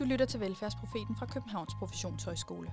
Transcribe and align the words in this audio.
Du 0.00 0.04
lytter 0.04 0.26
til 0.26 0.40
Velfærdsprofeten 0.40 1.16
fra 1.16 1.26
Københavns 1.26 1.74
Professionshøjskole. 1.74 2.72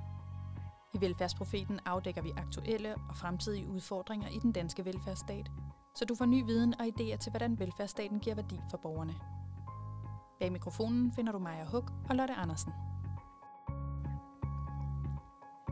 I 0.94 1.02
Velfærdsprofeten 1.02 1.80
afdækker 1.86 2.22
vi 2.22 2.32
aktuelle 2.38 2.96
og 3.10 3.16
fremtidige 3.16 3.68
udfordringer 3.68 4.28
i 4.28 4.40
den 4.40 4.52
danske 4.52 4.86
velfærdsstat, 4.86 5.52
så 5.96 6.06
du 6.06 6.16
får 6.16 6.26
ny 6.26 6.46
viden 6.46 6.74
og 6.80 6.86
idéer 6.86 7.18
til, 7.18 7.30
hvordan 7.30 7.60
velfærdsstaten 7.60 8.20
giver 8.20 8.36
værdi 8.36 8.60
for 8.70 8.78
borgerne. 8.78 9.16
Bag 10.40 10.52
mikrofonen 10.52 11.12
finder 11.12 11.32
du 11.32 11.40
Maja 11.40 11.66
Huk 11.66 11.92
og 12.10 12.16
Lotte 12.16 12.34
Andersen. 12.34 12.74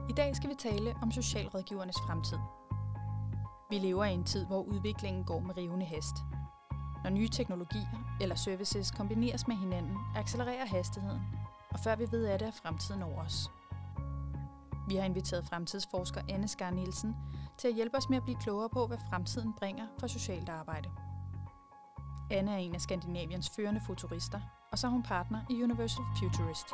I 0.10 0.14
dag 0.18 0.36
skal 0.36 0.50
vi 0.50 0.56
tale 0.56 0.96
om 1.02 1.12
socialrådgivernes 1.12 1.98
fremtid. 2.08 2.38
Vi 3.70 3.78
lever 3.78 4.06
i 4.06 4.14
en 4.14 4.24
tid, 4.24 4.46
hvor 4.46 4.62
udviklingen 4.62 5.24
går 5.24 5.40
med 5.40 5.58
rivende 5.58 5.86
hast 5.86 6.16
Når 7.04 7.10
nye 7.10 7.30
teknologier 7.30 8.18
eller 8.22 8.36
services 8.36 8.92
kombineres 8.92 9.48
med 9.48 9.56
hinanden, 9.56 9.98
accelererer 10.16 10.66
hastigheden, 10.66 11.22
og 11.76 11.80
før 11.80 11.96
vi 11.96 12.06
ved 12.12 12.26
af 12.26 12.40
det, 12.40 12.48
er 12.48 12.52
fremtiden 12.52 13.02
over 13.04 13.26
os. 13.26 13.50
Vi 14.88 14.96
har 14.96 15.04
inviteret 15.04 15.46
fremtidsforsker 15.46 16.22
Anne 16.30 16.48
Skar 16.48 16.70
Nielsen 16.70 17.16
til 17.58 17.68
at 17.68 17.76
hjælpe 17.76 17.98
os 17.98 18.10
med 18.10 18.18
at 18.18 18.24
blive 18.24 18.38
klogere 18.42 18.70
på, 18.70 18.88
hvad 18.88 18.98
fremtiden 19.10 19.54
bringer 19.54 19.88
for 20.00 20.08
socialt 20.08 20.50
arbejde. 20.50 20.90
Anne 22.32 22.52
er 22.52 22.58
en 22.58 22.76
af 22.76 22.82
Skandinaviens 22.82 23.50
førende 23.56 23.82
futurister, 23.88 24.40
og 24.72 24.80
så 24.80 24.88
er 24.88 24.92
hun 24.92 25.04
partner 25.04 25.40
i 25.50 25.64
Universal 25.64 26.04
Futurist. 26.20 26.68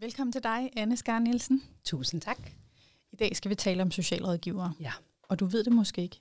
Velkommen 0.00 0.32
til 0.32 0.42
dig, 0.42 0.70
Anne 0.76 0.96
Skar 0.96 1.18
Nielsen. 1.18 1.62
Tusind 1.84 2.20
tak. 2.20 2.50
I 3.12 3.16
dag 3.16 3.36
skal 3.36 3.48
vi 3.48 3.54
tale 3.54 3.82
om 3.82 3.90
socialrådgivere. 3.90 4.72
Ja. 4.80 4.92
Og 5.22 5.40
du 5.40 5.46
ved 5.46 5.64
det 5.64 5.72
måske 5.72 6.02
ikke, 6.02 6.20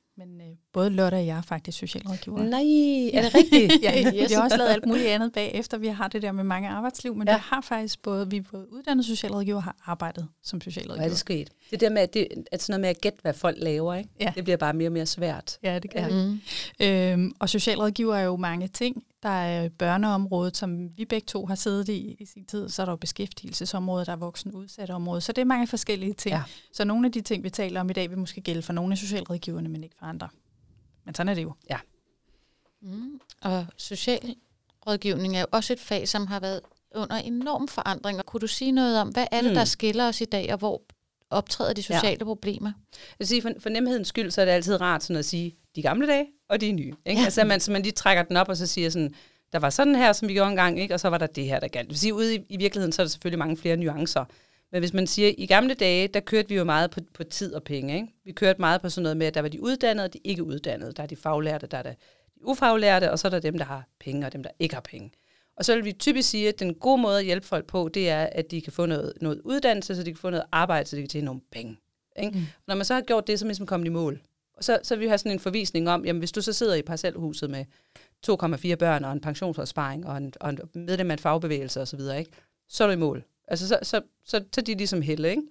både 0.75 0.89
Lotte 0.89 1.15
og 1.15 1.25
jeg 1.25 1.37
er 1.37 1.41
faktisk 1.41 1.77
socialrådgiver. 1.77 2.43
Nej, 2.43 3.09
er 3.13 3.21
det 3.21 3.35
rigtigt? 3.35 3.73
ja, 3.83 4.09
vi 4.27 4.33
har 4.33 4.43
også 4.43 4.57
lavet 4.57 4.69
alt 4.69 4.85
muligt 4.85 5.07
andet 5.07 5.33
bagefter. 5.33 5.77
Vi 5.77 5.87
har 5.87 6.07
det 6.07 6.21
der 6.21 6.31
med 6.31 6.43
mange 6.43 6.69
arbejdsliv, 6.69 7.15
men 7.15 7.27
ja. 7.27 7.35
Vi 7.35 7.41
har 7.45 7.61
faktisk 7.61 8.01
både, 8.01 8.29
vi 8.29 8.37
er 8.37 8.41
både 8.51 8.73
uddannet 8.73 9.05
socialrådgiver 9.05 9.57
og 9.57 9.63
har 9.63 9.75
arbejdet 9.85 10.27
som 10.43 10.57
Hvor 10.59 10.67
er 10.67 10.71
socialrådgiver. 10.71 11.09
det 11.09 11.17
sket? 11.17 11.49
Det 11.71 11.79
der 11.81 11.89
med, 11.89 12.01
at, 12.01 12.13
det, 12.13 12.27
at 12.51 12.61
sådan 12.63 12.73
noget 12.73 12.81
med 12.81 12.89
at 12.89 13.01
gætte, 13.01 13.19
hvad 13.21 13.33
folk 13.33 13.57
laver, 13.59 13.93
ikke? 13.95 14.09
Ja. 14.19 14.33
det 14.35 14.43
bliver 14.43 14.57
bare 14.57 14.73
mere 14.73 14.87
og 14.87 14.93
mere 14.93 15.05
svært. 15.05 15.57
Ja, 15.63 15.79
det 15.79 15.91
kan 15.91 16.09
Ja. 16.09 16.15
det. 16.79 17.11
Øhm, 17.13 17.31
og 17.39 17.49
socialrådgiver 17.49 18.15
er 18.15 18.23
jo 18.23 18.35
mange 18.35 18.67
ting. 18.67 19.03
Der 19.23 19.29
er 19.29 19.69
børneområdet, 19.69 20.57
som 20.57 20.89
vi 20.97 21.05
begge 21.05 21.25
to 21.25 21.45
har 21.45 21.55
siddet 21.55 21.89
i 21.89 22.15
i 22.19 22.25
sin 22.25 22.45
tid. 22.45 22.69
Så 22.69 22.81
er 22.81 22.85
der 22.85 22.91
jo 22.93 22.97
beskæftigelsesområdet, 22.97 24.07
der 24.07 24.13
er 24.13 24.17
voksen 24.17 24.51
udsatte 24.51 24.91
område. 24.91 25.21
Så 25.21 25.31
det 25.31 25.41
er 25.41 25.45
mange 25.45 25.67
forskellige 25.67 26.13
ting. 26.13 26.35
Ja. 26.35 26.41
Så 26.73 26.83
nogle 26.85 27.05
af 27.05 27.11
de 27.11 27.21
ting, 27.21 27.43
vi 27.43 27.49
taler 27.49 27.79
om 27.81 27.89
i 27.89 27.93
dag, 27.93 28.09
vil 28.09 28.17
måske 28.17 28.41
gælde 28.41 28.61
for 28.61 28.73
nogle 28.73 28.91
af 28.91 28.97
socialrådgiverne, 28.97 29.69
men 29.69 29.83
ikke 29.83 29.95
for 29.99 30.05
andre. 30.05 30.27
Men 31.05 31.15
sådan 31.15 31.29
er 31.29 31.33
det 31.33 31.43
jo. 31.43 31.53
Mm. 32.81 33.19
Og 33.41 33.65
socialrådgivning 33.77 35.35
er 35.35 35.39
jo 35.39 35.45
også 35.51 35.73
et 35.73 35.79
fag, 35.79 36.07
som 36.07 36.27
har 36.27 36.39
været 36.39 36.61
under 36.95 37.15
enorm 37.15 37.67
forandring. 37.67 38.19
Og 38.19 38.25
kunne 38.25 38.41
du 38.41 38.47
sige 38.47 38.71
noget 38.71 39.01
om, 39.01 39.09
hvad 39.09 39.27
er 39.31 39.41
det, 39.41 39.51
Mm. 39.51 39.55
der 39.55 39.65
skiller 39.65 40.07
os 40.07 40.21
i 40.21 40.25
dag, 40.25 40.51
og 40.53 40.57
hvor 40.59 40.81
optræder 41.29 41.73
de 41.73 41.83
sociale 41.83 42.17
ja. 42.19 42.23
problemer? 42.23 42.71
Jeg 42.91 43.15
vil 43.19 43.27
sige, 43.27 43.41
for, 43.41 43.51
for 43.59 43.69
nemhedens 43.69 44.07
skyld, 44.07 44.31
så 44.31 44.41
er 44.41 44.45
det 44.45 44.51
altid 44.51 44.81
rart 44.81 45.03
sådan 45.03 45.15
at 45.19 45.25
sige, 45.25 45.55
de 45.75 45.81
gamle 45.81 46.07
dage 46.07 46.25
og 46.49 46.61
de 46.61 46.71
nye. 46.71 46.93
Ikke? 47.05 47.19
Ja. 47.21 47.25
Altså, 47.25 47.43
man, 47.43 47.59
så 47.59 47.71
man 47.71 47.81
lige 47.81 47.91
trækker 47.91 48.23
den 48.23 48.37
op, 48.37 48.49
og 48.49 48.57
så 48.57 48.67
siger 48.67 48.89
sådan, 48.89 49.13
der 49.53 49.59
var 49.59 49.69
sådan 49.69 49.95
her, 49.95 50.13
som 50.13 50.27
vi 50.27 50.33
gjorde 50.33 50.49
engang, 50.49 50.79
ikke? 50.79 50.93
og 50.93 50.99
så 50.99 51.07
var 51.09 51.17
der 51.17 51.27
det 51.27 51.45
her, 51.45 51.59
der 51.59 51.67
galt. 51.67 51.85
Det 51.87 51.91
vil 51.91 51.99
sige, 51.99 52.13
ude 52.13 52.35
i, 52.35 52.45
i 52.49 52.57
virkeligheden, 52.57 52.91
så 52.91 53.01
er 53.01 53.05
der 53.05 53.09
selvfølgelig 53.11 53.39
mange 53.39 53.57
flere 53.57 53.77
nuancer. 53.77 54.25
Men 54.71 54.81
hvis 54.81 54.93
man 54.93 55.07
siger, 55.07 55.33
i 55.37 55.45
gamle 55.45 55.73
dage, 55.73 56.07
der 56.07 56.19
kørte 56.19 56.49
vi 56.49 56.55
jo 56.55 56.63
meget 56.63 56.91
på, 56.91 56.99
på 57.13 57.23
tid 57.23 57.53
og 57.53 57.63
penge. 57.63 57.95
Ikke? 57.95 58.07
Vi 58.25 58.31
kørte 58.31 58.61
meget 58.61 58.81
på 58.81 58.89
sådan 58.89 59.03
noget 59.03 59.17
med, 59.17 59.27
at 59.27 59.33
der 59.33 59.41
var 59.41 59.49
de 59.49 59.61
uddannede 59.61 60.05
og 60.05 60.13
de 60.13 60.19
ikke 60.23 60.43
uddannede. 60.43 60.91
Der 60.91 61.03
er 61.03 61.07
de 61.07 61.15
faglærte, 61.15 61.67
der 61.67 61.77
er 61.77 61.83
der 61.83 61.93
de 62.35 62.45
ufaglærte, 62.47 63.11
og 63.11 63.19
så 63.19 63.27
er 63.27 63.29
der 63.29 63.39
dem, 63.39 63.57
der 63.57 63.65
har 63.65 63.87
penge 63.99 64.25
og 64.25 64.33
dem, 64.33 64.43
der 64.43 64.49
ikke 64.59 64.75
har 64.75 64.81
penge. 64.81 65.11
Og 65.57 65.65
så 65.65 65.75
vil 65.75 65.85
vi 65.85 65.91
typisk 65.91 66.29
sige, 66.29 66.49
at 66.49 66.59
den 66.59 66.73
gode 66.73 67.01
måde 67.01 67.19
at 67.19 67.25
hjælpe 67.25 67.47
folk 67.47 67.65
på, 67.67 67.89
det 67.93 68.09
er, 68.09 68.23
at 68.31 68.51
de 68.51 68.61
kan 68.61 68.73
få 68.73 68.85
noget, 68.85 69.13
noget 69.21 69.41
uddannelse, 69.45 69.95
så 69.95 70.03
de 70.03 70.11
kan 70.11 70.17
få 70.17 70.29
noget 70.29 70.45
arbejde, 70.51 70.89
så 70.89 70.95
de 70.95 71.01
kan 71.01 71.09
tjene 71.09 71.25
nogle 71.25 71.41
penge. 71.51 71.77
Ikke? 72.19 72.37
Mm. 72.37 72.45
Når 72.67 72.75
man 72.75 72.85
så 72.85 72.93
har 72.93 73.01
gjort 73.01 73.27
det, 73.27 73.39
så 73.39 73.45
er 73.45 73.47
man 73.47 73.49
ligesom 73.49 73.65
kommet 73.65 73.87
i 73.87 73.89
mål. 73.89 74.21
Og 74.57 74.63
så, 74.63 74.79
så 74.83 74.95
vil 74.95 75.01
vi 75.01 75.07
have 75.07 75.17
sådan 75.17 75.31
en 75.31 75.39
forvisning 75.39 75.89
om, 75.89 76.05
jamen 76.05 76.19
hvis 76.19 76.31
du 76.31 76.41
så 76.41 76.53
sidder 76.53 76.75
i 76.75 76.81
parcelhuset 76.81 77.49
med 77.49 77.65
2,4 78.27 78.75
børn 78.75 79.03
og 79.03 79.11
en 79.11 79.21
pensionsopsparing 79.21 80.07
og 80.07 80.17
en, 80.17 80.33
og 80.39 80.49
en 80.49 80.59
medlem 80.73 81.11
af 81.11 81.15
en 81.15 81.19
fagbevægelse 81.19 81.81
osv., 81.81 81.99
ikke? 82.17 82.31
så 82.67 82.83
er 82.83 82.87
du 82.87 82.93
i 82.93 82.95
mål. 82.95 83.23
Altså 83.47 83.67
så, 83.67 83.79
så, 83.83 84.01
så, 84.23 84.43
så 84.53 84.61
er 84.61 84.65
de 84.65 84.75
ligesom 84.75 85.01
helle, 85.01 85.29
ikke? 85.29 85.41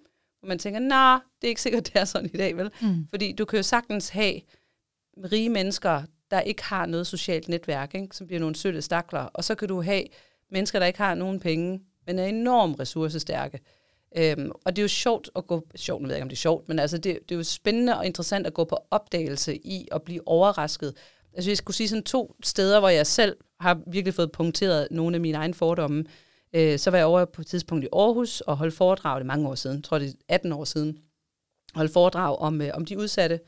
Og 0.43 0.49
man 0.49 0.59
tænker, 0.59 0.81
nej, 0.81 1.19
det 1.41 1.47
er 1.47 1.49
ikke 1.49 1.63
sikkert, 1.63 1.87
det 1.87 1.97
er 1.97 2.05
sådan 2.05 2.31
i 2.35 2.37
dag, 2.37 2.57
vel? 2.57 2.71
Mm. 2.83 3.07
Fordi 3.11 3.33
du 3.33 3.45
kan 3.45 3.57
jo 3.57 3.63
sagtens 3.63 4.09
have 4.09 4.41
rige 5.33 5.49
mennesker, 5.49 6.03
der 6.31 6.41
ikke 6.41 6.65
har 6.65 6.87
noget 6.87 7.07
socialt 7.07 7.49
netværk, 7.49 7.95
ikke? 7.95 8.17
som 8.17 8.27
bliver 8.27 8.41
nogle 8.41 8.57
sølle 8.57 8.83
stakler. 8.83 9.21
Og 9.21 9.45
så 9.45 9.55
kan 9.55 9.69
du 9.69 9.83
have 9.83 10.05
mennesker, 10.51 10.79
der 10.79 10.87
ikke 10.87 10.99
har 10.99 11.15
nogen 11.15 11.41
penge, 11.41 11.81
men 12.07 12.19
er 12.19 12.27
enormt 12.27 12.81
ressourcestærke. 12.81 13.61
Øhm, 14.17 14.51
og 14.65 14.77
det 14.77 14.83
er 14.83 14.85
jo 14.85 14.89
sjovt 14.89 15.31
at 15.37 15.47
gå, 15.47 15.67
sjovt, 15.77 16.03
nu 16.03 16.07
ved 16.07 16.15
jeg 16.15 16.19
ikke, 16.19 16.25
om 16.25 16.29
det 16.29 16.37
er 16.37 16.41
sjovt, 16.41 16.69
men 16.69 16.79
altså 16.79 16.99
det, 16.99 17.19
det 17.29 17.35
er 17.35 17.37
jo 17.37 17.43
spændende 17.43 17.99
og 17.99 18.07
interessant 18.07 18.47
at 18.47 18.55
gå 18.55 18.65
på 18.65 18.79
opdagelse 18.91 19.57
i 19.57 19.89
at 19.93 20.03
blive 20.03 20.29
overrasket. 20.29 20.95
Altså 21.33 21.51
jeg 21.51 21.57
skulle 21.57 21.77
sige 21.77 21.89
sådan 21.89 22.03
to 22.03 22.35
steder, 22.43 22.81
hvor 22.81 22.89
jeg 22.89 23.07
selv 23.07 23.37
har 23.61 23.81
virkelig 23.87 24.15
fået 24.15 24.33
punkteret 24.33 24.89
nogle 24.91 25.17
af 25.17 25.21
mine 25.21 25.39
egne 25.39 25.55
fordomme. 25.55 26.05
Øh, 26.55 26.79
så 26.79 26.91
var 26.91 26.99
jeg 26.99 27.07
over 27.07 27.25
på 27.25 27.41
et 27.41 27.47
tidspunkt 27.47 27.85
i 27.85 27.89
Aarhus 27.93 28.41
og 28.41 28.57
holdt 28.57 28.75
foredrag, 28.75 29.17
det 29.17 29.23
er 29.23 29.27
mange 29.27 29.49
år 29.49 29.55
siden, 29.55 29.83
tror 29.83 29.99
det 29.99 30.09
er 30.09 30.13
18 30.29 30.53
år 30.53 30.65
siden, 30.65 30.99
holdt 31.75 31.93
foredrag 31.93 32.39
om, 32.39 32.61
øh, 32.61 32.71
om 32.75 32.85
de 32.85 32.99
udsatte. 32.99 33.41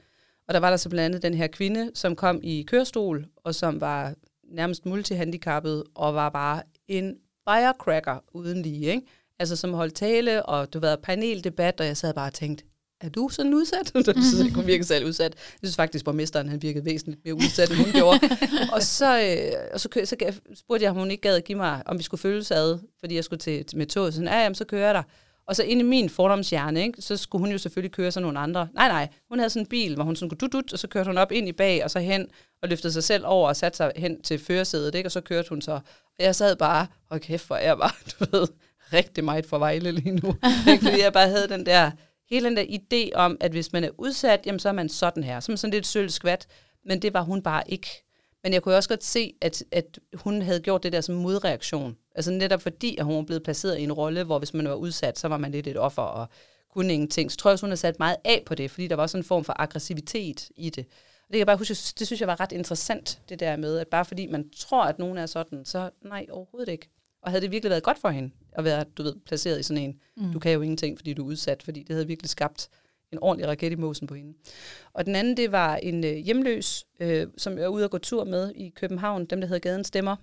Og 0.48 0.54
der 0.54 0.60
var 0.60 0.70
der 0.70 0.76
så 0.76 0.88
blandt 0.88 1.04
andet 1.04 1.22
den 1.22 1.34
her 1.34 1.46
kvinde, 1.46 1.90
som 1.94 2.16
kom 2.16 2.40
i 2.42 2.62
kørestol, 2.62 3.26
og 3.44 3.54
som 3.54 3.80
var 3.80 4.14
nærmest 4.44 4.86
multihandicappet, 4.86 5.84
og 5.94 6.14
var 6.14 6.28
bare 6.28 6.62
en 6.88 7.16
firecracker 7.48 8.18
uden 8.32 8.62
lige, 8.62 8.86
ikke? 8.86 9.06
Altså 9.38 9.56
som 9.56 9.74
holdt 9.74 9.94
tale, 9.94 10.46
og 10.46 10.72
du 10.72 10.80
var 10.80 10.96
paneldebat, 10.96 11.80
og 11.80 11.86
jeg 11.86 11.96
sad 11.96 12.14
bare 12.14 12.28
og 12.28 12.34
tænkte, 12.34 12.64
er 13.00 13.08
du 13.08 13.28
sådan 13.28 13.54
udsat? 13.54 13.92
Det 14.06 14.24
synes 14.24 14.44
jeg 14.44 14.54
kunne 14.54 14.66
virke 14.66 14.84
selv 14.84 15.06
udsat. 15.06 15.34
Jeg 15.34 15.58
synes 15.68 15.76
faktisk, 15.76 16.02
at 16.02 16.04
borgmesteren 16.04 16.48
han 16.48 16.62
virkede 16.62 16.84
væsentligt 16.84 17.20
mere 17.24 17.34
udsat, 17.34 17.70
end 17.70 17.78
hun 17.78 17.92
gjorde. 17.92 18.20
og 18.74 18.82
så, 18.82 19.20
øh, 19.20 19.52
og 19.74 19.80
så, 19.80 19.88
så 20.04 20.16
gav- 20.16 20.32
spurgte 20.54 20.82
jeg, 20.84 20.90
om 20.90 20.96
hun 20.96 21.10
ikke 21.10 21.20
gad 21.20 21.36
at 21.36 21.44
give 21.44 21.58
mig, 21.58 21.82
om 21.86 21.98
vi 21.98 22.02
skulle 22.02 22.20
følges 22.20 22.50
ad, 22.50 22.78
fordi 23.00 23.14
jeg 23.14 23.24
skulle 23.24 23.40
til, 23.40 23.64
til 23.64 23.78
med 23.78 23.86
toget. 23.86 24.14
Sådan, 24.14 24.28
ja, 24.28 24.42
jamen, 24.42 24.54
så 24.54 24.64
kører 24.64 24.86
jeg 24.86 24.94
der. 24.94 25.02
Og 25.48 25.56
så 25.56 25.62
ind 25.62 25.80
i 25.80 25.84
min 25.84 26.10
fordomshjerne, 26.10 26.82
ikke, 26.82 27.02
så 27.02 27.16
skulle 27.16 27.40
hun 27.42 27.50
jo 27.52 27.58
selvfølgelig 27.58 27.92
køre 27.92 28.12
sådan 28.12 28.22
nogle 28.22 28.38
andre. 28.38 28.68
Nej, 28.74 28.88
nej, 28.88 29.08
hun 29.28 29.38
havde 29.38 29.50
sådan 29.50 29.62
en 29.62 29.66
bil, 29.66 29.94
hvor 29.94 30.04
hun 30.04 30.16
sådan 30.16 30.28
kunne 30.30 30.48
dut, 30.52 30.72
og 30.72 30.78
så 30.78 30.88
kørte 30.88 31.08
hun 31.08 31.18
op 31.18 31.32
ind 31.32 31.48
i 31.48 31.52
bag, 31.52 31.84
og 31.84 31.90
så 31.90 31.98
hen, 31.98 32.26
og 32.62 32.68
løftede 32.68 32.92
sig 32.92 33.04
selv 33.04 33.24
over 33.26 33.48
og 33.48 33.56
satte 33.56 33.76
sig 33.76 33.92
hen 33.96 34.22
til 34.22 34.38
førersædet, 34.38 34.94
ikke? 34.94 35.06
og 35.06 35.12
så 35.12 35.20
kørte 35.20 35.48
hun 35.48 35.62
så. 35.62 35.72
Og 35.72 35.80
jeg 36.24 36.34
sad 36.34 36.56
bare, 36.56 36.86
og 37.10 37.20
kæft, 37.20 37.46
hvor 37.46 37.56
jeg 37.56 37.78
var, 37.78 37.96
du 38.20 38.24
ved, 38.32 38.46
rigtig 38.92 39.24
meget 39.24 39.46
for 39.46 39.58
Vejle 39.58 39.92
lige 39.92 40.10
nu. 40.10 40.34
ikke? 40.70 40.84
Fordi 40.84 41.00
jeg 41.02 41.12
bare 41.12 41.28
havde 41.28 41.48
den 41.48 41.66
der, 41.66 41.90
hele 42.30 42.48
den 42.48 42.56
der 42.56 42.62
idé 42.62 43.14
om, 43.14 43.36
at 43.40 43.50
hvis 43.50 43.72
man 43.72 43.84
er 43.84 43.90
udsat, 43.98 44.40
jamen 44.46 44.58
så 44.58 44.68
er 44.68 44.72
man 44.72 44.88
sådan 44.88 45.24
her. 45.24 45.40
som 45.40 45.56
sådan 45.56 45.74
lidt 45.74 45.86
sølv 45.86 46.10
skvat, 46.10 46.46
men 46.84 47.02
det 47.02 47.14
var 47.14 47.22
hun 47.22 47.42
bare 47.42 47.62
ikke. 47.66 47.88
Men 48.42 48.52
jeg 48.52 48.62
kunne 48.62 48.76
også 48.76 48.88
godt 48.88 49.04
se, 49.04 49.34
at, 49.40 49.64
at 49.72 49.98
hun 50.14 50.42
havde 50.42 50.60
gjort 50.60 50.82
det 50.82 50.92
der 50.92 51.00
som 51.00 51.14
modreaktion. 51.14 51.96
Altså 52.14 52.30
netop 52.30 52.62
fordi, 52.62 52.96
at 52.96 53.04
hun 53.04 53.16
var 53.16 53.22
blevet 53.22 53.42
placeret 53.42 53.78
i 53.78 53.82
en 53.82 53.92
rolle, 53.92 54.24
hvor 54.24 54.38
hvis 54.38 54.54
man 54.54 54.68
var 54.68 54.74
udsat, 54.74 55.18
så 55.18 55.28
var 55.28 55.36
man 55.36 55.52
lidt 55.52 55.66
et 55.66 55.76
offer 55.78 56.02
og 56.02 56.28
kunne 56.70 56.92
ingenting. 56.92 57.32
Så 57.32 57.36
tror 57.36 57.50
jeg 57.50 57.52
også, 57.52 57.66
hun 57.66 57.70
har 57.70 57.76
sat 57.76 57.98
meget 57.98 58.16
af 58.24 58.42
på 58.46 58.54
det, 58.54 58.70
fordi 58.70 58.86
der 58.86 58.96
var 58.96 59.06
sådan 59.06 59.20
en 59.20 59.24
form 59.24 59.44
for 59.44 59.60
aggressivitet 59.60 60.48
i 60.56 60.70
det. 60.70 60.86
Og 61.26 61.28
det 61.28 61.32
kan 61.32 61.38
jeg 61.38 61.46
bare 61.46 61.56
huske, 61.56 61.74
det 61.98 62.06
synes 62.06 62.20
jeg 62.20 62.28
var 62.28 62.40
ret 62.40 62.52
interessant, 62.52 63.20
det 63.28 63.40
der 63.40 63.56
med, 63.56 63.78
at 63.78 63.88
bare 63.88 64.04
fordi 64.04 64.26
man 64.26 64.50
tror, 64.56 64.84
at 64.84 64.98
nogen 64.98 65.18
er 65.18 65.26
sådan, 65.26 65.64
så 65.64 65.90
nej, 66.04 66.26
overhovedet 66.30 66.72
ikke. 66.72 66.88
Og 67.26 67.32
havde 67.32 67.42
det 67.42 67.50
virkelig 67.50 67.70
været 67.70 67.82
godt 67.82 67.98
for 67.98 68.08
hende 68.08 68.30
at 68.52 68.64
være, 68.64 68.84
du 68.84 69.02
ved, 69.02 69.14
placeret 69.26 69.60
i 69.60 69.62
sådan 69.62 69.82
en, 69.82 70.00
mm. 70.16 70.32
du 70.32 70.38
kan 70.38 70.52
jo 70.52 70.60
ingenting, 70.60 70.98
fordi 70.98 71.14
du 71.14 71.22
er 71.22 71.26
udsat, 71.26 71.62
fordi 71.62 71.82
det 71.82 71.94
havde 71.94 72.06
virkelig 72.06 72.30
skabt 72.30 72.68
en 73.12 73.18
ordentlig 73.22 73.48
raket 73.48 73.72
i 73.72 73.74
mosen 73.74 74.06
på 74.06 74.14
hende. 74.14 74.34
Og 74.92 75.06
den 75.06 75.14
anden, 75.14 75.36
det 75.36 75.52
var 75.52 75.76
en 75.76 76.04
øh, 76.04 76.16
hjemløs, 76.16 76.86
øh, 77.00 77.26
som 77.36 77.52
jeg 77.58 77.62
var 77.62 77.68
ude 77.68 77.84
og 77.84 77.90
gå 77.90 77.98
tur 77.98 78.24
med 78.24 78.52
i 78.54 78.68
København, 78.68 79.24
dem 79.24 79.40
der 79.40 79.48
hed 79.48 79.60
Gaden 79.60 79.84
Stemmer. 79.84 80.16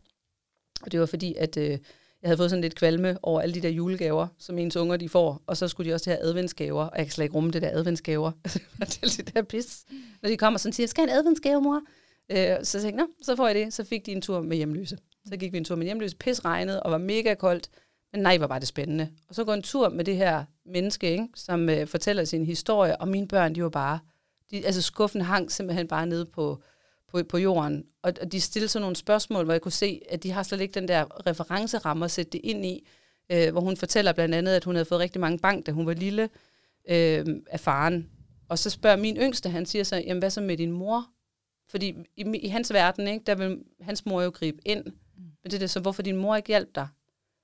Og 0.82 0.92
det 0.92 1.00
var 1.00 1.06
fordi, 1.06 1.36
at 1.38 1.58
øh, 1.58 1.70
jeg 1.70 1.80
havde 2.24 2.38
fået 2.38 2.50
sådan 2.50 2.62
lidt 2.62 2.76
kvalme 2.76 3.18
over 3.22 3.42
alle 3.42 3.56
de 3.56 3.62
der 3.62 3.70
julegaver, 3.70 4.28
som 4.38 4.58
ens 4.58 4.76
unger 4.76 4.98
de 4.98 5.10
får, 5.10 5.44
og 5.48 5.58
så 5.58 5.68
skulle 5.68 5.90
de 5.90 5.96
også 5.96 6.10
have 6.10 6.20
adventsgaver, 6.20 6.84
og 6.84 6.98
jeg 6.98 7.06
kan 7.06 7.12
slet 7.12 7.26
ikke 7.26 7.36
rumme 7.36 7.52
det 7.52 7.62
der 7.62 7.70
adventsgaver. 7.70 8.32
det 8.80 9.00
er 9.04 9.24
det 9.24 9.34
der 9.34 9.42
pis. 9.42 9.86
Når 10.22 10.30
de 10.30 10.38
kommer 10.38 10.58
sådan 10.58 10.70
og 10.70 10.74
siger, 10.74 10.88
skal 10.88 11.02
jeg 11.02 11.10
have 11.10 11.16
en 11.16 11.20
adventsgave, 11.20 11.62
mor? 11.62 11.82
Øh, 12.30 12.58
så 12.64 12.82
tænkte 12.82 13.02
jeg, 13.02 13.08
nå, 13.08 13.14
så 13.22 13.36
får 13.36 13.48
jeg 13.48 13.56
det. 13.56 13.74
Så 13.74 13.84
fik 13.84 14.06
de 14.06 14.12
en 14.12 14.22
tur 14.22 14.42
med 14.42 14.58
hjemløse. 14.58 14.98
Så 15.30 15.38
gik 15.38 15.52
vi 15.54 15.58
en 15.58 15.66
tur 15.66 15.76
med 15.76 15.86
hjemløse, 15.86 16.18
pis 16.18 16.46
regnede 16.46 16.84
og 16.84 16.92
var 16.92 16.98
mega 16.98 17.34
koldt. 17.34 17.70
Men 18.14 18.22
nej, 18.22 18.38
hvor 18.38 18.48
var 18.48 18.60
det 18.60 18.68
spændende. 18.68 19.10
Og 19.30 19.36
så 19.36 19.44
går 19.44 19.54
en 19.54 19.62
tur 19.62 19.90
med 19.90 20.06
det 20.06 20.16
her 20.16 20.46
menneske, 20.66 21.12
ikke, 21.12 21.28
som 21.36 21.70
øh, 21.70 21.88
fortæller 21.88 22.26
sin 22.26 22.46
historie, 22.46 23.02
og 23.02 23.08
mine 23.08 23.28
børn, 23.28 23.56
de 23.56 23.64
var 23.64 23.70
bare, 23.70 24.00
de, 24.52 24.66
altså 24.66 24.82
skuffen 24.82 25.22
hang 25.22 25.52
simpelthen 25.52 25.88
bare 25.88 26.06
nede 26.06 26.26
på, 26.26 26.62
på, 27.12 27.24
på 27.24 27.38
jorden. 27.38 27.86
Og, 28.02 28.14
og 28.22 28.32
de 28.32 28.42
stillede 28.42 28.70
sådan 28.70 28.82
nogle 28.82 28.96
spørgsmål, 28.96 29.44
hvor 29.44 29.54
jeg 29.54 29.62
kunne 29.62 29.72
se, 29.72 30.02
at 30.10 30.24
de 30.24 30.32
har 30.32 30.44
slet 30.44 30.62
ikke 30.62 30.80
den 30.80 30.88
der 30.88 31.28
referenceramme 31.28 32.06
at 32.06 32.12
sætte 32.12 32.32
det 32.32 32.42
ind 32.44 32.66
i, 32.66 32.88
øh, 33.30 33.52
hvor 33.52 33.62
hun 33.62 33.78
fortæller 33.78 34.14
blandt 34.14 34.36
andet, 34.36 34.56
at 34.56 34.64
hun 34.64 34.76
havde 34.76 34.86
fået 34.86 35.00
rigtig 35.00 35.22
mange 35.22 35.40
bank, 35.40 35.66
da 35.66 35.72
hun 35.72 35.86
var 35.86 35.94
lille, 35.94 36.30
øh, 36.90 37.26
af 37.52 37.60
faren. 37.60 38.10
Og 38.50 38.60
så 38.60 38.70
spørger 38.70 38.98
min 38.98 39.18
yngste, 39.18 39.50
han 39.50 39.66
siger 39.66 39.84
så, 39.84 39.96
jamen 39.96 40.20
hvad 40.20 40.30
så 40.30 40.42
med 40.42 40.58
din 40.58 40.72
mor? 40.72 41.06
Fordi 41.68 41.96
i, 42.18 42.38
i 42.38 42.48
hans 42.48 42.74
verden, 42.74 43.08
ikke, 43.08 43.24
der 43.26 43.36
vil 43.36 43.58
hans 43.82 44.06
mor 44.06 44.22
jo 44.22 44.30
gribe 44.30 44.58
ind. 44.66 44.86
Men 45.44 45.52
det 45.52 45.54
er 45.54 45.60
det, 45.60 45.70
så 45.70 45.80
hvorfor 45.80 46.02
din 46.02 46.18
mor 46.18 46.36
ikke 46.36 46.48
hjalp 46.48 46.76
dig? 46.76 46.88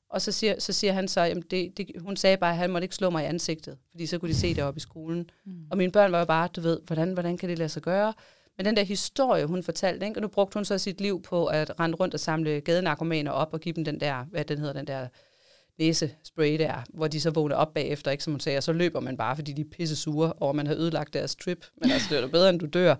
Og 0.09 0.21
så 0.21 0.31
siger, 0.31 0.59
så 0.59 0.73
siger 0.73 0.93
han 0.93 1.07
så, 1.07 1.21
at 1.21 1.37
det, 1.51 1.77
det, 1.77 1.91
hun 1.99 2.15
sagde 2.15 2.37
bare, 2.37 2.51
at 2.51 2.57
han 2.57 2.69
måtte 2.69 2.85
ikke 2.85 2.95
slå 2.95 3.09
mig 3.09 3.23
i 3.23 3.27
ansigtet, 3.27 3.77
fordi 3.91 4.05
så 4.05 4.17
kunne 4.17 4.29
de 4.29 4.35
se 4.35 4.55
det 4.55 4.63
op 4.63 4.77
i 4.77 4.79
skolen. 4.79 5.29
Mm. 5.45 5.53
Og 5.71 5.77
mine 5.77 5.91
børn 5.91 6.11
var 6.11 6.19
jo 6.19 6.25
bare, 6.25 6.47
du 6.55 6.61
ved, 6.61 6.79
hvordan, 6.87 7.13
hvordan 7.13 7.37
kan 7.37 7.49
det 7.49 7.57
lade 7.57 7.69
sig 7.69 7.81
gøre? 7.81 8.13
Men 8.57 8.65
den 8.65 8.75
der 8.75 8.83
historie, 8.83 9.45
hun 9.45 9.63
fortalte, 9.63 10.05
ikke? 10.05 10.17
og 10.17 10.21
nu 10.21 10.27
brugte 10.27 10.53
hun 10.53 10.65
så 10.65 10.77
sit 10.77 11.01
liv 11.01 11.21
på 11.21 11.45
at 11.45 11.79
rende 11.79 11.95
rundt 11.95 12.13
og 12.13 12.19
samle 12.19 12.61
gadenarkomaner 12.61 13.31
op 13.31 13.53
og 13.53 13.59
give 13.59 13.73
dem 13.73 13.85
den 13.85 13.99
der, 13.99 14.23
hvad 14.23 14.45
den 14.45 14.57
hedder, 14.57 14.73
den 14.73 14.87
der 14.87 15.07
næsespray 15.79 16.59
der, 16.59 16.83
hvor 16.93 17.07
de 17.07 17.21
så 17.21 17.29
vågner 17.29 17.55
op 17.55 17.73
bagefter, 17.73 18.11
ikke 18.11 18.23
som 18.23 18.33
hun 18.33 18.39
sagde, 18.39 18.57
og 18.57 18.63
så 18.63 18.73
løber 18.73 18.99
man 18.99 19.17
bare, 19.17 19.35
fordi 19.35 19.53
de 19.53 19.61
er 19.61 19.65
pisse 19.71 19.95
sure 19.95 20.33
over, 20.33 20.49
at 20.49 20.55
man 20.55 20.67
har 20.67 20.75
ødelagt 20.75 21.13
deres 21.13 21.35
trip. 21.35 21.65
Men 21.81 21.91
altså, 21.91 22.15
det 22.15 22.23
er 22.23 22.27
bedre, 22.27 22.49
end 22.49 22.59
du 22.59 22.65
dør. 22.65 22.95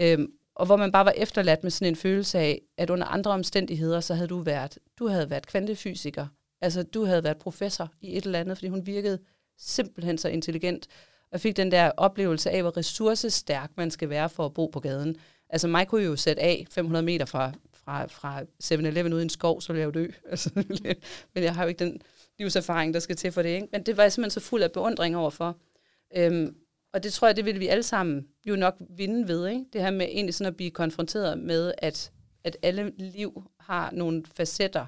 Øhm, 0.00 0.32
og 0.54 0.66
hvor 0.66 0.76
man 0.76 0.92
bare 0.92 1.04
var 1.04 1.14
efterladt 1.16 1.62
med 1.62 1.70
sådan 1.70 1.92
en 1.92 1.96
følelse 1.96 2.38
af, 2.38 2.60
at 2.76 2.90
under 2.90 3.06
andre 3.06 3.30
omstændigheder, 3.30 4.00
så 4.00 4.14
havde 4.14 4.28
du 4.28 4.38
været, 4.38 4.78
du 4.98 5.08
havde 5.08 5.30
været 5.30 5.46
kvantefysiker. 5.46 6.26
Altså, 6.60 6.82
du 6.82 7.04
havde 7.04 7.24
været 7.24 7.38
professor 7.38 7.92
i 8.00 8.16
et 8.16 8.24
eller 8.24 8.40
andet, 8.40 8.56
fordi 8.58 8.68
hun 8.68 8.86
virkede 8.86 9.18
simpelthen 9.58 10.18
så 10.18 10.28
intelligent. 10.28 10.86
Og 11.32 11.40
fik 11.40 11.56
den 11.56 11.70
der 11.70 11.90
oplevelse 11.96 12.50
af, 12.50 12.62
hvor 12.62 12.76
ressourcestærk 12.76 13.70
man 13.76 13.90
skal 13.90 14.08
være 14.08 14.28
for 14.28 14.46
at 14.46 14.54
bo 14.54 14.66
på 14.66 14.80
gaden. 14.80 15.16
Altså, 15.48 15.68
mig 15.68 15.88
kunne 15.88 16.04
jo 16.04 16.16
sætte 16.16 16.42
af 16.42 16.66
500 16.70 17.04
meter 17.04 17.24
fra, 17.24 17.52
fra, 17.72 18.06
fra 18.06 18.42
7-Eleven 18.64 19.12
ude 19.12 19.22
i 19.22 19.24
en 19.24 19.30
skov, 19.30 19.60
så 19.60 19.72
ville 19.72 19.80
jeg 19.80 19.86
jo 19.86 20.00
dø. 20.00 20.08
Altså, 20.30 20.50
men 21.34 21.44
jeg 21.44 21.54
har 21.54 21.62
jo 21.62 21.68
ikke 21.68 21.84
den 21.84 22.00
livserfaring, 22.38 22.94
der 22.94 23.00
skal 23.00 23.16
til 23.16 23.32
for 23.32 23.42
det. 23.42 23.48
Ikke? 23.48 23.68
Men 23.72 23.82
det 23.82 23.96
var 23.96 24.02
jeg 24.02 24.12
simpelthen 24.12 24.40
så 24.40 24.48
fuld 24.48 24.62
af 24.62 24.72
beundring 24.72 25.16
overfor. 25.16 25.56
Øhm, 26.16 26.56
og 26.94 27.02
det 27.02 27.12
tror 27.12 27.28
jeg, 27.28 27.36
det 27.36 27.44
vil 27.44 27.60
vi 27.60 27.66
alle 27.66 27.82
sammen 27.82 28.28
jo 28.46 28.56
nok 28.56 28.74
vinde 28.90 29.28
ved. 29.28 29.48
Ikke? 29.48 29.64
Det 29.72 29.80
her 29.80 29.90
med 29.90 30.06
egentlig 30.06 30.34
sådan 30.34 30.50
at 30.50 30.56
blive 30.56 30.70
konfronteret 30.70 31.38
med, 31.38 31.72
at, 31.78 32.12
at 32.44 32.56
alle 32.62 32.92
liv 32.98 33.42
har 33.60 33.90
nogle 33.90 34.22
facetter, 34.34 34.86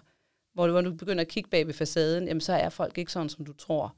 hvor 0.55 0.67
du, 0.67 0.73
hvor 0.73 0.81
du 0.81 0.95
begynder 0.95 1.21
at 1.21 1.29
kigge 1.29 1.51
bag 1.51 1.67
ved 1.67 1.75
facaden, 1.75 2.27
jamen 2.27 2.41
så 2.41 2.53
er 2.53 2.69
folk 2.69 2.99
ikke 2.99 3.13
sådan, 3.13 3.29
som 3.29 3.45
du 3.45 3.53
tror. 3.53 3.97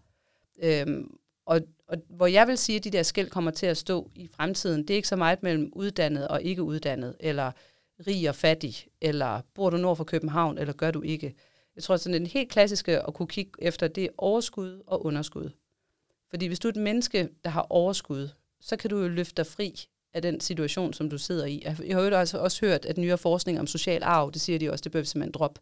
Øhm, 0.62 1.18
og, 1.46 1.60
og 1.88 1.96
hvor 2.08 2.26
jeg 2.26 2.46
vil 2.46 2.58
sige, 2.58 2.76
at 2.76 2.84
de 2.84 2.90
der 2.90 3.02
skæld 3.02 3.30
kommer 3.30 3.50
til 3.50 3.66
at 3.66 3.76
stå 3.76 4.10
i 4.14 4.28
fremtiden, 4.28 4.82
det 4.82 4.90
er 4.90 4.96
ikke 4.96 5.08
så 5.08 5.16
meget 5.16 5.42
mellem 5.42 5.72
uddannet 5.72 6.28
og 6.28 6.42
ikke 6.42 6.62
uddannet, 6.62 7.16
eller 7.20 7.52
rig 8.06 8.28
og 8.28 8.34
fattig, 8.34 8.86
eller 9.00 9.40
bor 9.54 9.70
du 9.70 9.76
nord 9.76 9.96
for 9.96 10.04
København, 10.04 10.58
eller 10.58 10.72
gør 10.72 10.90
du 10.90 11.02
ikke. 11.02 11.34
Jeg 11.76 11.82
tror, 11.84 11.96
sådan 11.96 12.20
den 12.20 12.26
helt 12.26 12.50
klassiske 12.50 13.06
at 13.06 13.14
kunne 13.14 13.28
kigge 13.28 13.52
efter, 13.58 13.88
det 13.88 14.04
er 14.04 14.08
overskud 14.18 14.82
og 14.86 15.04
underskud. 15.04 15.50
Fordi 16.30 16.46
hvis 16.46 16.58
du 16.58 16.68
er 16.68 16.72
et 16.72 16.76
menneske, 16.76 17.28
der 17.44 17.50
har 17.50 17.66
overskud, 17.70 18.28
så 18.60 18.76
kan 18.76 18.90
du 18.90 19.00
jo 19.00 19.08
løfte 19.08 19.34
dig 19.36 19.46
fri 19.46 19.88
af 20.14 20.22
den 20.22 20.40
situation, 20.40 20.92
som 20.92 21.10
du 21.10 21.18
sidder 21.18 21.46
i. 21.46 21.62
Jeg 21.64 21.96
har 21.96 22.02
jo 22.02 22.06
også, 22.06 22.16
altså 22.16 22.38
også 22.38 22.66
hørt, 22.66 22.84
at 22.84 22.98
nyere 22.98 23.18
forskning 23.18 23.60
om 23.60 23.66
social 23.66 24.02
arv, 24.02 24.30
det 24.32 24.40
siger 24.40 24.58
de 24.58 24.70
også, 24.70 24.82
det 24.82 24.92
bør 24.92 25.00
vi 25.00 25.06
simpelthen 25.06 25.32
droppe. 25.32 25.60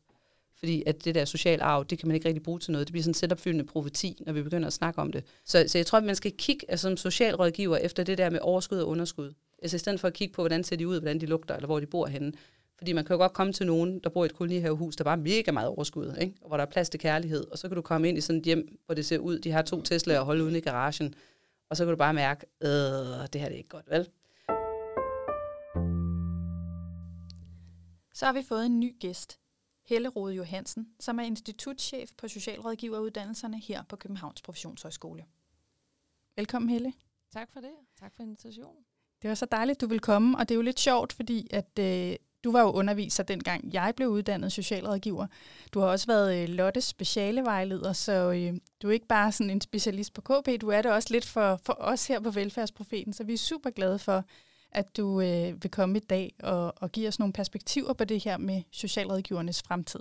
Fordi 0.59 0.83
at 0.87 1.05
det 1.05 1.15
der 1.15 1.25
social 1.25 1.61
arv, 1.63 1.85
det 1.85 1.99
kan 1.99 2.09
man 2.09 2.15
ikke 2.15 2.29
rigtig 2.29 2.43
bruge 2.43 2.59
til 2.59 2.73
noget. 2.73 2.87
Det 2.87 2.93
bliver 2.93 3.03
sådan 3.03 3.11
en 3.11 3.15
selvopfyldende 3.15 3.65
profeti, 3.65 4.23
når 4.27 4.33
vi 4.33 4.43
begynder 4.43 4.67
at 4.67 4.73
snakke 4.73 5.01
om 5.01 5.13
det. 5.13 5.25
Så, 5.45 5.65
så 5.69 5.79
jeg 5.79 5.87
tror, 5.87 5.99
at 5.99 6.05
man 6.05 6.17
skal 6.17 6.33
kigge 6.39 6.71
altså, 6.71 6.89
som 6.89 6.97
socialrådgiver 6.97 7.77
efter 7.77 8.03
det 8.03 8.19
der 8.19 8.31
med 8.31 8.39
overskud 8.43 8.79
og 8.79 8.89
underskud. 8.89 9.33
Altså 9.63 9.77
i 9.77 9.79
stedet 9.79 10.01
for 10.01 10.09
at 10.09 10.15
kigge 10.15 10.35
på, 10.35 10.43
hvordan 10.43 10.65
ser 10.65 10.77
de 10.77 10.89
ud, 10.89 11.01
hvordan 11.01 11.21
de 11.21 11.27
lugter, 11.27 11.55
eller 11.55 11.67
hvor 11.67 11.81
de 11.81 11.87
bor 11.87 12.07
henne. 12.07 12.33
Fordi 12.79 12.93
man 12.93 13.05
kan 13.05 13.15
jo 13.15 13.19
godt 13.19 13.33
komme 13.33 13.53
til 13.53 13.67
nogen, 13.67 13.99
der 13.99 14.11
bor 14.11 14.25
i 14.25 14.27
et 14.27 14.35
kolonihavehus, 14.35 14.97
der 14.97 15.05
bare 15.05 15.19
er 15.19 15.23
mega 15.23 15.53
meget 15.53 15.69
overskud, 15.69 16.17
ikke? 16.21 16.35
og 16.41 16.49
hvor 16.49 16.57
der 16.57 16.65
er 16.65 16.71
plads 16.71 16.89
til 16.89 17.01
kærlighed. 17.01 17.47
Og 17.51 17.59
så 17.59 17.69
kan 17.69 17.77
du 17.77 17.83
komme 17.83 18.09
ind 18.09 18.19
i 18.19 18.21
sådan 18.21 18.41
et 18.41 18.45
hjem, 18.45 18.79
hvor 18.87 18.95
det 18.95 19.07
ser 19.07 19.19
ud, 19.19 19.39
de 19.39 19.51
har 19.51 19.63
to 19.63 19.83
Tesla'er 19.89 20.19
og 20.19 20.25
holde 20.25 20.45
ude 20.45 20.59
i 20.59 20.61
garagen. 20.61 21.15
Og 21.71 21.77
så 21.77 21.85
kan 21.85 21.91
du 21.91 21.97
bare 21.97 22.15
mærke, 22.15 22.47
øh, 22.61 22.69
det 22.69 22.71
her 23.13 23.29
det 23.31 23.43
er 23.43 23.49
ikke 23.49 23.69
godt, 23.69 23.91
vel? 23.91 24.09
Så 28.15 28.27
har 28.27 28.33
vi 28.33 28.43
fået 28.43 28.67
en 28.67 28.81
ny 28.81 28.99
gæst. 29.01 29.39
Helle 29.89 30.09
Rode 30.09 30.35
Johansen, 30.35 30.89
som 31.01 31.19
er 31.19 31.23
institutschef 31.23 32.11
på 32.17 32.29
Socialrådgiveruddannelserne 32.29 33.61
her 33.61 33.83
på 33.89 33.97
Københavns 33.97 34.43
Professionshøjskole. 34.43 35.25
Velkommen 36.37 36.71
Helle. 36.71 36.93
Tak 37.33 37.51
for 37.53 37.61
det. 37.61 37.71
Tak 38.01 38.15
for 38.17 38.23
invitationen. 38.23 38.85
Det 39.23 39.29
var 39.29 39.35
så 39.35 39.47
dejligt, 39.47 39.81
du 39.81 39.87
vil 39.87 40.01
komme, 40.01 40.39
og 40.39 40.49
det 40.49 40.55
er 40.55 40.57
jo 40.57 40.63
lidt 40.63 40.81
sjovt, 40.81 41.13
fordi 41.13 41.49
at 41.51 41.79
øh, 41.79 42.17
du 42.47 42.53
var 42.53 42.61
jo 42.61 42.71
underviser 42.71 43.23
dengang 43.23 43.73
jeg 43.73 43.93
blev 43.97 44.09
uddannet 44.09 44.53
socialrådgiver. 44.53 45.27
Du 45.75 45.81
har 45.81 45.87
også 45.87 46.07
været 46.07 46.43
øh, 46.43 46.49
Lottes 46.49 46.85
specialevejleder, 46.85 47.93
så 47.93 48.33
øh, 48.33 48.55
du 48.83 48.89
er 48.89 48.93
ikke 48.93 49.07
bare 49.07 49.33
sådan 49.33 49.51
en 49.51 49.61
specialist 49.61 50.13
på 50.15 50.21
KP, 50.21 50.61
du 50.61 50.69
er 50.69 50.83
det 50.83 50.93
også 50.93 51.09
lidt 51.11 51.27
for, 51.27 51.61
for 51.63 51.77
os 51.81 52.07
her 52.07 52.21
på 52.21 52.31
Velfærdsprofeten, 52.31 53.13
så 53.13 53.25
vi 53.25 53.33
er 53.33 53.39
super 53.39 53.71
glade 53.71 53.99
for, 53.99 54.25
at 54.73 54.97
du 54.97 55.21
øh, 55.21 55.63
vil 55.63 55.71
komme 55.71 55.97
i 55.97 56.01
dag 56.01 56.35
og, 56.43 56.75
og 56.77 56.93
give 56.93 57.09
os 57.09 57.19
nogle 57.19 57.33
perspektiver 57.33 57.93
på 57.93 58.05
det 58.05 58.25
her 58.25 58.39
med 58.39 58.63
socialrådgivernes 58.73 59.63
fremtid. 59.63 60.01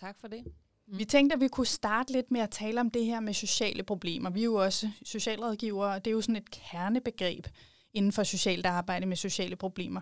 Tak 0.00 0.16
for 0.20 0.28
det. 0.28 0.44
Mm. 0.88 0.98
Vi 0.98 1.04
tænkte, 1.04 1.34
at 1.34 1.40
vi 1.40 1.48
kunne 1.48 1.66
starte 1.66 2.12
lidt 2.12 2.30
med 2.30 2.40
at 2.40 2.50
tale 2.50 2.80
om 2.80 2.90
det 2.90 3.04
her 3.04 3.20
med 3.20 3.34
sociale 3.34 3.82
problemer. 3.82 4.30
Vi 4.30 4.40
er 4.40 4.44
jo 4.44 4.54
også 4.54 4.90
socialrådgivere, 5.04 5.94
og 5.94 6.04
det 6.04 6.10
er 6.10 6.14
jo 6.14 6.20
sådan 6.20 6.36
et 6.36 6.50
kernebegreb 6.50 7.46
inden 7.92 8.12
for 8.12 8.22
socialt 8.22 8.66
arbejde 8.66 9.06
med 9.06 9.16
sociale 9.16 9.56
problemer. 9.56 10.00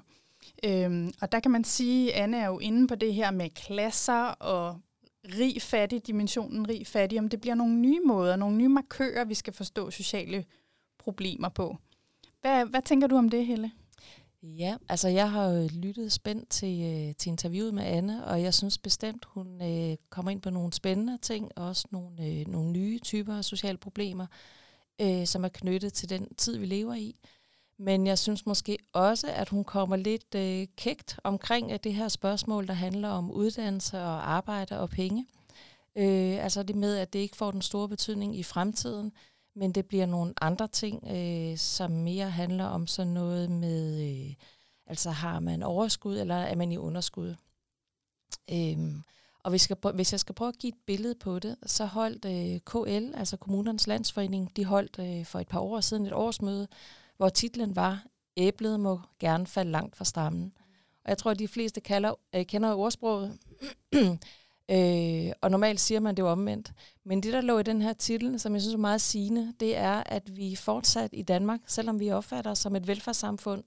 Øhm, 0.65 1.13
og 1.21 1.33
der 1.33 1.41
kan 1.41 1.51
man 1.51 1.65
sige, 1.65 2.15
at 2.15 2.23
Anne 2.23 2.37
er 2.37 2.47
jo 2.47 2.59
inde 2.59 2.87
på 2.87 2.95
det 2.95 3.15
her 3.15 3.31
med 3.31 3.51
klasser 3.51 4.25
og 4.25 4.81
rig-fattig 5.39 6.07
dimensionen, 6.07 6.69
rig-fattig, 6.69 7.19
om 7.19 7.29
det 7.29 7.41
bliver 7.41 7.55
nogle 7.55 7.75
nye 7.75 8.01
måder, 8.07 8.37
nogle 8.37 8.57
nye 8.57 8.69
markører, 8.69 9.25
vi 9.25 9.35
skal 9.35 9.53
forstå 9.53 9.91
sociale 9.91 10.45
problemer 10.99 11.49
på. 11.49 11.77
Hvad, 12.41 12.67
hvad 12.67 12.83
tænker 12.83 13.07
du 13.07 13.17
om 13.17 13.29
det, 13.29 13.47
Helle? 13.47 13.71
Ja, 14.43 14.77
altså 14.89 15.09
jeg 15.09 15.31
har 15.31 15.49
jo 15.49 15.69
lyttet 15.73 16.13
spændt 16.13 16.49
til, 16.49 16.83
øh, 16.83 17.15
til 17.15 17.31
interviewet 17.31 17.75
med 17.75 17.85
Anne, 17.85 18.27
og 18.27 18.43
jeg 18.43 18.55
synes 18.55 18.79
bestemt, 18.79 19.25
hun 19.25 19.63
øh, 19.63 19.97
kommer 20.11 20.31
ind 20.31 20.43
på 20.43 20.51
nogle 20.51 20.73
spændende 20.73 21.19
ting, 21.19 21.51
og 21.57 21.67
også 21.67 21.89
nogle, 21.91 22.27
øh, 22.27 22.47
nogle 22.47 22.73
nye 22.73 22.99
typer 22.99 23.37
af 23.37 23.45
sociale 23.45 23.79
problemer, 23.79 24.27
øh, 25.01 25.27
som 25.27 25.45
er 25.45 25.49
knyttet 25.49 25.93
til 25.93 26.09
den 26.09 26.35
tid, 26.35 26.59
vi 26.59 26.67
lever 26.67 26.95
i. 26.95 27.17
Men 27.83 28.07
jeg 28.07 28.19
synes 28.19 28.47
måske 28.47 28.79
også, 28.93 29.27
at 29.33 29.49
hun 29.49 29.65
kommer 29.65 29.97
lidt 29.97 30.35
øh, 30.35 30.67
kægt 30.77 31.19
omkring 31.25 31.73
at 31.73 31.85
det 31.85 31.95
her 31.95 32.09
spørgsmål, 32.09 32.67
der 32.67 32.75
handler 32.75 33.09
om 33.09 33.31
uddannelse 33.31 33.99
og 33.99 34.33
arbejde 34.33 34.81
og 34.81 34.91
penge. 34.91 35.27
Øh, 35.97 36.45
altså 36.45 36.63
det 36.63 36.77
med, 36.77 36.97
at 36.97 37.13
det 37.13 37.19
ikke 37.19 37.37
får 37.37 37.51
den 37.51 37.63
store 37.63 37.89
betydning 37.89 38.37
i 38.37 38.43
fremtiden, 38.43 39.13
men 39.57 39.73
det 39.73 39.87
bliver 39.87 40.07
nogle 40.07 40.35
andre 40.41 40.69
ting, 40.69 41.09
øh, 41.11 41.59
som 41.59 41.91
mere 41.91 42.31
handler 42.31 42.65
om 42.65 42.87
sådan 42.87 43.13
noget 43.13 43.51
med, 43.51 44.11
øh, 44.11 44.35
altså 44.87 45.11
har 45.11 45.41
man 45.41 45.63
overskud, 45.63 46.19
eller 46.19 46.35
er 46.35 46.57
man 46.57 46.73
i 46.73 46.77
underskud? 46.77 47.35
Øh, 48.53 48.79
og 49.43 49.51
hvis, 49.51 49.63
skal, 49.63 49.77
hvis 49.95 50.13
jeg 50.13 50.21
skal 50.21 50.35
prøve 50.35 50.49
at 50.49 50.59
give 50.59 50.73
et 50.73 50.81
billede 50.87 51.15
på 51.15 51.39
det, 51.39 51.57
så 51.67 51.85
holdt 51.87 52.25
øh, 52.25 52.61
KL, 52.61 53.19
altså 53.19 53.37
Kommunernes 53.37 53.87
Landsforening, 53.87 54.57
de 54.57 54.65
holdt 54.65 54.99
øh, 54.99 55.27
for 55.27 55.41
et 55.41 55.49
par 55.49 55.61
år 55.61 55.81
siden 55.81 56.07
et 56.07 56.13
årsmøde, 56.13 56.69
hvor 57.21 57.29
titlen 57.29 57.77
var, 57.77 58.07
æblet 58.37 58.81
må 58.81 59.01
gerne 59.19 59.47
falde 59.47 59.71
langt 59.71 59.97
fra 59.97 60.05
stammen. 60.05 60.53
Og 61.05 61.09
jeg 61.09 61.19
tror, 61.19 61.31
at 61.31 61.39
de 61.39 61.49
fleste 61.49 61.81
kalder, 61.81 62.15
øh, 62.35 62.47
kender 62.47 62.75
ordsproget, 62.75 63.39
øh, 64.71 65.33
og 65.41 65.51
normalt 65.51 65.81
siger 65.81 66.01
man 66.01 66.17
det 66.17 66.23
jo 66.23 66.29
omvendt. 66.29 66.73
Men 67.05 67.23
det, 67.23 67.33
der 67.33 67.41
lå 67.41 67.59
i 67.59 67.63
den 67.63 67.83
her 67.83 67.93
titel, 67.93 68.41
som 68.41 68.55
jeg 68.55 68.63
synes 68.63 68.75
er 68.75 68.79
meget 68.79 69.01
sigende, 69.01 69.55
det 69.61 69.77
er, 69.77 70.03
at 70.07 70.37
vi 70.37 70.57
fortsat 70.57 71.11
i 71.13 71.23
Danmark, 71.23 71.61
selvom 71.67 72.01
vi 72.01 72.11
opfatter 72.11 72.51
os 72.51 72.59
som 72.59 72.77
et 72.77 72.87
velfærdssamfund, 72.87 73.65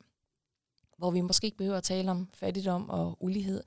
hvor 0.98 1.12
vi 1.12 1.22
måske 1.22 1.46
ikke 1.46 1.58
behøver 1.58 1.78
at 1.78 1.84
tale 1.84 2.12
om 2.12 2.30
fattigdom 2.34 2.90
og 2.90 3.18
ulighed, 3.20 3.64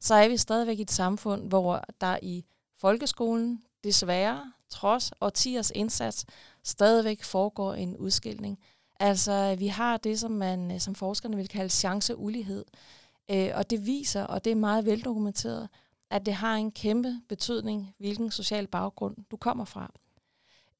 så 0.00 0.14
er 0.14 0.28
vi 0.28 0.36
stadigvæk 0.36 0.78
i 0.78 0.82
et 0.82 0.90
samfund, 0.90 1.48
hvor 1.48 1.84
der 2.00 2.18
i 2.22 2.44
folkeskolen 2.80 3.62
desværre, 3.84 4.52
trods 4.68 5.12
årtiers 5.20 5.72
indsats, 5.74 6.24
stadigvæk 6.64 7.22
foregår 7.22 7.74
en 7.74 7.96
udskilning 7.96 8.58
Altså, 9.00 9.32
øh, 9.32 9.60
vi 9.60 9.66
har 9.66 9.96
det, 9.96 10.20
som 10.20 10.30
man 10.30 10.70
øh, 10.70 10.80
som 10.80 10.94
forskerne 10.94 11.36
vil 11.36 11.48
kalde 11.48 11.68
chanceulighed. 11.68 12.64
Øh, 13.30 13.50
og 13.54 13.70
det 13.70 13.86
viser, 13.86 14.22
og 14.24 14.44
det 14.44 14.50
er 14.50 14.56
meget 14.56 14.86
veldokumenteret, 14.86 15.68
at 16.10 16.26
det 16.26 16.34
har 16.34 16.54
en 16.54 16.72
kæmpe 16.72 17.20
betydning, 17.28 17.94
hvilken 17.98 18.30
social 18.30 18.66
baggrund 18.66 19.16
du 19.30 19.36
kommer 19.36 19.64
fra. 19.64 19.92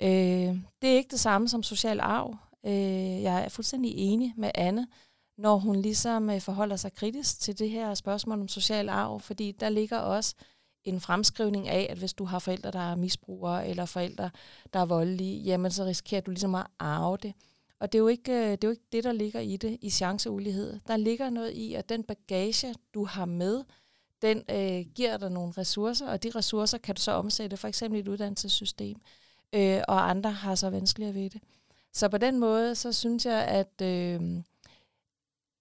Øh, 0.02 0.58
det 0.82 0.90
er 0.90 0.96
ikke 0.96 1.10
det 1.10 1.20
samme 1.20 1.48
som 1.48 1.62
social 1.62 2.00
arv. 2.00 2.36
Øh, 2.66 3.22
jeg 3.22 3.44
er 3.44 3.48
fuldstændig 3.48 3.94
enig 3.96 4.34
med 4.36 4.50
Anne, 4.54 4.86
når 5.38 5.56
hun 5.56 5.76
ligesom 5.76 6.30
øh, 6.30 6.40
forholder 6.40 6.76
sig 6.76 6.92
kritisk 6.92 7.40
til 7.40 7.58
det 7.58 7.70
her 7.70 7.94
spørgsmål 7.94 8.40
om 8.40 8.48
social 8.48 8.88
arv, 8.88 9.20
fordi 9.20 9.52
der 9.52 9.68
ligger 9.68 9.98
også 9.98 10.34
en 10.84 11.00
fremskrivning 11.00 11.68
af, 11.68 11.86
at 11.90 11.98
hvis 11.98 12.14
du 12.14 12.24
har 12.24 12.38
forældre, 12.38 12.70
der 12.70 12.90
er 12.92 12.94
misbrugere, 12.94 13.68
eller 13.68 13.84
forældre, 13.84 14.30
der 14.72 14.78
er 14.78 14.86
voldelige, 14.86 15.42
jamen 15.42 15.70
så 15.70 15.84
risikerer 15.84 16.20
du 16.20 16.30
ligesom 16.30 16.54
at 16.54 16.66
arve 16.78 17.16
det. 17.22 17.34
Og 17.80 17.92
det 17.92 17.98
er, 17.98 18.02
jo 18.02 18.08
ikke, 18.08 18.32
øh, 18.32 18.50
det 18.50 18.64
er 18.64 18.68
jo 18.68 18.70
ikke 18.70 18.88
det, 18.92 19.04
der 19.04 19.12
ligger 19.12 19.40
i 19.40 19.56
det, 19.56 19.78
i 19.80 19.90
chanceulighed. 19.90 20.80
Der 20.86 20.96
ligger 20.96 21.30
noget 21.30 21.50
i, 21.50 21.74
at 21.74 21.88
den 21.88 22.02
bagage, 22.02 22.74
du 22.94 23.04
har 23.04 23.24
med, 23.24 23.64
den 24.22 24.42
øh, 24.50 24.86
giver 24.94 25.16
dig 25.16 25.30
nogle 25.30 25.52
ressourcer, 25.58 26.08
og 26.08 26.22
de 26.22 26.30
ressourcer 26.30 26.78
kan 26.78 26.94
du 26.94 27.00
så 27.00 27.12
omsætte 27.12 27.56
for 27.56 27.68
eksempel 27.68 27.98
i 27.98 28.00
et 28.00 28.08
uddannelsessystem, 28.08 29.00
øh, 29.52 29.82
og 29.88 30.10
andre 30.10 30.32
har 30.32 30.54
så 30.54 30.70
vanskeligere 30.70 31.14
ved 31.14 31.30
det. 31.30 31.40
Så 31.92 32.08
på 32.08 32.18
den 32.18 32.38
måde, 32.38 32.74
så 32.74 32.92
synes 32.92 33.26
jeg, 33.26 33.44
at, 33.44 33.82
øh, 33.82 34.20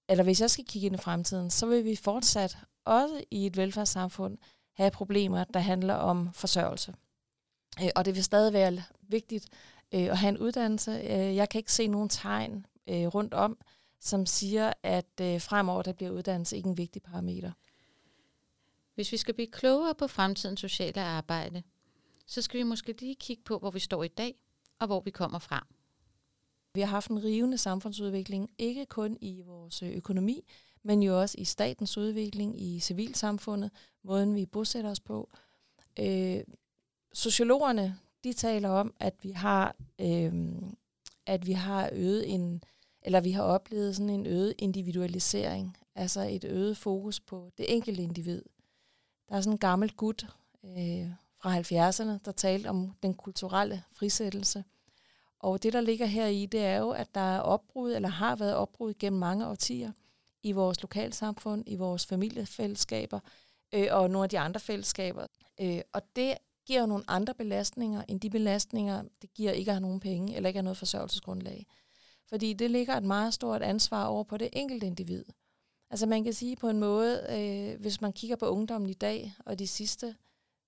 eller 0.09 0.23
hvis 0.23 0.41
jeg 0.41 0.49
skal 0.49 0.65
kigge 0.65 0.85
ind 0.85 0.95
i 0.95 0.97
fremtiden, 0.97 1.49
så 1.49 1.65
vil 1.65 1.85
vi 1.85 1.95
fortsat 1.95 2.57
også 2.85 3.23
i 3.31 3.45
et 3.45 3.57
velfærdssamfund 3.57 4.37
have 4.73 4.91
problemer, 4.91 5.43
der 5.43 5.59
handler 5.59 5.93
om 5.93 6.29
forsørgelse. 6.33 6.93
Øh, 7.81 7.89
og 7.95 8.05
det 8.05 8.15
vil 8.15 8.23
stadig 8.23 8.53
være 8.53 8.83
vigtigt 9.01 9.47
øh, 9.93 10.03
at 10.03 10.17
have 10.17 10.29
en 10.29 10.37
uddannelse. 10.37 10.91
Øh, 10.91 11.35
jeg 11.35 11.49
kan 11.49 11.59
ikke 11.59 11.73
se 11.73 11.87
nogen 11.87 12.09
tegn 12.09 12.65
øh, 12.87 13.07
rundt 13.07 13.33
om, 13.33 13.57
som 13.99 14.25
siger, 14.25 14.73
at 14.83 15.21
øh, 15.21 15.41
fremover 15.41 15.81
der 15.81 15.93
bliver 15.93 16.11
uddannelse 16.11 16.57
ikke 16.57 16.69
en 16.69 16.77
vigtig 16.77 17.01
parameter. 17.01 17.51
Hvis 18.95 19.11
vi 19.11 19.17
skal 19.17 19.33
blive 19.33 19.51
klogere 19.51 19.95
på 19.95 20.07
fremtidens 20.07 20.59
sociale 20.59 21.01
arbejde, 21.01 21.63
så 22.27 22.41
skal 22.41 22.57
vi 22.57 22.63
måske 22.63 22.95
lige 22.99 23.15
kigge 23.15 23.43
på, 23.43 23.59
hvor 23.59 23.71
vi 23.71 23.79
står 23.79 24.03
i 24.03 24.07
dag, 24.07 24.35
og 24.79 24.87
hvor 24.87 24.99
vi 24.99 25.11
kommer 25.11 25.39
fra. 25.39 25.67
Vi 26.73 26.81
har 26.81 26.87
haft 26.87 27.09
en 27.09 27.23
rivende 27.23 27.57
samfundsudvikling, 27.57 28.49
ikke 28.57 28.85
kun 28.85 29.17
i 29.21 29.41
vores 29.41 29.83
økonomi, 29.83 30.45
men 30.83 31.03
jo 31.03 31.21
også 31.21 31.35
i 31.37 31.45
statens 31.45 31.97
udvikling, 31.97 32.61
i 32.61 32.79
civilsamfundet, 32.79 33.71
måden 34.03 34.35
vi 34.35 34.45
bosætter 34.45 34.91
os 34.91 34.99
på. 34.99 35.29
Øh, 35.99 36.43
sociologerne, 37.13 37.99
de 38.23 38.33
taler 38.33 38.69
om, 38.69 38.93
at 38.99 39.13
vi 39.21 39.31
har, 39.31 39.75
øh, 40.01 40.53
at 41.25 41.47
vi 41.47 41.51
har 41.51 41.89
øget 41.91 42.33
en, 42.33 42.63
eller 43.01 43.21
vi 43.21 43.31
har 43.31 43.43
oplevet 43.43 43.95
sådan 43.95 44.09
en 44.09 44.25
øget 44.25 44.53
individualisering, 44.57 45.77
altså 45.95 46.21
et 46.21 46.43
øget 46.43 46.77
fokus 46.77 47.19
på 47.19 47.51
det 47.57 47.73
enkelte 47.75 48.03
individ. 48.03 48.41
Der 49.29 49.35
er 49.35 49.41
sådan 49.41 49.53
en 49.53 49.57
gammel 49.57 49.91
gut 49.91 50.25
øh, 50.65 51.09
fra 51.41 51.59
70'erne, 51.59 52.19
der 52.25 52.31
talte 52.31 52.67
om 52.67 52.91
den 53.03 53.13
kulturelle 53.13 53.83
frisættelse. 53.91 54.63
Og 55.39 55.63
det, 55.63 55.73
der 55.73 55.81
ligger 55.81 56.05
her 56.05 56.27
i, 56.27 56.45
det 56.45 56.65
er 56.65 56.77
jo, 56.77 56.89
at 56.89 57.15
der 57.15 57.35
er 57.35 57.39
opbrud, 57.39 57.93
eller 57.93 58.09
har 58.09 58.35
været 58.35 58.55
opbrud 58.55 58.93
gennem 58.99 59.19
mange 59.19 59.47
årtier 59.47 59.91
i 60.43 60.51
vores 60.51 60.81
lokalsamfund, 60.81 61.63
i 61.67 61.75
vores 61.75 62.05
familiefællesskaber 62.05 63.19
øh, 63.73 63.87
og 63.91 64.09
nogle 64.09 64.23
af 64.23 64.29
de 64.29 64.39
andre 64.39 64.59
fællesskaber. 64.59 65.27
Øh, 65.61 65.81
og 65.93 66.01
det 66.15 66.33
giver 66.65 66.79
jo 66.79 66.85
nogle 66.85 67.03
andre 67.07 67.33
belastninger, 67.33 68.03
end 68.07 68.19
de 68.19 68.29
belastninger, 68.29 69.03
det 69.21 69.33
giver 69.33 69.51
ikke 69.51 69.71
at 69.71 69.75
have 69.75 69.81
nogen 69.81 69.99
penge, 69.99 70.35
eller 70.35 70.47
ikke 70.47 70.57
at 70.57 70.61
have 70.61 70.63
noget 70.63 70.77
forsørgelsesgrundlag. 70.77 71.65
Fordi 72.29 72.53
det 72.53 72.71
ligger 72.71 72.95
et 72.95 73.03
meget 73.03 73.33
stort 73.33 73.61
ansvar 73.61 74.05
over 74.05 74.23
på 74.23 74.37
det 74.37 74.49
enkelte 74.53 74.87
individ. 74.87 75.25
Altså 75.89 76.05
man 76.05 76.23
kan 76.23 76.33
sige 76.33 76.55
på 76.55 76.69
en 76.69 76.79
måde, 76.79 77.25
øh, 77.29 77.81
hvis 77.81 78.01
man 78.01 78.13
kigger 78.13 78.35
på 78.35 78.45
ungdommen 78.45 78.89
i 78.89 78.93
dag, 78.93 79.33
og 79.45 79.59
de 79.59 79.67
sidste 79.67 80.15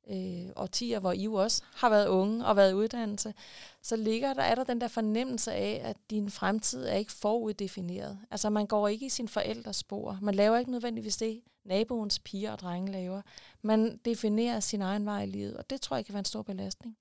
øh, 0.10 0.50
årtier, 0.56 1.00
hvor 1.00 1.12
I 1.12 1.24
jo 1.24 1.34
også 1.34 1.62
har 1.74 1.90
været 1.90 2.08
unge 2.08 2.46
og 2.46 2.56
været 2.56 2.72
i 2.72 2.74
uddannelse, 2.74 3.34
så 3.82 3.96
ligger 3.96 4.34
der, 4.34 4.42
er 4.42 4.56
der 4.56 4.64
den 4.64 4.82
der 4.82 4.88
fornemmelse 4.88 5.54
af, 5.54 5.82
at 5.84 5.98
din 6.10 6.32
fremtid 6.32 6.86
er 6.86 6.96
ikke 6.96 7.12
foruddefineret. 7.12 8.20
Altså 8.32 8.50
man 8.50 8.68
går 8.68 8.88
ikke 8.88 9.06
i 9.06 9.10
sin 9.10 9.28
forældres 9.28 9.76
spor. 9.76 10.20
Man 10.22 10.36
laver 10.36 10.58
ikke 10.58 10.72
nødvendigvis 10.72 11.18
det, 11.18 11.42
naboens 11.66 12.20
piger 12.20 12.52
og 12.52 12.60
drenge 12.60 12.92
laver. 12.92 13.22
Man 13.62 13.98
definerer 14.06 14.60
sin 14.60 14.82
egen 14.82 15.06
vej 15.06 15.22
i 15.24 15.26
livet, 15.26 15.58
og 15.58 15.70
det 15.70 15.82
tror 15.82 15.96
jeg 15.96 16.06
kan 16.06 16.14
være 16.14 16.20
en 16.20 16.26
stor 16.26 16.42
belastning. 16.42 16.98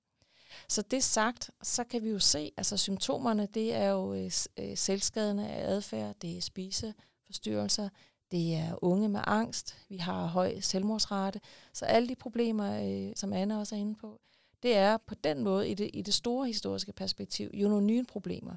Så 0.67 0.81
det 0.81 1.03
sagt, 1.03 1.49
så 1.63 1.83
kan 1.83 2.03
vi 2.03 2.09
jo 2.09 2.19
se, 2.19 2.51
altså 2.57 2.77
symptomerne, 2.77 3.45
det 3.53 3.73
er 3.73 3.87
jo 3.87 4.13
øh, 4.13 4.31
øh, 4.59 4.77
selvskadende 4.77 5.49
adfærd, 5.49 6.15
det 6.21 6.37
er 6.37 6.41
spiseforstyrrelser, 6.41 7.89
det 8.31 8.55
er 8.55 8.83
unge 8.83 9.09
med 9.09 9.21
angst, 9.27 9.77
vi 9.89 9.97
har 9.97 10.25
høj 10.25 10.59
selvmordsrate. 10.59 11.41
Så 11.73 11.85
alle 11.85 12.09
de 12.09 12.15
problemer, 12.15 12.83
øh, 12.83 13.13
som 13.15 13.33
Anna 13.33 13.59
også 13.59 13.75
er 13.75 13.79
inde 13.79 13.95
på, 13.95 14.19
det 14.63 14.75
er 14.75 14.97
på 14.97 15.15
den 15.15 15.43
måde 15.43 15.69
i 15.69 15.73
det, 15.73 15.89
i 15.93 16.01
det 16.01 16.13
store 16.13 16.47
historiske 16.47 16.93
perspektiv 16.93 17.49
jo 17.53 17.67
nogle 17.67 17.85
nye 17.85 18.03
problemer. 18.03 18.55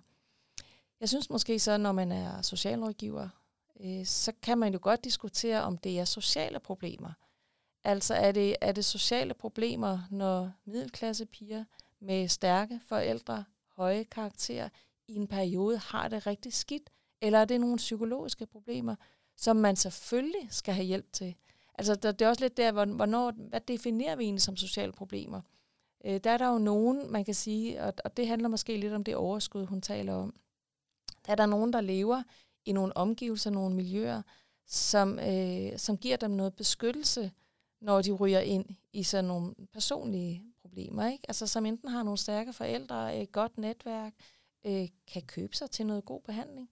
Jeg 1.00 1.08
synes 1.08 1.30
måske 1.30 1.58
så, 1.58 1.76
når 1.76 1.92
man 1.92 2.12
er 2.12 2.42
socialrådgiver, 2.42 3.28
øh, 3.80 4.06
så 4.06 4.32
kan 4.42 4.58
man 4.58 4.72
jo 4.72 4.78
godt 4.82 5.04
diskutere, 5.04 5.62
om 5.62 5.78
det 5.78 6.00
er 6.00 6.04
sociale 6.04 6.60
problemer. 6.60 7.12
Altså 7.84 8.14
er 8.14 8.32
det, 8.32 8.56
er 8.60 8.72
det 8.72 8.84
sociale 8.84 9.34
problemer, 9.34 9.98
når 10.10 10.52
middelklassepiger 10.64 11.64
med 12.00 12.28
stærke 12.28 12.80
forældre, 12.88 13.44
høje 13.76 14.04
karakterer, 14.04 14.68
i 15.08 15.14
en 15.14 15.26
periode 15.26 15.78
har 15.78 16.08
det 16.08 16.26
rigtig 16.26 16.52
skidt, 16.52 16.90
eller 17.20 17.38
er 17.38 17.44
det 17.44 17.60
nogle 17.60 17.76
psykologiske 17.76 18.46
problemer, 18.46 18.94
som 19.36 19.56
man 19.56 19.76
selvfølgelig 19.76 20.48
skal 20.50 20.74
have 20.74 20.86
hjælp 20.86 21.12
til. 21.12 21.34
Altså, 21.74 21.94
der, 21.94 22.12
det 22.12 22.24
er 22.24 22.28
også 22.28 22.44
lidt 22.44 22.56
der, 22.56 22.72
hvornår, 22.72 23.30
hvad 23.30 23.60
definerer 23.60 24.16
vi 24.16 24.24
egentlig 24.24 24.42
som 24.42 24.56
sociale 24.56 24.92
problemer? 24.92 25.40
Øh, 26.04 26.20
der 26.24 26.30
er 26.30 26.38
der 26.38 26.48
jo 26.48 26.58
nogen, 26.58 27.12
man 27.12 27.24
kan 27.24 27.34
sige, 27.34 27.82
og, 27.82 27.92
og 28.04 28.16
det 28.16 28.28
handler 28.28 28.48
måske 28.48 28.76
lidt 28.76 28.92
om 28.92 29.04
det 29.04 29.16
overskud, 29.16 29.66
hun 29.66 29.80
taler 29.80 30.14
om. 30.14 30.34
Der 31.26 31.32
er 31.32 31.36
der 31.36 31.46
nogen, 31.46 31.72
der 31.72 31.80
lever 31.80 32.22
i 32.68 32.72
nogle 32.72 32.96
omgivelser, 32.96 33.50
nogle 33.50 33.74
miljøer, 33.74 34.22
som, 34.66 35.18
øh, 35.18 35.78
som 35.78 35.96
giver 35.96 36.16
dem 36.16 36.30
noget 36.30 36.54
beskyttelse, 36.54 37.32
når 37.80 38.02
de 38.02 38.12
ryger 38.12 38.40
ind 38.40 38.66
i 38.92 39.02
sådan 39.02 39.24
nogle 39.24 39.54
personlige 39.72 40.44
problemer. 40.62 41.08
Ikke? 41.08 41.24
Altså 41.28 41.46
som 41.46 41.66
enten 41.66 41.88
har 41.88 42.02
nogle 42.02 42.18
stærke 42.18 42.52
forældre, 42.52 43.22
et 43.22 43.32
godt 43.32 43.58
netværk, 43.58 44.14
øh, 44.66 44.88
kan 45.12 45.22
købe 45.22 45.56
sig 45.56 45.70
til 45.70 45.86
noget 45.86 46.04
god 46.04 46.20
behandling, 46.20 46.70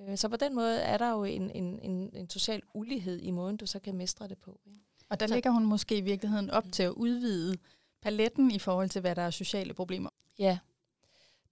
Øh, 0.00 0.16
så 0.16 0.28
på 0.28 0.36
den 0.36 0.54
måde 0.54 0.80
er 0.80 0.98
der 0.98 1.10
jo 1.10 1.24
en, 1.24 1.50
en, 1.50 1.78
en, 1.82 2.10
en 2.14 2.30
social 2.30 2.62
ulighed 2.74 3.20
i 3.20 3.30
måden, 3.30 3.56
du 3.56 3.66
så 3.66 3.78
kan 3.78 3.94
mestre 3.94 4.28
det 4.28 4.38
på. 4.38 4.60
Ikke? 4.66 4.78
Og 5.08 5.20
der 5.20 5.26
så. 5.26 5.34
ligger 5.34 5.50
hun 5.50 5.64
måske 5.64 5.96
i 5.96 6.00
virkeligheden 6.00 6.50
op 6.50 6.64
til 6.72 6.82
at 6.82 6.90
udvide 6.90 7.56
paletten 8.02 8.50
i 8.50 8.58
forhold 8.58 8.88
til, 8.88 9.00
hvad 9.00 9.14
der 9.14 9.22
er 9.22 9.30
sociale 9.30 9.74
problemer. 9.74 10.10
Ja, 10.38 10.58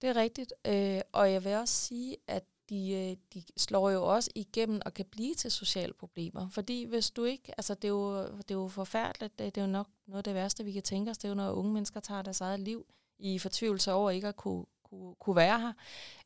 det 0.01 0.09
er 0.09 0.15
rigtigt. 0.15 0.53
Øh, 0.67 1.01
og 1.11 1.31
jeg 1.31 1.43
vil 1.43 1.55
også 1.55 1.73
sige, 1.73 2.17
at 2.27 2.43
de, 2.71 2.91
øh, 2.91 3.17
de 3.33 3.43
slår 3.57 3.89
jo 3.89 4.03
også 4.03 4.31
igennem 4.35 4.81
og 4.85 4.93
kan 4.93 5.05
blive 5.05 5.35
til 5.35 5.51
sociale 5.51 5.93
problemer. 5.93 6.49
Fordi 6.49 6.83
hvis 6.83 7.11
du 7.11 7.23
ikke, 7.23 7.53
altså 7.57 7.73
det 7.73 7.83
er 7.83 7.89
jo, 7.89 8.27
det 8.27 8.51
er 8.51 8.55
jo 8.55 8.67
forfærdeligt, 8.67 9.39
det, 9.39 9.45
øh, 9.45 9.51
det 9.51 9.57
er 9.57 9.65
jo 9.65 9.71
nok 9.71 9.87
noget 10.07 10.17
af 10.17 10.23
det 10.23 10.33
værste, 10.33 10.63
vi 10.63 10.71
kan 10.71 10.83
tænke 10.83 11.11
os, 11.11 11.17
det 11.17 11.25
er 11.25 11.29
jo, 11.29 11.35
når 11.35 11.51
unge 11.51 11.73
mennesker 11.73 11.99
tager 11.99 12.21
deres 12.21 12.41
eget 12.41 12.59
liv 12.59 12.85
i 13.19 13.39
fortvivlelse 13.39 13.91
over 13.91 14.11
ikke 14.11 14.27
at 14.27 14.35
kunne, 14.35 14.65
kunne, 14.83 15.15
kunne 15.15 15.35
være 15.35 15.59
her. 15.59 15.73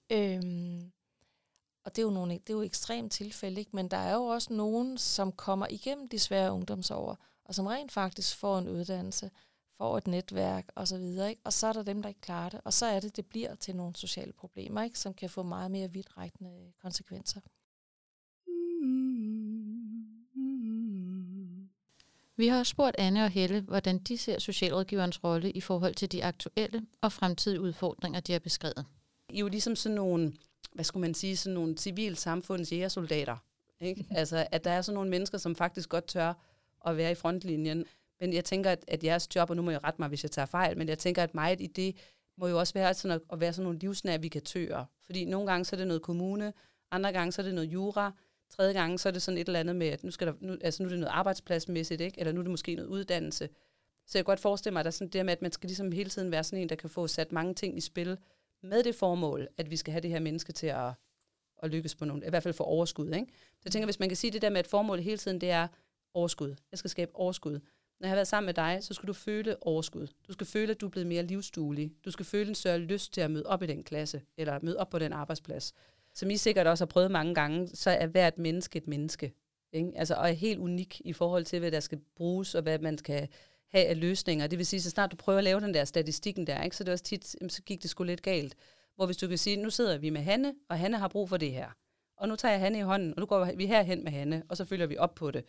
Øhm, 0.10 0.92
og 1.86 1.96
det 1.96 2.02
er 2.02 2.06
jo, 2.06 2.10
nogle, 2.10 2.34
det 2.34 2.50
er 2.50 2.54
jo 2.54 2.62
ekstremt 2.62 3.12
tilfælde, 3.12 3.60
ikke? 3.60 3.76
men 3.76 3.88
der 3.88 3.98
er 3.98 4.14
jo 4.14 4.26
også 4.26 4.54
nogen, 4.54 4.98
som 4.98 5.32
kommer 5.32 5.68
igennem 5.70 6.08
de 6.08 6.20
svære 6.20 6.54
ungdomsår, 6.54 7.18
og 7.46 7.56
som 7.56 7.66
rent 7.66 7.92
faktisk 7.92 8.38
får 8.38 8.58
en 8.58 8.70
uddannelse, 8.70 9.32
får 9.78 9.98
et 9.98 10.08
netværk 10.08 10.66
osv., 10.76 11.04
ikke? 11.30 11.42
og 11.44 11.54
så 11.54 11.68
er 11.68 11.74
der 11.74 11.84
dem, 11.84 12.02
der 12.02 12.10
ikke 12.10 12.22
klarer 12.22 12.50
det, 12.50 12.62
og 12.64 12.74
så 12.74 12.86
er 12.86 13.00
det, 13.00 13.16
det 13.16 13.26
bliver 13.26 13.56
til 13.56 13.76
nogle 13.76 13.96
sociale 13.96 14.34
problemer, 14.34 14.84
ikke? 14.84 15.00
som 15.00 15.14
kan 15.14 15.30
få 15.30 15.44
meget 15.44 15.72
mere 15.72 15.92
vidtrækkende 15.92 16.72
konsekvenser. 16.82 17.42
Vi 22.38 22.48
har 22.48 22.64
spurgt 22.64 22.96
Anne 23.00 23.24
og 23.24 23.30
Helle, 23.30 23.62
hvordan 23.62 23.98
de 23.98 24.18
ser 24.18 24.40
socialrådgiverens 24.40 25.24
rolle 25.24 25.52
i 25.52 25.62
forhold 25.62 25.96
til 25.96 26.12
de 26.12 26.24
aktuelle 26.24 26.86
og 27.02 27.12
fremtidige 27.12 27.62
udfordringer, 27.62 28.20
de 28.20 28.32
har 28.32 28.40
beskrevet. 28.40 28.86
I 29.30 29.36
er 29.36 29.40
jo 29.40 29.48
ligesom 29.48 29.76
sådan 29.76 29.96
nogle 29.96 30.34
hvad 30.76 30.86
skulle 30.86 31.02
man 31.02 31.14
sige, 31.14 31.38
sådan 31.38 31.54
nogle 31.54 31.78
civil 31.78 32.16
samfunds 32.18 32.72
jægersoldater. 32.72 33.38
Ikke? 33.80 34.06
altså, 34.20 34.48
at 34.52 34.64
der 34.64 34.72
er 34.72 34.82
sådan 34.82 34.96
nogle 34.96 35.10
mennesker, 35.10 35.38
som 35.38 35.56
faktisk 35.56 35.90
godt 35.90 36.08
tør 36.08 36.34
at 36.86 36.98
være 36.98 37.12
i 37.12 37.16
frontlinjen. 37.16 37.86
Men 38.20 38.34
jeg 38.34 38.46
tænker, 38.46 38.72
at, 38.72 38.86
at 38.88 39.04
jeres 39.04 39.36
job, 39.36 39.50
og 39.50 39.56
nu 39.56 39.62
må 39.62 39.72
jeg 39.72 39.84
rette 39.84 40.02
mig, 40.02 40.08
hvis 40.08 40.24
jeg 40.24 40.32
tager 40.32 40.46
fejl, 40.46 40.78
men 40.78 40.88
jeg 40.88 40.98
tænker, 40.98 41.24
at 41.24 41.36
meget 41.36 41.62
i 41.62 41.68
det 41.68 41.96
må 42.38 42.48
jo 42.48 42.60
også 42.60 42.74
være 42.74 42.94
sådan 42.94 43.16
at, 43.16 43.22
at 43.32 43.40
være 43.40 43.54
sådan 43.54 43.64
nogle 43.64 43.80
livsnavigatører. 43.80 44.86
Fordi 45.06 45.26
nogle 45.26 45.52
gange 45.52 45.66
så 45.66 45.76
er 45.76 45.78
det 45.78 45.88
noget 45.88 46.02
kommune, 46.02 46.54
andre 46.92 47.12
gange 47.12 47.32
så 47.32 47.42
er 47.42 47.44
det 47.44 47.56
noget 47.56 47.74
jura, 47.74 48.12
tredje 48.50 48.74
gange 48.74 49.00
så 49.00 49.10
er 49.10 49.14
det 49.14 49.22
sådan 49.22 49.38
et 49.38 49.48
eller 49.48 49.60
andet 49.60 49.76
med, 49.76 49.88
at 49.88 50.04
nu, 50.04 50.12
skal 50.12 50.28
der, 50.28 50.34
nu, 50.40 50.58
altså 50.62 50.84
nu 50.84 50.88
er 50.88 50.90
det 50.90 51.00
noget 51.00 51.14
arbejdspladsmæssigt, 51.14 52.02
ikke? 52.02 52.20
eller 52.20 52.34
nu 52.34 52.40
er 52.40 52.44
det 52.44 52.52
måske 52.52 52.76
noget 52.76 52.90
uddannelse. 52.90 53.50
Så 54.08 54.18
jeg 54.18 54.26
kan 54.26 54.32
godt 54.32 54.40
forestille 54.40 54.74
mig, 54.74 54.80
at 54.80 54.86
der 54.86 54.90
er 54.90 54.92
sådan 54.92 55.12
det 55.12 55.26
med, 55.26 55.34
at 55.34 55.42
man 55.42 55.52
skal 55.52 55.68
ligesom 55.68 55.92
hele 55.92 56.10
tiden 56.10 56.32
være 56.32 56.44
sådan 56.44 56.60
en, 56.60 56.70
der 56.70 56.76
kan 56.76 56.90
få 56.90 57.08
sat 57.08 57.32
mange 57.32 57.54
ting 57.54 57.78
i 57.78 57.82
spil, 57.82 58.18
med 58.64 58.84
det 58.84 58.96
formål, 58.96 59.48
at 59.58 59.72
vi 59.72 59.78
skal 59.78 59.92
have 59.92 60.02
det 60.02 60.10
her 60.10 60.20
menneske 60.20 60.54
til 60.54 60.68
at, 60.68 60.94
at 61.64 61.70
lykkes 61.70 61.96
på 61.96 62.06
nogle, 62.06 62.26
i 62.26 62.30
hvert 62.30 62.44
fald 62.44 62.54
få 62.54 62.64
overskud. 62.64 63.08
Ikke? 63.08 63.28
Så 63.28 63.62
jeg 63.66 63.72
tænker, 63.72 63.86
hvis 63.86 64.00
man 64.00 64.10
kan 64.10 64.16
sige 64.16 64.32
det 64.32 64.42
der 64.42 64.50
med, 64.50 64.60
at 64.60 64.68
formålet 64.68 65.04
hele 65.04 65.18
tiden, 65.18 65.42
det 65.42 65.52
er 65.52 65.68
overskud. 66.14 66.56
Jeg 66.72 66.80
skal 66.80 66.90
skabe 66.90 67.16
overskud. 67.16 67.60
Når 68.00 68.08
jeg 68.08 68.12
har 68.12 68.16
været 68.16 68.28
sammen 68.28 68.46
med 68.46 68.54
dig, 68.54 68.78
så 68.82 68.94
skal 68.94 69.08
du 69.08 69.14
føle 69.14 69.56
overskud. 69.62 70.08
Du 70.28 70.34
skal 70.34 70.48
føle, 70.48 70.72
at 70.72 70.82
du 70.82 70.86
er 70.86 70.90
blevet 70.90 71.08
mere 71.08 71.24
livsduelig. 71.24 71.92
Du 72.06 72.12
skal 72.12 72.26
føle 72.26 72.50
en 72.50 72.56
større 72.56 72.78
lyst 72.78 73.14
til 73.14 73.22
at 73.22 73.32
møde 73.32 73.46
op 73.46 73.64
i 73.64 73.66
den 73.66 73.84
klasse, 73.84 74.22
eller 74.38 74.60
møde 74.62 74.78
op 74.78 74.90
på 74.90 75.00
den 75.00 75.14
arbejdsplads. 75.14 75.74
Som 76.14 76.30
I 76.30 76.38
sikkert 76.38 76.68
også 76.68 76.86
har 76.86 76.88
prøvet 76.88 77.12
mange 77.12 77.36
gange, 77.36 77.68
så 77.68 77.90
er 77.90 78.08
hvert 78.08 78.38
menneske 78.38 78.78
et 78.78 78.88
menneske. 78.88 79.34
Ikke? 79.74 79.92
Altså, 79.96 80.16
og 80.16 80.30
er 80.30 80.34
helt 80.34 80.60
unik 80.60 81.02
i 81.06 81.14
forhold 81.14 81.46
til, 81.46 81.60
hvad 81.60 81.72
der 81.72 81.80
skal 81.80 82.00
bruges, 82.16 82.56
og 82.56 82.62
hvad 82.62 82.80
man 82.80 82.98
skal 82.98 83.28
have 83.72 83.86
af 83.86 84.00
løsninger. 84.00 84.48
Det 84.48 84.58
vil 84.58 84.66
sige, 84.66 84.82
så 84.82 84.90
snart 84.90 85.12
du 85.12 85.16
prøver 85.16 85.38
at 85.38 85.44
lave 85.44 85.60
den 85.60 85.74
der 85.74 85.86
statistikken 85.86 86.48
der, 86.48 86.64
ikke, 86.64 86.76
så 86.76 86.84
det 86.84 86.94
også 86.94 87.04
tit, 87.04 87.36
så 87.50 87.62
gik 87.62 87.82
det 87.82 87.90
sgu 87.90 88.04
lidt 88.04 88.22
galt. 88.22 88.56
Hvor 88.96 89.06
hvis 89.06 89.18
du 89.18 89.28
kan 89.28 89.38
sige, 89.38 89.58
nu 89.58 89.70
sidder 89.70 89.98
vi 89.98 90.10
med 90.10 90.22
Hanne, 90.22 90.54
og 90.70 90.80
Hanne 90.80 90.98
har 90.98 91.08
brug 91.08 91.30
for 91.30 91.38
det 91.38 91.52
her. 91.52 91.68
Og 92.18 92.28
nu 92.28 92.36
tager 92.36 92.52
jeg 92.52 92.62
Hanne 92.62 92.78
i 92.78 92.82
hånden, 92.82 93.14
og 93.14 93.20
nu 93.20 93.26
går 93.26 93.52
vi 93.56 93.66
herhen 93.66 94.04
med 94.04 94.12
Hanne, 94.12 94.44
og 94.50 94.58
så 94.58 94.66
følger 94.66 94.86
vi 94.86 94.98
op 94.98 95.16
på 95.16 95.32
det. 95.32 95.46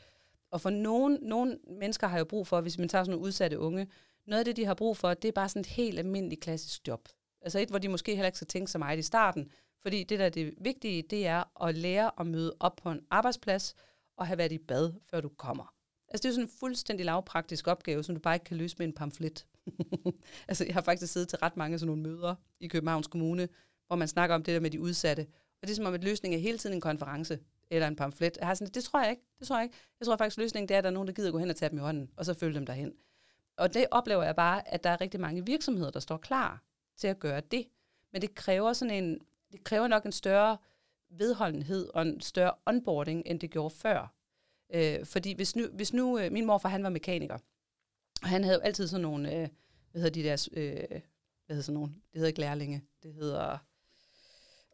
Og 0.50 0.61
for 0.61 0.71
nogle, 0.71 1.19
nogen 1.23 1.59
mennesker 1.81 2.07
har 2.07 2.19
jo 2.19 2.25
brug 2.25 2.47
for, 2.47 2.61
hvis 2.61 2.79
man 2.79 2.88
tager 2.88 3.05
sådan 3.05 3.12
nogle 3.12 3.26
udsatte 3.26 3.59
unge, 3.59 3.88
noget 4.26 4.38
af 4.38 4.45
det, 4.45 4.57
de 4.57 4.65
har 4.65 4.75
brug 4.75 4.97
for, 4.97 5.15
det 5.15 5.29
er 5.29 5.33
bare 5.33 5.49
sådan 5.49 5.61
et 5.61 5.67
helt 5.67 5.99
almindeligt 5.99 6.41
klassisk 6.41 6.88
job. 6.88 7.09
Altså 7.41 7.59
et, 7.59 7.69
hvor 7.69 7.79
de 7.79 7.88
måske 7.88 8.11
heller 8.11 8.26
ikke 8.26 8.38
skal 8.38 8.49
tænke 8.49 8.71
så 8.71 8.79
meget 8.79 8.99
i 8.99 9.03
starten, 9.03 9.50
Fordi 9.83 10.05
det 10.05 10.19
der 10.19 10.29
det 10.29 10.55
vigtige, 10.59 11.03
det 11.03 11.26
er 11.26 11.65
at 11.67 11.79
lære 11.79 12.11
at 12.21 12.26
møde 12.26 12.57
op 12.61 12.76
på 12.76 12.91
en 12.91 13.00
arbejdsplads 13.11 13.75
og 14.17 14.26
have 14.26 14.38
været 14.38 14.53
i 14.53 14.59
bad, 14.59 14.93
før 15.11 15.21
du 15.21 15.29
kommer. 15.29 15.75
Altså 16.09 16.23
det 16.23 16.25
er 16.25 16.29
jo 16.29 16.35
sådan 16.35 16.49
en 16.49 16.59
fuldstændig 16.61 17.07
lavpraktisk 17.07 17.67
opgave, 17.67 18.05
som 18.05 18.15
du 18.15 18.21
bare 18.21 18.35
ikke 18.35 18.45
kan 18.45 18.57
løse 18.57 18.76
med 18.79 18.87
en 18.87 18.93
pamflet. 18.93 19.47
altså 20.49 20.65
jeg 20.65 20.75
har 20.75 20.81
faktisk 20.81 21.12
siddet 21.12 21.29
til 21.29 21.38
ret 21.38 21.57
mange 21.57 21.79
sådan 21.79 21.87
nogle 21.87 22.03
møder 22.03 22.35
i 22.61 22.69
Københavns 22.69 23.07
Kommune, 23.07 23.49
hvor 23.87 23.97
man 23.97 24.09
snakker 24.09 24.35
om 24.35 24.43
det 24.43 24.55
der 24.55 24.61
med 24.61 24.71
de 24.71 24.81
udsatte. 24.81 25.26
Og 25.62 25.69
det 25.69 25.71
er 25.71 25.75
som 25.75 25.87
om, 25.87 25.95
at 25.95 26.05
løsningen 26.05 26.38
er 26.38 26.43
hele 26.43 26.59
tiden 26.59 26.76
en 26.76 26.81
konference 26.81 27.38
eller 27.71 27.89
en 27.89 27.97
pamflet. 27.97 28.37
Jeg 28.37 28.47
har 28.47 28.55
sådan, 28.55 28.75
det 28.75 28.85
tror 28.85 29.01
jeg 29.01 29.11
ikke. 29.11 29.23
Det 29.39 29.47
tror 29.47 29.57
jeg 29.57 29.65
ikke. 29.65 29.77
Jeg 30.01 30.07
tror 30.07 30.17
faktisk, 30.17 30.39
at 30.39 30.43
løsningen 30.43 30.69
det 30.69 30.75
er, 30.75 30.79
at 30.79 30.85
der 30.85 30.91
er 30.91 30.95
nogen, 30.95 31.09
der 31.09 31.15
gider 31.15 31.31
gå 31.31 31.39
hen 31.39 31.51
og 31.51 31.57
tage 31.57 31.71
dem 31.71 31.79
i 31.79 31.81
hånden, 31.81 32.11
og 32.17 32.25
så 32.25 32.35
følge 32.35 32.55
dem 32.55 32.67
derhen. 32.67 32.93
Og 33.57 33.75
det 33.75 33.87
oplever 33.91 34.23
jeg 34.23 34.37
bare, 34.37 34.69
at 34.69 34.85
der 34.85 34.91
er 34.91 35.01
rigtig 35.01 35.21
mange 35.21 35.47
virksomheder, 35.47 35.91
der 35.91 36.01
står 36.01 36.17
klar 36.17 36.63
til 36.97 37.09
at 37.09 37.19
gøre 37.19 37.41
det. 37.41 37.67
Men 38.13 38.23
det 38.23 38.35
kræver 38.35 38.73
sådan 38.73 39.05
en, 39.05 39.21
det 39.53 39.65
kræver 39.65 39.89
nok 39.89 40.05
en 40.05 40.13
større 40.13 40.57
vedholdenhed 41.11 41.89
og 41.95 42.03
en 42.03 42.21
større 42.21 42.55
onboarding, 42.67 43.23
end 43.27 43.41
det 43.41 43.51
gjorde 43.51 43.75
før. 43.75 44.15
Øh, 44.75 45.05
fordi 45.05 45.35
hvis 45.35 45.57
nu, 45.57 45.67
hvis 45.73 45.93
nu 45.93 46.19
øh, 46.19 46.33
min 46.33 46.47
morfar, 46.47 46.69
han 46.69 46.83
var 46.83 46.89
mekaniker, 46.89 47.39
og 48.23 48.29
han 48.29 48.45
havde 48.45 48.57
jo 48.57 48.61
altid 48.61 48.89
sådan 48.89 49.03
nogle, 49.03 49.35
øh, 49.35 49.49
hvad 49.91 50.03
hedder 50.03 50.23
de 50.23 50.23
der, 50.23 50.49
øh, 50.53 51.01
hvad 51.47 51.57
hedder 51.57 51.63
sådan 51.63 51.75
nogle, 51.75 51.93
det 51.93 52.15
hedder 52.15 52.27
ikke 52.27 52.41
lærlinge, 52.41 52.83
det 53.03 53.15
hedder, 53.15 53.59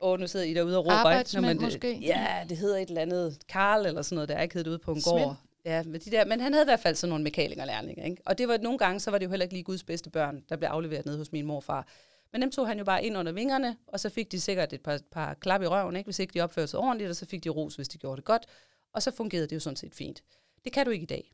åh, 0.02 0.20
nu 0.20 0.26
sidder 0.26 0.46
I 0.46 0.54
derude 0.54 0.78
og 0.78 0.84
råber, 0.86 1.18
ikke? 1.18 1.34
Når 1.34 1.40
man, 1.40 1.60
måske? 1.60 1.98
Ja, 1.98 2.44
det 2.48 2.56
hedder 2.56 2.76
et 2.76 2.88
eller 2.88 3.02
andet, 3.02 3.38
Karl 3.48 3.86
eller 3.86 4.02
sådan 4.02 4.16
noget, 4.16 4.28
der 4.28 4.34
er 4.34 4.42
ikke 4.42 4.54
hedder 4.54 4.70
ude 4.70 4.78
på 4.78 4.92
en 4.92 5.00
Svend. 5.00 5.18
gård. 5.18 5.36
Ja, 5.64 5.82
med 5.82 6.00
de 6.00 6.10
der, 6.10 6.24
men 6.24 6.40
han 6.40 6.52
havde 6.52 6.64
i 6.64 6.66
hvert 6.66 6.80
fald 6.80 6.94
sådan 6.94 7.08
nogle 7.08 7.24
mekanikerlærlinge, 7.24 8.04
ikke? 8.04 8.22
Og 8.26 8.38
det 8.38 8.48
var 8.48 8.58
nogle 8.58 8.78
gange, 8.78 9.00
så 9.00 9.10
var 9.10 9.18
det 9.18 9.26
jo 9.26 9.30
heller 9.30 9.44
ikke 9.44 9.54
lige 9.54 9.64
Guds 9.64 9.84
bedste 9.84 10.10
børn, 10.10 10.44
der 10.48 10.56
blev 10.56 10.68
afleveret 10.68 11.06
ned 11.06 11.16
hos 11.16 11.32
min 11.32 11.46
morfar. 11.46 11.86
Men 12.32 12.42
dem 12.42 12.50
tog 12.50 12.66
han 12.66 12.78
jo 12.78 12.84
bare 12.84 13.04
ind 13.04 13.18
under 13.18 13.32
vingerne, 13.32 13.76
og 13.86 14.00
så 14.00 14.08
fik 14.08 14.32
de 14.32 14.40
sikkert 14.40 14.72
et 14.72 14.80
par, 14.80 15.00
par 15.10 15.34
klap 15.34 15.62
i 15.62 15.66
røven, 15.66 15.96
ikke? 15.96 16.06
hvis 16.06 16.18
ikke 16.18 16.34
de 16.34 16.40
opførte 16.40 16.68
sig 16.68 16.80
ordentligt, 16.80 17.10
og 17.10 17.16
så 17.16 17.26
fik 17.26 17.44
de 17.44 17.48
ros, 17.48 17.74
hvis 17.74 17.88
de 17.88 17.98
gjorde 17.98 18.16
det 18.16 18.24
godt. 18.24 18.46
Og 18.94 19.02
så 19.02 19.10
fungerede 19.10 19.46
det 19.46 19.54
jo 19.54 19.60
sådan 19.60 19.76
set 19.76 19.94
fint. 19.94 20.22
Det 20.64 20.72
kan 20.72 20.86
du 20.86 20.90
ikke 20.90 21.02
i 21.02 21.06
dag. 21.06 21.32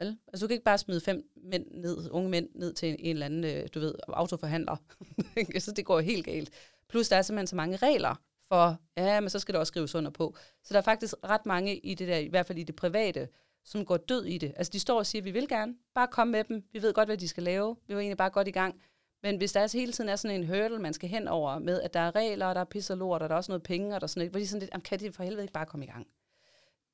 Vel? 0.00 0.18
Altså, 0.28 0.44
du 0.44 0.48
kan 0.48 0.54
ikke 0.54 0.64
bare 0.64 0.78
smide 0.78 1.00
fem 1.00 1.30
mænd 1.36 1.66
ned, 1.70 2.10
unge 2.10 2.30
mænd 2.30 2.48
ned 2.54 2.74
til 2.74 2.88
en, 2.88 2.96
en 2.98 3.10
eller 3.10 3.26
anden, 3.26 3.44
øh, 3.44 3.68
du 3.74 3.80
ved, 3.80 3.94
autoforhandler. 4.08 4.76
så 5.58 5.72
det 5.72 5.84
går 5.84 6.00
helt 6.00 6.24
galt. 6.24 6.50
Plus, 6.88 7.08
der 7.08 7.16
er 7.16 7.22
simpelthen 7.22 7.46
så 7.46 7.56
mange 7.56 7.76
regler 7.76 8.14
for, 8.48 8.76
ja, 8.96 9.20
men 9.20 9.30
så 9.30 9.38
skal 9.38 9.52
der 9.52 9.60
også 9.60 9.70
skrives 9.70 9.94
under 9.94 10.10
på. 10.10 10.36
Så 10.62 10.74
der 10.74 10.80
er 10.80 10.84
faktisk 10.84 11.14
ret 11.24 11.46
mange 11.46 11.78
i 11.78 11.94
det 11.94 12.08
der, 12.08 12.16
i 12.16 12.28
hvert 12.28 12.46
fald 12.46 12.58
i 12.58 12.62
det 12.62 12.76
private, 12.76 13.28
som 13.64 13.84
går 13.84 13.96
død 13.96 14.24
i 14.24 14.38
det. 14.38 14.52
Altså, 14.56 14.70
de 14.70 14.80
står 14.80 14.98
og 14.98 15.06
siger, 15.06 15.22
vi 15.22 15.30
vil 15.30 15.48
gerne, 15.48 15.74
bare 15.94 16.08
komme 16.08 16.32
med 16.32 16.44
dem. 16.44 16.64
Vi 16.72 16.82
ved 16.82 16.92
godt, 16.94 17.08
hvad 17.08 17.16
de 17.16 17.28
skal 17.28 17.42
lave. 17.42 17.76
Vi 17.86 17.94
var 17.94 18.00
egentlig 18.00 18.16
bare 18.16 18.30
godt 18.30 18.48
i 18.48 18.50
gang. 18.50 18.82
Men 19.22 19.36
hvis 19.36 19.52
der 19.52 19.60
altså 19.60 19.78
hele 19.78 19.92
tiden 19.92 20.10
er 20.10 20.16
sådan 20.16 20.40
en 20.40 20.46
hurdle, 20.46 20.78
man 20.78 20.94
skal 20.94 21.08
hen 21.08 21.28
over 21.28 21.58
med, 21.58 21.80
at 21.80 21.94
der 21.94 22.00
er 22.00 22.14
regler, 22.14 22.46
og 22.46 22.54
der 22.54 22.60
er 22.60 22.64
pis 22.64 22.90
og 22.90 22.96
lort, 22.96 23.22
og 23.22 23.28
der 23.28 23.34
er 23.34 23.36
også 23.36 23.52
noget 23.52 23.62
penge, 23.62 23.94
og 23.94 24.00
der 24.00 24.04
er 24.04 24.08
sådan 24.08 24.20
noget, 24.20 24.30
hvor 24.30 24.40
de 24.40 24.46
sådan 24.46 24.60
lidt, 24.60 24.84
kan 24.84 25.00
det 25.00 25.14
for 25.14 25.22
helvede 25.22 25.42
ikke 25.42 25.52
bare 25.52 25.66
komme 25.66 25.86
i 25.86 25.88
gang? 25.88 26.06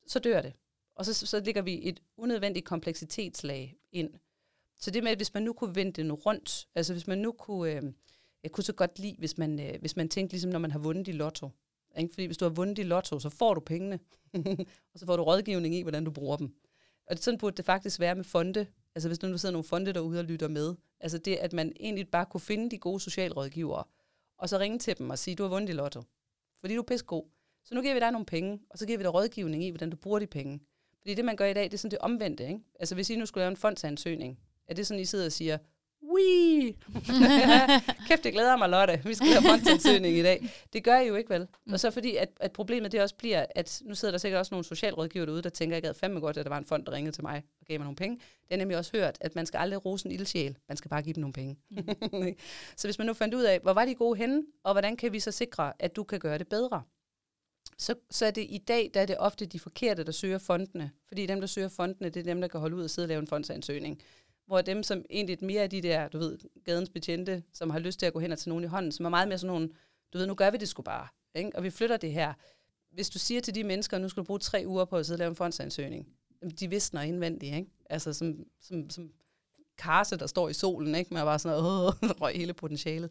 Så 0.06 0.18
dør 0.18 0.42
det. 0.42 0.52
Og 0.96 1.04
så, 1.04 1.26
så 1.26 1.40
ligger 1.40 1.62
vi 1.62 1.88
et 1.88 2.00
unødvendigt 2.16 2.66
kompleksitetslag 2.66 3.76
ind. 3.92 4.10
Så 4.76 4.90
det 4.90 5.02
med, 5.02 5.10
at 5.12 5.18
hvis 5.18 5.34
man 5.34 5.42
nu 5.42 5.52
kunne 5.52 5.74
vende 5.74 6.02
det 6.02 6.26
rundt, 6.26 6.68
altså 6.74 6.92
hvis 6.92 7.06
man 7.06 7.18
nu 7.18 7.32
kunne, 7.32 7.72
øh, 7.72 7.82
jeg 8.42 8.52
kunne 8.52 8.64
så 8.64 8.72
godt 8.72 8.98
lide, 8.98 9.16
hvis 9.18 9.38
man, 9.38 9.60
øh, 9.60 9.80
hvis 9.80 9.96
man 9.96 10.08
tænkte 10.08 10.32
ligesom, 10.32 10.50
når 10.50 10.58
man 10.58 10.70
har 10.70 10.78
vundet 10.78 11.08
i 11.08 11.12
lotto. 11.12 11.50
Ikke? 11.98 12.12
Fordi 12.14 12.26
hvis 12.26 12.38
du 12.38 12.44
har 12.44 12.50
vundet 12.50 12.78
i 12.78 12.82
lotto, 12.82 13.18
så 13.18 13.28
får 13.28 13.54
du 13.54 13.60
pengene, 13.60 13.98
og 14.94 15.00
så 15.00 15.06
får 15.06 15.16
du 15.16 15.22
rådgivning 15.22 15.74
i, 15.74 15.82
hvordan 15.82 16.04
du 16.04 16.10
bruger 16.10 16.36
dem. 16.36 16.54
Og 17.06 17.16
det, 17.16 17.24
sådan 17.24 17.38
burde 17.38 17.56
det 17.56 17.64
faktisk 17.64 18.00
være 18.00 18.14
med 18.14 18.24
fonde. 18.24 18.66
Altså 18.94 19.08
hvis 19.08 19.22
nu 19.22 19.28
der 19.28 19.36
sidder 19.36 19.52
nogle 19.52 19.64
fonde 19.64 19.92
derude 19.92 20.18
og 20.18 20.24
lytter 20.24 20.48
med. 20.48 20.74
Altså 21.00 21.18
det, 21.18 21.36
at 21.36 21.52
man 21.52 21.72
egentlig 21.80 22.08
bare 22.08 22.26
kunne 22.26 22.40
finde 22.40 22.70
de 22.70 22.78
gode 22.78 23.00
socialrådgivere, 23.00 23.84
og 24.38 24.48
så 24.48 24.58
ringe 24.58 24.78
til 24.78 24.98
dem 24.98 25.10
og 25.10 25.18
sige, 25.18 25.34
du 25.34 25.42
har 25.42 25.50
vundet 25.50 25.68
i 25.68 25.72
lotto. 25.72 26.02
Fordi 26.60 26.74
du 26.74 26.80
er 26.80 26.84
pissegod. 26.86 27.24
Så 27.64 27.74
nu 27.74 27.82
giver 27.82 27.94
vi 27.94 28.00
dig 28.00 28.10
nogle 28.10 28.26
penge, 28.26 28.60
og 28.70 28.78
så 28.78 28.86
giver 28.86 28.98
vi 28.98 29.04
dig 29.04 29.14
rådgivning 29.14 29.64
i, 29.64 29.70
hvordan 29.70 29.90
du 29.90 29.96
bruger 29.96 30.18
de 30.18 30.26
penge. 30.26 30.60
Fordi 31.00 31.14
det, 31.14 31.24
man 31.24 31.36
gør 31.36 31.46
i 31.46 31.54
dag, 31.54 31.64
det 31.64 31.74
er 31.74 31.78
sådan 31.78 31.90
det 31.90 31.98
omvendte. 31.98 32.46
Ikke? 32.46 32.60
Altså 32.80 32.94
hvis 32.94 33.10
I 33.10 33.16
nu 33.16 33.26
skulle 33.26 33.42
lave 33.42 33.50
en 33.50 33.56
fondsansøgning, 33.56 34.38
er 34.66 34.74
det 34.74 34.86
sådan, 34.86 35.00
I 35.00 35.04
sidder 35.04 35.26
og 35.26 35.32
siger, 35.32 35.58
Wii! 36.14 36.76
Kæft, 38.08 38.24
det 38.24 38.32
glæder 38.32 38.56
mig, 38.56 38.68
Lotte. 38.68 39.00
Vi 39.04 39.14
skal 39.14 39.28
lave 39.28 39.42
fondsansøgning 39.42 40.16
i 40.16 40.22
dag. 40.22 40.48
Det 40.72 40.84
gør 40.84 40.98
I 40.98 41.06
jo 41.06 41.14
ikke 41.14 41.30
vel. 41.30 41.46
Og 41.72 41.80
så 41.80 41.90
fordi, 41.90 42.16
at, 42.16 42.28
at 42.40 42.52
problemet 42.52 42.92
det 42.92 43.02
også 43.02 43.14
bliver, 43.14 43.46
at 43.54 43.82
nu 43.84 43.94
sidder 43.94 44.12
der 44.12 44.18
sikkert 44.18 44.38
også 44.38 44.54
nogle 44.54 44.64
socialrådgiver 44.64 45.26
derude, 45.26 45.42
der 45.42 45.48
tænker, 45.48 45.76
jeg 45.76 45.82
gad 45.82 45.94
fandme 45.94 46.20
godt, 46.20 46.36
at 46.36 46.44
der 46.44 46.48
var 46.48 46.58
en 46.58 46.64
fond, 46.64 46.84
der 46.86 46.92
ringede 46.92 47.16
til 47.16 47.24
mig 47.24 47.42
og 47.60 47.66
gav 47.66 47.78
mig 47.78 47.84
nogle 47.84 47.96
penge. 47.96 48.16
Det 48.16 48.46
har 48.50 48.56
nemlig 48.56 48.78
også 48.78 48.90
hørt, 48.94 49.18
at 49.20 49.34
man 49.34 49.46
skal 49.46 49.58
aldrig 49.58 49.84
rose 49.84 50.06
en 50.06 50.12
ildsjæl. 50.12 50.56
Man 50.68 50.76
skal 50.76 50.88
bare 50.88 51.02
give 51.02 51.14
dem 51.14 51.20
nogle 51.20 51.32
penge. 51.32 51.56
Mm. 51.70 52.36
så 52.76 52.86
hvis 52.86 52.98
man 52.98 53.06
nu 53.06 53.14
fandt 53.14 53.34
ud 53.34 53.42
af, 53.42 53.60
hvor 53.60 53.72
var 53.72 53.84
de 53.84 53.94
gode 53.94 54.18
henne, 54.18 54.42
og 54.64 54.72
hvordan 54.72 54.96
kan 54.96 55.12
vi 55.12 55.20
så 55.20 55.30
sikre, 55.30 55.72
at 55.78 55.96
du 55.96 56.04
kan 56.04 56.18
gøre 56.18 56.38
det 56.38 56.48
bedre? 56.48 56.82
Så, 57.78 57.94
så 58.10 58.26
er 58.26 58.30
det 58.30 58.46
i 58.48 58.58
dag, 58.68 58.90
der 58.94 59.00
er 59.00 59.06
det 59.06 59.16
ofte 59.18 59.46
de 59.46 59.60
forkerte, 59.60 60.04
der 60.04 60.12
søger 60.12 60.38
fondene. 60.38 60.90
Fordi 61.08 61.26
dem, 61.26 61.40
der 61.40 61.46
søger 61.46 61.68
fondene, 61.68 62.08
det 62.08 62.20
er 62.20 62.24
dem, 62.24 62.40
der 62.40 62.48
kan 62.48 62.60
holde 62.60 62.76
ud 62.76 62.84
og 62.84 62.90
sidde 62.90 63.06
og 63.06 63.08
lave 63.08 63.20
en 63.20 63.26
fondsansøgning 63.26 64.02
hvor 64.52 64.60
dem, 64.60 64.82
som 64.82 65.04
egentlig 65.10 65.38
mere 65.42 65.62
er 65.62 65.66
de 65.66 65.82
der, 65.82 66.08
du 66.08 66.18
ved, 66.18 66.38
gadens 66.64 66.88
betjente, 66.88 67.42
som 67.52 67.70
har 67.70 67.78
lyst 67.78 67.98
til 67.98 68.06
at 68.06 68.12
gå 68.12 68.18
hen 68.18 68.32
og 68.32 68.38
tage 68.38 68.48
nogen 68.48 68.64
i 68.64 68.66
hånden, 68.66 68.92
som 68.92 69.06
er 69.06 69.10
meget 69.10 69.28
mere 69.28 69.38
sådan 69.38 69.52
nogle, 69.52 69.68
du 70.12 70.18
ved, 70.18 70.26
nu 70.26 70.34
gør 70.34 70.50
vi 70.50 70.56
det 70.56 70.68
sgu 70.68 70.82
bare, 70.82 71.08
ikke? 71.34 71.50
og 71.54 71.62
vi 71.62 71.70
flytter 71.70 71.96
det 71.96 72.12
her. 72.12 72.34
Hvis 72.90 73.10
du 73.10 73.18
siger 73.18 73.40
til 73.40 73.54
de 73.54 73.64
mennesker, 73.64 73.98
nu 73.98 74.08
skal 74.08 74.20
du 74.20 74.26
bruge 74.26 74.38
tre 74.38 74.64
uger 74.66 74.84
på 74.84 74.96
at 74.96 75.06
sidde 75.06 75.16
og 75.16 75.18
lave 75.18 75.28
en 75.28 75.36
fondsansøgning, 75.36 76.08
de 76.60 76.70
visner 76.70 77.02
indvendigt, 77.02 77.54
ikke? 77.54 77.70
Altså 77.90 78.12
som, 78.12 78.44
som, 78.60 78.90
som 78.90 79.10
karse, 79.78 80.16
der 80.16 80.26
står 80.26 80.48
i 80.48 80.52
solen, 80.52 80.94
ikke? 80.94 81.14
Man 81.14 81.20
er 81.20 81.24
bare 81.24 81.38
sådan, 81.38 81.58
åh, 81.58 81.92
røg 82.22 82.34
hele 82.34 82.54
potentialet. 82.54 83.10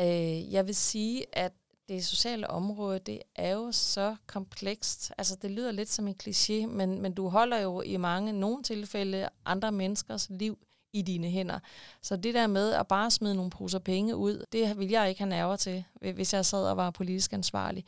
Øh, 0.00 0.52
jeg 0.52 0.66
vil 0.66 0.74
sige, 0.74 1.24
at 1.32 1.52
det 1.88 2.06
sociale 2.06 2.50
område, 2.50 2.98
det 2.98 3.20
er 3.34 3.52
jo 3.52 3.72
så 3.72 4.16
komplekst. 4.26 5.12
Altså, 5.18 5.36
det 5.42 5.50
lyder 5.50 5.72
lidt 5.72 5.88
som 5.88 6.08
en 6.08 6.16
kliché, 6.22 6.66
men, 6.66 7.02
men 7.02 7.14
du 7.14 7.28
holder 7.28 7.58
jo 7.58 7.80
i 7.80 7.96
mange, 7.96 8.32
nogle 8.32 8.62
tilfælde, 8.62 9.28
andre 9.44 9.72
menneskers 9.72 10.26
liv 10.30 10.58
i 10.92 11.02
dine 11.02 11.30
hænder. 11.30 11.58
Så 12.02 12.16
det 12.16 12.34
der 12.34 12.46
med 12.46 12.72
at 12.72 12.86
bare 12.86 13.10
smide 13.10 13.34
nogle 13.34 13.50
poser 13.50 13.78
penge 13.78 14.16
ud, 14.16 14.44
det 14.52 14.78
vil 14.78 14.88
jeg 14.88 15.08
ikke 15.08 15.20
have 15.20 15.28
nerver 15.28 15.56
til, 15.56 15.84
hvis 16.14 16.34
jeg 16.34 16.46
sad 16.46 16.66
og 16.66 16.76
var 16.76 16.90
politisk 16.90 17.32
ansvarlig. 17.32 17.84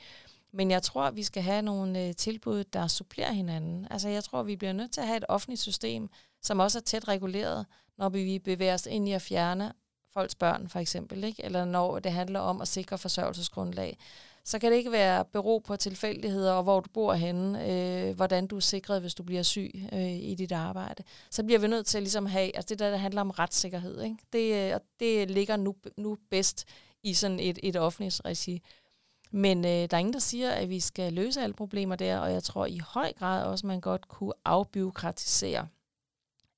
Men 0.53 0.71
jeg 0.71 0.83
tror, 0.83 1.11
vi 1.11 1.23
skal 1.23 1.43
have 1.43 1.63
nogle 1.63 2.07
øh, 2.07 2.15
tilbud, 2.15 2.65
der 2.65 2.87
supplerer 2.87 3.33
hinanden. 3.33 3.87
Altså, 3.91 4.09
jeg 4.09 4.25
tror, 4.25 4.43
vi 4.43 4.57
bliver 4.57 4.73
nødt 4.73 4.93
til 4.93 5.01
at 5.01 5.07
have 5.07 5.17
et 5.17 5.25
offentligt 5.29 5.61
system, 5.61 6.09
som 6.43 6.61
også 6.61 6.79
er 6.79 6.83
tæt 6.83 7.09
reguleret, 7.09 7.67
når 7.99 8.09
vi 8.09 8.39
bevæger 8.39 8.75
os 8.75 8.87
ind 8.87 9.09
i 9.09 9.13
at 9.13 9.23
fjerne 9.23 9.73
folks 10.17 10.35
børn, 10.35 10.69
for 10.69 10.79
eksempel, 10.79 11.25
ikke? 11.25 11.45
eller 11.45 11.65
når 11.65 11.99
det 11.99 12.13
handler 12.13 12.41
om 12.41 12.61
at 12.61 12.69
sikre 12.69 12.99
forsørgelsesgrundlag, 12.99 13.99
så 14.45 14.59
kan 14.59 14.73
det 14.73 14.79
ikke 14.79 14.93
være 14.93 15.25
bero 15.25 15.59
på 15.59 15.77
tilfældigheder, 15.77 16.53
og 16.53 16.63
hvor 16.63 16.81
du 16.81 16.89
bor 16.95 17.15
henne, 17.15 17.71
øh, 17.71 18.17
hvordan 18.17 18.47
du 18.47 18.57
er 18.57 18.61
sikret, 18.61 19.01
hvis 19.01 19.15
du 19.15 19.23
bliver 19.23 19.43
syg 19.43 19.71
øh, 19.93 20.13
i 20.13 20.35
dit 20.35 20.53
arbejde. 20.53 21.03
Så 21.31 21.45
bliver 21.45 21.59
vi 21.59 21.69
nødt 21.69 21.87
til 21.87 22.03
ligesom 22.03 22.27
have, 22.27 22.57
altså 22.57 22.69
det 22.69 22.79
der, 22.79 22.91
der 22.91 22.97
handler 22.97 23.21
om 23.21 23.31
retssikkerhed, 23.31 24.03
ikke? 24.03 24.17
Det, 24.33 24.69
øh, 24.69 24.75
og 24.75 24.81
det 25.01 25.31
ligger 25.31 25.57
nu, 25.57 25.75
nu 25.97 26.19
bedst 26.31 26.65
i 27.03 27.15
sådan 27.15 27.41
et, 27.41 27.59
et 27.63 27.77
offentligt 27.77 28.21
regi. 28.25 28.63
Men 29.31 29.65
øh, 29.65 29.71
der 29.71 29.89
er 29.91 29.99
ingen, 29.99 30.13
der 30.13 30.19
siger, 30.19 30.51
at 30.51 30.71
vi 30.71 30.81
skal 30.81 31.13
løse 31.13 31.43
alle 31.43 31.55
problemer 31.55 31.97
der, 31.97 32.19
og 32.19 32.33
jeg 32.33 32.43
tror 32.43 32.67
i 32.67 32.79
høj 32.79 33.13
grad 33.13 33.45
også, 33.45 33.63
at 33.63 33.69
man 33.69 33.81
godt 33.81 34.09
kunne 34.09 34.33
afbiokratisere 34.45 35.69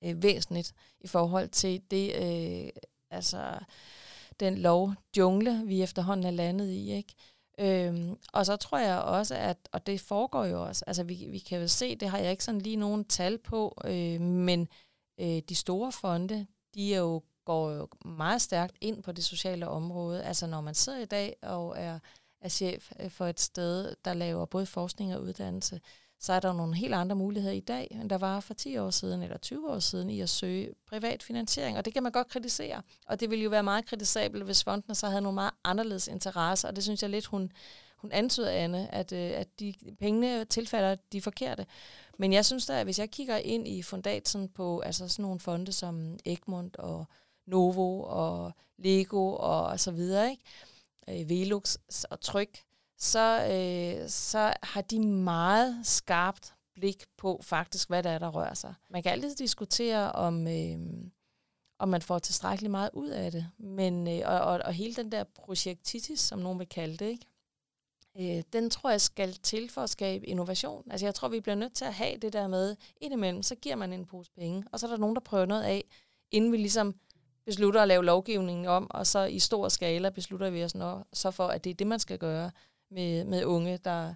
øh, 0.04 0.22
væsentligt 0.22 0.72
i 1.00 1.06
forhold 1.06 1.48
til 1.48 1.82
det, 1.90 2.14
øh, 2.16 2.70
altså 3.10 3.58
den 4.40 4.58
lov 4.58 4.94
jungle, 5.16 5.62
vi 5.66 5.82
efterhånden 5.82 6.26
er 6.26 6.30
landet 6.30 6.70
i, 6.70 6.92
ikke? 6.92 7.14
Øhm, 7.60 8.18
og 8.32 8.46
så 8.46 8.56
tror 8.56 8.78
jeg 8.78 8.98
også, 8.98 9.34
at, 9.34 9.68
og 9.72 9.86
det 9.86 10.00
foregår 10.00 10.44
jo 10.44 10.66
også, 10.66 10.84
altså 10.86 11.02
vi, 11.02 11.26
vi 11.30 11.38
kan 11.38 11.60
jo 11.60 11.68
se, 11.68 11.96
det 11.96 12.08
har 12.08 12.18
jeg 12.18 12.30
ikke 12.30 12.44
sådan 12.44 12.60
lige 12.60 12.76
nogen 12.76 13.04
tal 13.04 13.38
på, 13.38 13.80
øh, 13.84 14.20
men 14.20 14.68
øh, 15.20 15.42
de 15.48 15.54
store 15.54 15.92
fonde, 15.92 16.46
de 16.74 16.94
er 16.94 16.98
jo, 16.98 17.22
går 17.44 17.70
jo 17.70 17.88
meget 18.04 18.42
stærkt 18.42 18.76
ind 18.80 19.02
på 19.02 19.12
det 19.12 19.24
sociale 19.24 19.68
område. 19.68 20.24
Altså 20.24 20.46
når 20.46 20.60
man 20.60 20.74
sidder 20.74 20.98
i 20.98 21.04
dag 21.04 21.36
og 21.42 21.74
er, 21.78 21.98
er 22.40 22.48
chef 22.48 22.92
øh, 23.00 23.10
for 23.10 23.26
et 23.26 23.40
sted, 23.40 23.94
der 24.04 24.14
laver 24.14 24.44
både 24.44 24.66
forskning 24.66 25.14
og 25.14 25.22
uddannelse, 25.22 25.80
så 26.20 26.32
er 26.32 26.40
der 26.40 26.52
nogle 26.52 26.76
helt 26.76 26.94
andre 26.94 27.16
muligheder 27.16 27.54
i 27.54 27.60
dag, 27.60 27.88
end 27.90 28.10
der 28.10 28.18
var 28.18 28.40
for 28.40 28.54
10 28.54 28.78
år 28.78 28.90
siden 28.90 29.22
eller 29.22 29.38
20 29.38 29.70
år 29.70 29.78
siden 29.78 30.10
i 30.10 30.20
at 30.20 30.28
søge 30.28 30.74
privat 30.88 31.22
finansiering. 31.22 31.78
Og 31.78 31.84
det 31.84 31.92
kan 31.92 32.02
man 32.02 32.12
godt 32.12 32.28
kritisere. 32.28 32.82
Og 33.06 33.20
det 33.20 33.30
ville 33.30 33.42
jo 33.42 33.50
være 33.50 33.62
meget 33.62 33.86
kritisabelt, 33.86 34.44
hvis 34.44 34.64
fondene 34.64 34.94
så 34.94 35.06
havde 35.08 35.22
nogle 35.22 35.34
meget 35.34 35.54
anderledes 35.64 36.08
interesser. 36.08 36.68
Og 36.68 36.76
det 36.76 36.84
synes 36.84 37.02
jeg 37.02 37.10
lidt, 37.10 37.26
hun, 37.26 37.52
hun 37.96 38.12
antyder, 38.12 38.50
Anne, 38.50 38.94
at, 38.94 39.12
øh, 39.12 39.30
at 39.34 39.60
de 39.60 39.74
pengene 39.98 40.44
tilfalder 40.44 40.96
de 41.12 41.22
forkerte. 41.22 41.66
Men 42.18 42.32
jeg 42.32 42.44
synes 42.44 42.66
da, 42.66 42.80
at 42.80 42.86
hvis 42.86 42.98
jeg 42.98 43.10
kigger 43.10 43.36
ind 43.36 43.68
i 43.68 43.82
fundatsen 43.82 44.48
på 44.48 44.80
altså 44.80 45.08
sådan 45.08 45.22
nogle 45.22 45.40
fonde 45.40 45.72
som 45.72 46.18
Egmont 46.24 46.76
og 46.76 47.06
Novo 47.46 48.02
og 48.02 48.52
Lego 48.78 49.32
og 49.32 49.80
så 49.80 49.90
videre, 49.90 50.30
ikke? 50.30 51.22
Øh, 51.22 51.28
Velux 51.28 51.76
og 52.10 52.20
Tryk, 52.20 52.58
så, 52.98 53.46
øh, 53.52 54.08
så 54.08 54.54
har 54.62 54.80
de 54.80 55.00
meget 55.06 55.80
skarpt 55.86 56.54
blik 56.74 57.04
på 57.16 57.40
faktisk, 57.42 57.88
hvad 57.88 58.02
der 58.02 58.10
er, 58.10 58.18
der 58.18 58.28
rører 58.28 58.54
sig. 58.54 58.74
Man 58.90 59.02
kan 59.02 59.12
altid 59.12 59.34
diskutere, 59.36 60.12
om, 60.12 60.48
øh, 60.48 60.78
om 61.78 61.88
man 61.88 62.02
får 62.02 62.18
tilstrækkeligt 62.18 62.70
meget 62.70 62.90
ud 62.92 63.08
af 63.08 63.32
det. 63.32 63.46
Men, 63.58 64.08
øh, 64.08 64.20
og, 64.24 64.40
og, 64.40 64.60
og 64.64 64.72
hele 64.72 64.94
den 64.94 65.12
der 65.12 65.24
projektitis, 65.24 66.20
som 66.20 66.38
nogen 66.38 66.58
vil 66.58 66.68
kalde 66.68 66.96
det, 66.96 67.06
ikke? 67.06 67.26
øh, 68.20 68.42
den 68.52 68.70
tror 68.70 68.90
jeg 68.90 69.00
skal 69.00 69.32
til 69.32 69.70
for 69.70 69.80
at 69.80 69.90
skabe 69.90 70.26
innovation. 70.26 70.90
Altså 70.90 71.06
jeg 71.06 71.14
tror, 71.14 71.28
vi 71.28 71.40
bliver 71.40 71.56
nødt 71.56 71.74
til 71.74 71.84
at 71.84 71.94
have 71.94 72.16
det 72.16 72.32
der 72.32 72.48
med, 72.48 72.76
indimellem, 73.00 73.42
så 73.42 73.54
giver 73.54 73.76
man 73.76 73.92
en 73.92 74.06
pose 74.06 74.30
penge, 74.30 74.64
og 74.72 74.80
så 74.80 74.86
er 74.86 74.90
der 74.90 74.98
nogen, 74.98 75.16
der 75.16 75.20
prøver 75.20 75.46
noget 75.46 75.62
af, 75.62 75.84
inden 76.30 76.52
vi 76.52 76.56
ligesom 76.56 76.94
beslutter 77.44 77.82
at 77.82 77.88
lave 77.88 78.04
lovgivningen 78.04 78.66
om, 78.66 78.86
og 78.90 79.06
så 79.06 79.24
i 79.24 79.38
stor 79.38 79.68
skala 79.68 80.10
beslutter 80.10 80.50
vi 80.50 80.64
os 80.64 80.74
nå, 80.74 81.04
så 81.12 81.30
for, 81.30 81.46
at 81.46 81.64
det 81.64 81.70
er 81.70 81.74
det, 81.74 81.86
man 81.86 81.98
skal 81.98 82.18
gøre 82.18 82.50
med, 82.90 83.24
med 83.24 83.44
unge, 83.44 83.78
der 83.78 84.14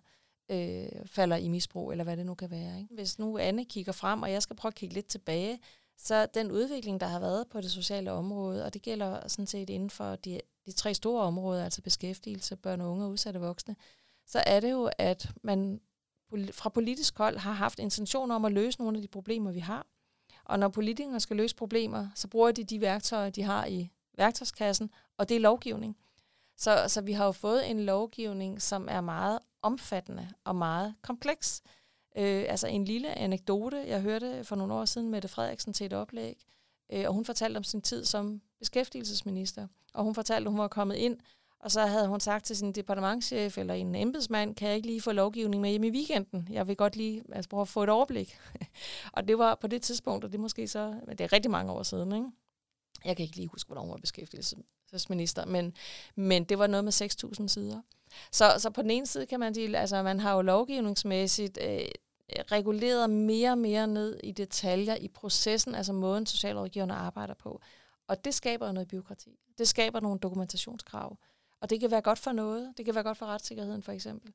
øh, 0.48 1.06
falder 1.06 1.36
i 1.36 1.48
misbrug, 1.48 1.90
eller 1.90 2.04
hvad 2.04 2.16
det 2.16 2.26
nu 2.26 2.34
kan 2.34 2.50
være. 2.50 2.78
Ikke? 2.78 2.94
Hvis 2.94 3.18
nu 3.18 3.38
Anne 3.38 3.64
kigger 3.64 3.92
frem, 3.92 4.22
og 4.22 4.32
jeg 4.32 4.42
skal 4.42 4.56
prøve 4.56 4.70
at 4.70 4.74
kigge 4.74 4.94
lidt 4.94 5.06
tilbage, 5.06 5.58
så 5.98 6.26
den 6.26 6.50
udvikling, 6.50 7.00
der 7.00 7.06
har 7.06 7.20
været 7.20 7.48
på 7.48 7.60
det 7.60 7.70
sociale 7.70 8.12
område, 8.12 8.64
og 8.64 8.74
det 8.74 8.82
gælder 8.82 9.28
sådan 9.28 9.46
set 9.46 9.70
inden 9.70 9.90
for 9.90 10.16
de, 10.16 10.40
de 10.66 10.72
tre 10.72 10.94
store 10.94 11.22
områder, 11.22 11.64
altså 11.64 11.82
beskæftigelse, 11.82 12.56
børn 12.56 12.80
og 12.80 12.90
unge 12.90 13.04
og 13.04 13.10
udsatte 13.10 13.40
voksne, 13.40 13.76
så 14.26 14.42
er 14.46 14.60
det 14.60 14.70
jo, 14.70 14.90
at 14.98 15.30
man 15.42 15.80
fra 16.52 16.68
politisk 16.68 17.18
hold 17.18 17.36
har 17.36 17.52
haft 17.52 17.78
intentioner 17.78 18.34
om 18.34 18.44
at 18.44 18.52
løse 18.52 18.78
nogle 18.80 18.98
af 18.98 19.02
de 19.02 19.08
problemer, 19.08 19.52
vi 19.52 19.58
har. 19.58 19.86
Og 20.44 20.58
når 20.58 20.68
politikere 20.68 21.20
skal 21.20 21.36
løse 21.36 21.56
problemer, 21.56 22.08
så 22.14 22.28
bruger 22.28 22.52
de 22.52 22.64
de 22.64 22.80
værktøjer, 22.80 23.30
de 23.30 23.42
har 23.42 23.66
i 23.66 23.90
værktøjskassen, 24.16 24.90
og 25.18 25.28
det 25.28 25.36
er 25.36 25.40
lovgivning. 25.40 25.96
Så, 26.62 26.84
så 26.88 27.00
vi 27.00 27.12
har 27.12 27.24
jo 27.24 27.32
fået 27.32 27.70
en 27.70 27.80
lovgivning, 27.80 28.62
som 28.62 28.88
er 28.90 29.00
meget 29.00 29.38
omfattende 29.62 30.28
og 30.44 30.56
meget 30.56 30.94
kompleks. 31.02 31.62
Øh, 32.16 32.44
altså 32.48 32.66
en 32.66 32.84
lille 32.84 33.18
anekdote, 33.18 33.84
jeg 33.86 34.00
hørte 34.00 34.44
for 34.44 34.56
nogle 34.56 34.74
år 34.74 34.84
siden 34.84 35.10
Mette 35.10 35.28
Frederiksen 35.28 35.72
til 35.72 35.86
et 35.86 35.92
oplæg, 35.92 36.46
øh, 36.92 37.04
og 37.06 37.14
hun 37.14 37.24
fortalte 37.24 37.58
om 37.58 37.64
sin 37.64 37.82
tid 37.82 38.04
som 38.04 38.40
beskæftigelsesminister. 38.58 39.66
Og 39.94 40.04
hun 40.04 40.14
fortalte, 40.14 40.46
at 40.46 40.50
hun 40.50 40.60
var 40.60 40.68
kommet 40.68 40.96
ind, 40.96 41.18
og 41.60 41.70
så 41.70 41.86
havde 41.86 42.08
hun 42.08 42.20
sagt 42.20 42.44
til 42.44 42.56
sin 42.56 42.72
departementchef 42.72 43.58
eller 43.58 43.74
en 43.74 43.94
embedsmand, 43.94 44.54
kan 44.54 44.68
jeg 44.68 44.76
ikke 44.76 44.88
lige 44.88 45.00
få 45.00 45.12
lovgivning 45.12 45.60
med 45.62 45.70
hjem 45.70 45.84
i 45.84 45.90
weekenden? 45.90 46.48
Jeg 46.50 46.68
vil 46.68 46.76
godt 46.76 46.96
lige 46.96 47.22
altså, 47.32 47.48
prøve 47.48 47.60
at 47.60 47.68
få 47.68 47.82
et 47.82 47.88
overblik. 47.88 48.38
og 49.12 49.28
det 49.28 49.38
var 49.38 49.54
på 49.54 49.66
det 49.66 49.82
tidspunkt, 49.82 50.24
og 50.24 50.32
det 50.32 50.38
er 50.38 50.42
måske 50.42 50.68
så, 50.68 50.94
men 51.06 51.18
det 51.18 51.24
er 51.24 51.32
rigtig 51.32 51.50
mange 51.50 51.72
år 51.72 51.82
siden, 51.82 52.12
ikke? 52.12 52.28
Jeg 53.04 53.16
kan 53.16 53.24
ikke 53.24 53.36
lige 53.36 53.48
huske, 53.48 53.68
hvornår 53.68 53.82
hun 53.82 53.90
var 53.90 53.96
beskæftigelsesminister, 53.96 55.46
men, 55.46 55.74
men 56.14 56.44
det 56.44 56.58
var 56.58 56.66
noget 56.66 56.84
med 56.84 56.92
6.000 57.40 57.48
sider. 57.48 57.80
Så, 58.32 58.54
så 58.58 58.70
på 58.70 58.82
den 58.82 58.90
ene 58.90 59.06
side 59.06 59.26
kan 59.26 59.40
man 59.40 59.54
sige, 59.54 59.78
altså 59.78 60.02
man 60.02 60.20
har 60.20 60.34
jo 60.34 60.42
lovgivningsmæssigt 60.42 61.58
øh, 61.62 61.88
reguleret 62.52 63.10
mere 63.10 63.50
og 63.50 63.58
mere 63.58 63.86
ned 63.86 64.20
i 64.22 64.32
detaljer 64.32 64.94
i 64.94 65.08
processen, 65.08 65.74
altså 65.74 65.92
måden 65.92 66.26
socialrådgiverne 66.26 66.94
arbejder 66.94 67.34
på. 67.34 67.60
Og 68.08 68.24
det 68.24 68.34
skaber 68.34 68.72
noget 68.72 68.88
byråkrati. 68.88 69.38
Det 69.58 69.68
skaber 69.68 70.00
nogle 70.00 70.18
dokumentationskrav. 70.18 71.18
Og 71.60 71.70
det 71.70 71.80
kan 71.80 71.90
være 71.90 72.02
godt 72.02 72.18
for 72.18 72.32
noget. 72.32 72.74
Det 72.76 72.84
kan 72.84 72.94
være 72.94 73.04
godt 73.04 73.18
for 73.18 73.26
retssikkerheden 73.26 73.82
for 73.82 73.92
eksempel. 73.92 74.32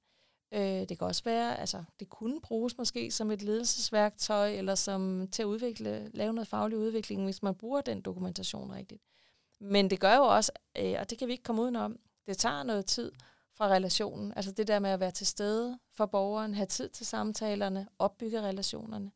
Øh, 0.51 0.61
det 0.61 0.97
kan 0.97 1.07
også 1.07 1.23
være, 1.23 1.59
altså 1.59 1.83
det 1.99 2.09
kunne 2.09 2.41
bruges 2.41 2.77
måske 2.77 3.11
som 3.11 3.31
et 3.31 3.41
ledelsesværktøj, 3.41 4.49
eller 4.49 4.75
som 4.75 5.27
til 5.31 5.41
at 5.41 5.45
udvikle, 5.45 6.11
lave 6.13 6.33
noget 6.33 6.47
faglig 6.47 6.77
udvikling, 6.77 7.23
hvis 7.23 7.43
man 7.43 7.55
bruger 7.55 7.81
den 7.81 8.01
dokumentation 8.01 8.71
rigtigt. 8.71 9.01
Men 9.59 9.89
det 9.89 9.99
gør 9.99 10.15
jo 10.15 10.23
også, 10.23 10.51
øh, 10.77 10.95
og 10.99 11.09
det 11.09 11.17
kan 11.17 11.27
vi 11.27 11.31
ikke 11.31 11.43
komme 11.43 11.61
udenom, 11.61 11.99
det 12.27 12.37
tager 12.37 12.63
noget 12.63 12.85
tid 12.85 13.11
fra 13.53 13.67
relationen. 13.67 14.33
Altså 14.35 14.51
det 14.51 14.67
der 14.67 14.79
med 14.79 14.89
at 14.89 14.99
være 14.99 15.11
til 15.11 15.27
stede 15.27 15.79
for 15.91 16.05
borgeren, 16.05 16.53
have 16.53 16.65
tid 16.65 16.89
til 16.89 17.05
samtalerne, 17.05 17.87
opbygge 17.99 18.41
relationerne. 18.41 19.11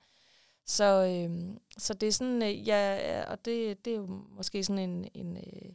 Så, 0.65 0.83
øh, 0.83 1.55
så 1.77 1.93
det 1.93 2.07
er 2.07 2.11
sådan, 2.11 2.41
øh, 2.41 2.67
ja, 2.67 3.23
og 3.31 3.45
det, 3.45 3.85
det 3.85 3.93
er 3.93 3.97
jo 3.97 4.05
måske 4.29 4.63
sådan 4.63 4.89
en, 4.89 5.07
en, 5.13 5.37
øh, 5.37 5.73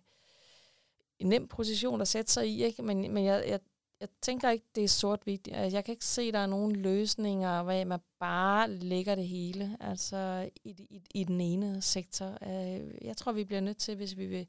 en 1.18 1.28
nem 1.28 1.48
position 1.48 2.00
at 2.00 2.08
sætte 2.08 2.32
sig 2.32 2.48
i, 2.48 2.64
ikke? 2.64 2.82
men, 2.82 3.14
men 3.14 3.24
jeg, 3.24 3.44
jeg, 3.46 3.60
jeg 4.00 4.08
tænker 4.22 4.50
ikke, 4.50 4.66
det 4.74 4.84
er 4.84 4.88
sort-hvidt. 4.88 5.48
Jeg 5.48 5.84
kan 5.84 5.92
ikke 5.92 6.04
se, 6.04 6.22
at 6.22 6.34
der 6.34 6.40
er 6.40 6.46
nogen 6.46 6.76
løsninger, 6.76 7.62
hvor 7.62 7.84
man 7.84 8.00
bare 8.18 8.70
lægger 8.70 9.14
det 9.14 9.28
hele 9.28 9.76
altså 9.80 10.50
i, 10.64 10.70
i, 10.70 11.02
i 11.14 11.24
den 11.24 11.40
ene 11.40 11.82
sektor. 11.82 12.38
Øh, 12.42 12.94
jeg 13.02 13.16
tror, 13.16 13.32
vi 13.32 13.44
bliver 13.44 13.60
nødt 13.60 13.76
til, 13.76 13.96
hvis 13.96 14.16
vi 14.16 14.26
vil 14.26 14.46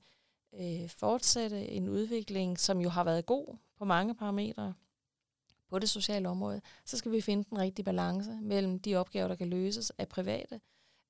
øh, 0.53 0.89
fortsætte 0.89 1.67
en 1.67 1.89
udvikling, 1.89 2.59
som 2.59 2.81
jo 2.81 2.89
har 2.89 3.03
været 3.03 3.25
god 3.25 3.57
på 3.77 3.85
mange 3.85 4.15
parametre 4.15 4.73
på 5.69 5.79
det 5.79 5.89
sociale 5.89 6.29
område, 6.29 6.61
så 6.85 6.97
skal 6.97 7.11
vi 7.11 7.21
finde 7.21 7.43
den 7.49 7.57
rigtige 7.57 7.85
balance 7.85 8.39
mellem 8.41 8.79
de 8.79 8.95
opgaver, 8.95 9.27
der 9.27 9.35
kan 9.35 9.49
løses 9.49 9.89
af 9.89 10.07
private, 10.07 10.61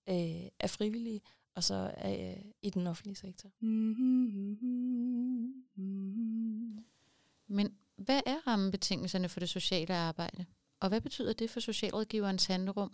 øh, 0.10 0.48
af 0.60 0.70
frivillige, 0.70 1.22
og 1.56 1.64
så 1.64 1.92
af, 1.98 2.38
øh, 2.38 2.52
i 2.62 2.70
den 2.70 2.88
offentlige 2.88 3.16
sektor. 3.16 3.50
Men 7.48 7.78
hvad 7.98 8.22
er 8.26 8.48
rammebetingelserne 8.48 9.30
for 9.30 9.40
det 9.40 9.50
sociale 9.50 9.96
arbejde? 9.96 10.46
Og 10.80 10.90
hvad 10.90 11.02
betyder 11.02 11.34
det 11.34 11.50
for 11.50 11.60
socialrådgiverens 11.60 12.46
handlerum? 12.46 12.92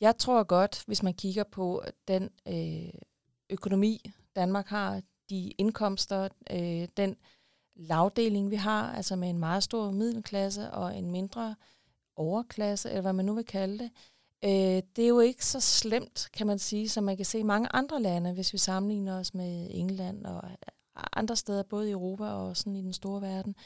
Jeg 0.00 0.18
tror 0.18 0.42
godt, 0.42 0.84
hvis 0.86 1.02
man 1.02 1.14
kigger 1.14 1.44
på 1.44 1.82
den 2.08 2.30
øh, 2.48 3.00
økonomi, 3.50 4.10
Danmark 4.36 4.66
har, 4.66 5.02
de 5.30 5.50
indkomster, 5.50 6.28
øh, 6.50 6.88
den 6.96 7.16
lavdeling, 7.76 8.50
vi 8.50 8.56
har, 8.56 8.92
altså 8.92 9.16
med 9.16 9.30
en 9.30 9.38
meget 9.38 9.62
stor 9.62 9.90
middelklasse 9.90 10.70
og 10.70 10.98
en 10.98 11.10
mindre 11.10 11.56
overklasse, 12.16 12.88
eller 12.88 13.00
hvad 13.00 13.12
man 13.12 13.24
nu 13.24 13.34
vil 13.34 13.44
kalde 13.44 13.78
det, 13.78 13.90
øh, 14.44 14.82
det 14.96 15.04
er 15.04 15.08
jo 15.08 15.20
ikke 15.20 15.46
så 15.46 15.60
slemt, 15.60 16.28
kan 16.32 16.46
man 16.46 16.58
sige, 16.58 16.88
som 16.88 17.04
man 17.04 17.16
kan 17.16 17.26
se 17.26 17.38
i 17.38 17.42
mange 17.42 17.68
andre 17.72 18.02
lande, 18.02 18.32
hvis 18.32 18.52
vi 18.52 18.58
sammenligner 18.58 19.18
os 19.18 19.34
med 19.34 19.68
England 19.70 20.26
og 20.26 20.42
andre 21.12 21.36
steder, 21.36 21.62
både 21.62 21.88
i 21.88 21.92
Europa 21.92 22.24
og 22.24 22.56
sådan 22.56 22.76
i 22.76 22.82
den 22.82 22.92
store 22.92 23.22
verden. 23.22 23.56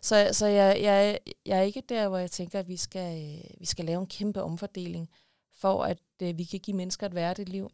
Så, 0.00 0.28
så 0.32 0.46
jeg, 0.46 0.78
jeg, 0.82 1.18
jeg 1.46 1.58
er 1.58 1.62
ikke 1.62 1.82
der, 1.88 2.08
hvor 2.08 2.18
jeg 2.18 2.30
tænker, 2.30 2.58
at 2.58 2.68
vi 2.68 2.76
skal, 2.76 3.42
vi 3.58 3.66
skal 3.66 3.84
lave 3.84 4.00
en 4.00 4.06
kæmpe 4.06 4.42
omfordeling, 4.42 5.10
for 5.52 5.82
at 5.82 5.98
øh, 6.22 6.38
vi 6.38 6.44
kan 6.44 6.60
give 6.60 6.76
mennesker 6.76 7.06
et 7.06 7.14
værdigt 7.14 7.48
liv. 7.48 7.70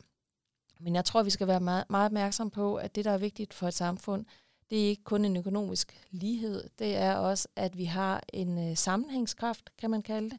Men 0.81 0.95
jeg 0.95 1.05
tror, 1.05 1.23
vi 1.23 1.31
skal 1.31 1.47
være 1.47 1.61
meget, 1.61 1.85
meget 1.91 2.07
opmærksom 2.07 2.51
på, 2.51 2.77
at 2.77 2.95
det, 2.95 3.05
der 3.05 3.11
er 3.11 3.19
vigtigt 3.19 3.55
for 3.55 3.69
et 3.69 3.75
samfund, 3.75 4.27
det 4.71 4.85
er 4.85 4.89
ikke 4.89 5.05
kun 5.05 5.25
en 5.25 5.37
økonomisk 5.37 6.07
lighed, 6.11 6.69
det 6.79 6.97
er 6.97 7.15
også, 7.15 7.49
at 7.57 7.79
vi 7.79 7.85
har 7.85 8.23
en 8.33 8.71
øh, 8.71 8.77
sammenhængskraft, 8.77 9.71
kan 9.79 9.91
man 9.91 10.03
kalde 10.03 10.31
det. 10.31 10.39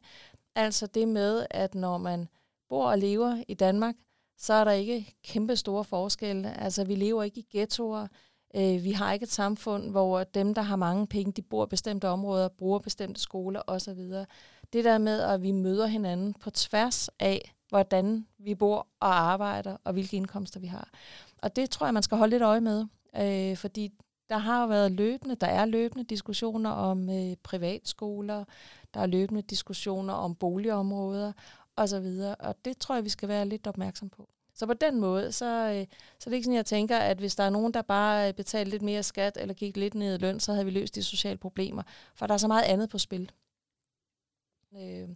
Altså 0.54 0.86
det 0.86 1.08
med, 1.08 1.46
at 1.50 1.74
når 1.74 1.98
man 1.98 2.28
bor 2.68 2.90
og 2.90 2.98
lever 2.98 3.42
i 3.48 3.54
Danmark, 3.54 3.94
så 4.38 4.52
er 4.52 4.64
der 4.64 4.72
ikke 4.72 5.14
kæmpe 5.24 5.56
store 5.56 5.84
forskelle. 5.84 6.60
Altså 6.60 6.84
vi 6.84 6.94
lever 6.94 7.22
ikke 7.22 7.40
i 7.40 7.46
ghettoer, 7.52 8.06
øh, 8.56 8.84
vi 8.84 8.92
har 8.92 9.12
ikke 9.12 9.24
et 9.24 9.30
samfund, 9.30 9.90
hvor 9.90 10.24
dem, 10.24 10.54
der 10.54 10.62
har 10.62 10.76
mange 10.76 11.06
penge, 11.06 11.32
de 11.32 11.42
bor 11.42 11.64
i 11.64 11.68
bestemte 11.68 12.08
områder, 12.08 12.48
bruger 12.48 12.78
bestemte 12.78 13.20
skoler 13.20 13.62
osv. 13.66 13.98
Det 14.72 14.84
der 14.84 14.98
med, 14.98 15.20
at 15.20 15.42
vi 15.42 15.52
møder 15.52 15.86
hinanden 15.86 16.34
på 16.34 16.50
tværs 16.50 17.08
af, 17.08 17.54
hvordan 17.68 18.26
vi 18.38 18.54
bor 18.54 18.86
og 19.00 19.14
arbejder, 19.14 19.76
og 19.84 19.92
hvilke 19.92 20.16
indkomster 20.16 20.60
vi 20.60 20.66
har. 20.66 20.88
Og 21.42 21.56
det 21.56 21.70
tror 21.70 21.86
jeg, 21.86 21.94
man 21.94 22.02
skal 22.02 22.18
holde 22.18 22.30
lidt 22.30 22.42
øje 22.42 22.60
med, 22.60 22.84
øh, 23.16 23.56
fordi 23.56 23.92
der 24.28 24.38
har 24.38 24.66
været 24.66 24.92
løbende, 24.92 25.34
der 25.34 25.46
er 25.46 25.64
løbende 25.64 26.04
diskussioner 26.04 26.70
om 26.70 27.10
øh, 27.10 27.36
privatskoler, 27.42 28.44
der 28.94 29.00
er 29.00 29.06
løbende 29.06 29.42
diskussioner 29.42 30.14
om 30.14 30.34
boligområder 30.34 31.32
osv., 31.76 32.06
og 32.38 32.54
det 32.64 32.78
tror 32.78 32.94
jeg, 32.94 33.04
vi 33.04 33.08
skal 33.08 33.28
være 33.28 33.48
lidt 33.48 33.66
opmærksom 33.66 34.08
på. 34.08 34.28
Så 34.56 34.66
på 34.66 34.74
den 34.74 35.00
måde, 35.00 35.32
så, 35.32 35.46
øh, 35.46 35.86
så 36.18 36.30
er 36.30 36.34
ikke 36.34 36.44
sådan, 36.44 36.56
jeg 36.56 36.66
tænker, 36.66 36.98
at 36.98 37.18
hvis 37.18 37.36
der 37.36 37.44
er 37.44 37.50
nogen, 37.50 37.74
der 37.74 37.82
bare 37.82 38.28
øh, 38.28 38.34
betaler 38.34 38.70
lidt 38.70 38.82
mere 38.82 39.02
skat 39.02 39.36
eller 39.36 39.54
gik 39.54 39.76
lidt 39.76 39.94
ned 39.94 40.14
i 40.14 40.18
løn, 40.18 40.40
så 40.40 40.52
havde 40.52 40.64
vi 40.64 40.70
løst 40.70 40.94
de 40.94 41.02
sociale 41.02 41.38
problemer. 41.38 41.82
For 42.14 42.26
der 42.26 42.34
er 42.34 42.38
så 42.38 42.48
meget 42.48 42.64
andet 42.64 42.90
på 42.90 42.98
spil. 42.98 43.32
Øh, 44.74 45.08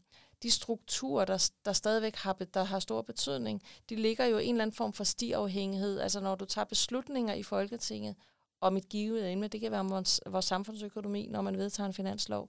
de 0.42 0.50
strukturer, 0.50 1.24
der, 1.24 1.50
der 1.64 1.72
stadigvæk 1.72 2.16
har, 2.16 2.32
der 2.32 2.64
har 2.64 2.78
stor 2.78 3.02
betydning, 3.02 3.62
de 3.88 3.96
ligger 3.96 4.24
jo 4.24 4.38
i 4.38 4.44
en 4.44 4.54
eller 4.54 4.62
anden 4.62 4.76
form 4.76 4.92
for 4.92 5.04
stiafhængighed. 5.04 6.00
Altså 6.00 6.20
når 6.20 6.34
du 6.34 6.44
tager 6.44 6.64
beslutninger 6.64 7.34
i 7.34 7.42
Folketinget 7.42 8.16
om 8.60 8.76
et 8.76 8.88
givet 8.88 9.32
emne, 9.32 9.48
det 9.48 9.60
kan 9.60 9.70
være 9.70 9.80
om 9.80 9.90
vores, 9.90 10.20
vores 10.26 10.44
samfundsøkonomi, 10.44 11.26
når 11.26 11.42
man 11.42 11.58
vedtager 11.58 11.86
en 11.86 11.94
finanslov. 11.94 12.48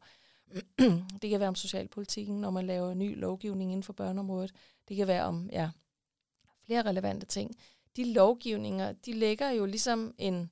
det 1.21 1.29
kan 1.29 1.39
være 1.39 1.49
om 1.49 1.55
socialpolitikken, 1.55 2.41
når 2.41 2.49
man 2.49 2.65
laver 2.65 2.93
ny 2.93 3.19
lovgivning 3.19 3.71
inden 3.71 3.83
for 3.83 3.93
børneområdet. 3.93 4.51
Det 4.87 4.97
kan 4.97 5.07
være 5.07 5.23
om 5.23 5.49
ja, 5.51 5.69
flere 6.71 6.89
relevante 6.89 7.25
ting. 7.25 7.55
De 7.95 8.13
lovgivninger, 8.13 8.91
de 8.91 9.13
lægger 9.13 9.49
jo 9.49 9.65
ligesom 9.65 10.13
en, 10.17 10.51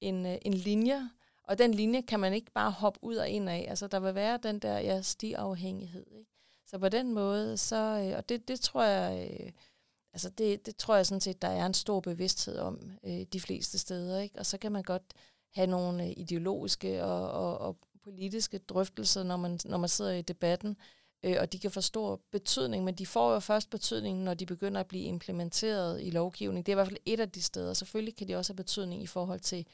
en, 0.00 0.26
øh, 0.26 0.38
en 0.42 0.54
linje, 0.54 1.10
og 1.44 1.58
den 1.58 1.74
linje 1.74 2.02
kan 2.02 2.20
man 2.20 2.34
ikke 2.34 2.50
bare 2.50 2.70
hoppe 2.70 3.00
ud 3.02 3.16
og 3.16 3.28
ind 3.28 3.50
af. 3.50 3.66
Altså 3.68 3.86
der 3.86 4.00
vil 4.00 4.14
være 4.14 4.38
den 4.42 4.58
der 4.58 4.78
ja, 4.78 5.02
stiafhængighed. 5.02 6.06
Ikke? 6.18 6.30
Så 6.66 6.78
på 6.78 6.88
den 6.88 7.12
måde, 7.12 7.56
så, 7.56 7.76
øh, 7.76 8.16
og 8.16 8.28
det, 8.28 8.48
det 8.48 8.60
tror 8.60 8.82
jeg, 8.82 9.30
øh, 9.30 9.52
altså 10.12 10.30
det, 10.30 10.66
det 10.66 10.76
tror 10.76 10.96
jeg 10.96 11.06
sådan 11.06 11.20
set, 11.20 11.42
der 11.42 11.48
er 11.48 11.66
en 11.66 11.74
stor 11.74 12.00
bevidsthed 12.00 12.58
om 12.58 12.90
øh, 13.04 13.22
de 13.32 13.40
fleste 13.40 13.78
steder. 13.78 14.20
Ikke? 14.20 14.38
Og 14.38 14.46
så 14.46 14.58
kan 14.58 14.72
man 14.72 14.82
godt 14.82 15.14
have 15.54 15.66
nogle 15.66 16.12
ideologiske 16.12 17.04
og, 17.04 17.30
og, 17.30 17.58
og 17.58 17.76
politiske 18.02 18.58
drøftelser, 18.58 19.22
når 19.22 19.36
man, 19.36 19.58
når 19.64 19.78
man 19.78 19.88
sidder 19.88 20.12
i 20.12 20.22
debatten, 20.22 20.76
øh, 21.24 21.36
og 21.40 21.52
de 21.52 21.58
kan 21.58 21.70
få 21.70 21.80
stor 21.80 22.20
betydning, 22.32 22.84
men 22.84 22.94
de 22.94 23.06
får 23.06 23.32
jo 23.32 23.40
først 23.40 23.70
betydning, 23.70 24.22
når 24.22 24.34
de 24.34 24.46
begynder 24.46 24.80
at 24.80 24.86
blive 24.86 25.04
implementeret 25.04 26.02
i 26.02 26.10
lovgivning. 26.10 26.66
Det 26.66 26.72
er 26.72 26.74
i 26.74 26.80
hvert 26.80 26.88
fald 26.88 27.00
et 27.06 27.20
af 27.20 27.30
de 27.30 27.42
steder. 27.42 27.74
Selvfølgelig 27.74 28.16
kan 28.16 28.28
de 28.28 28.36
også 28.36 28.52
have 28.52 28.56
betydning 28.56 29.02
i 29.02 29.06
forhold 29.06 29.40
til 29.40 29.66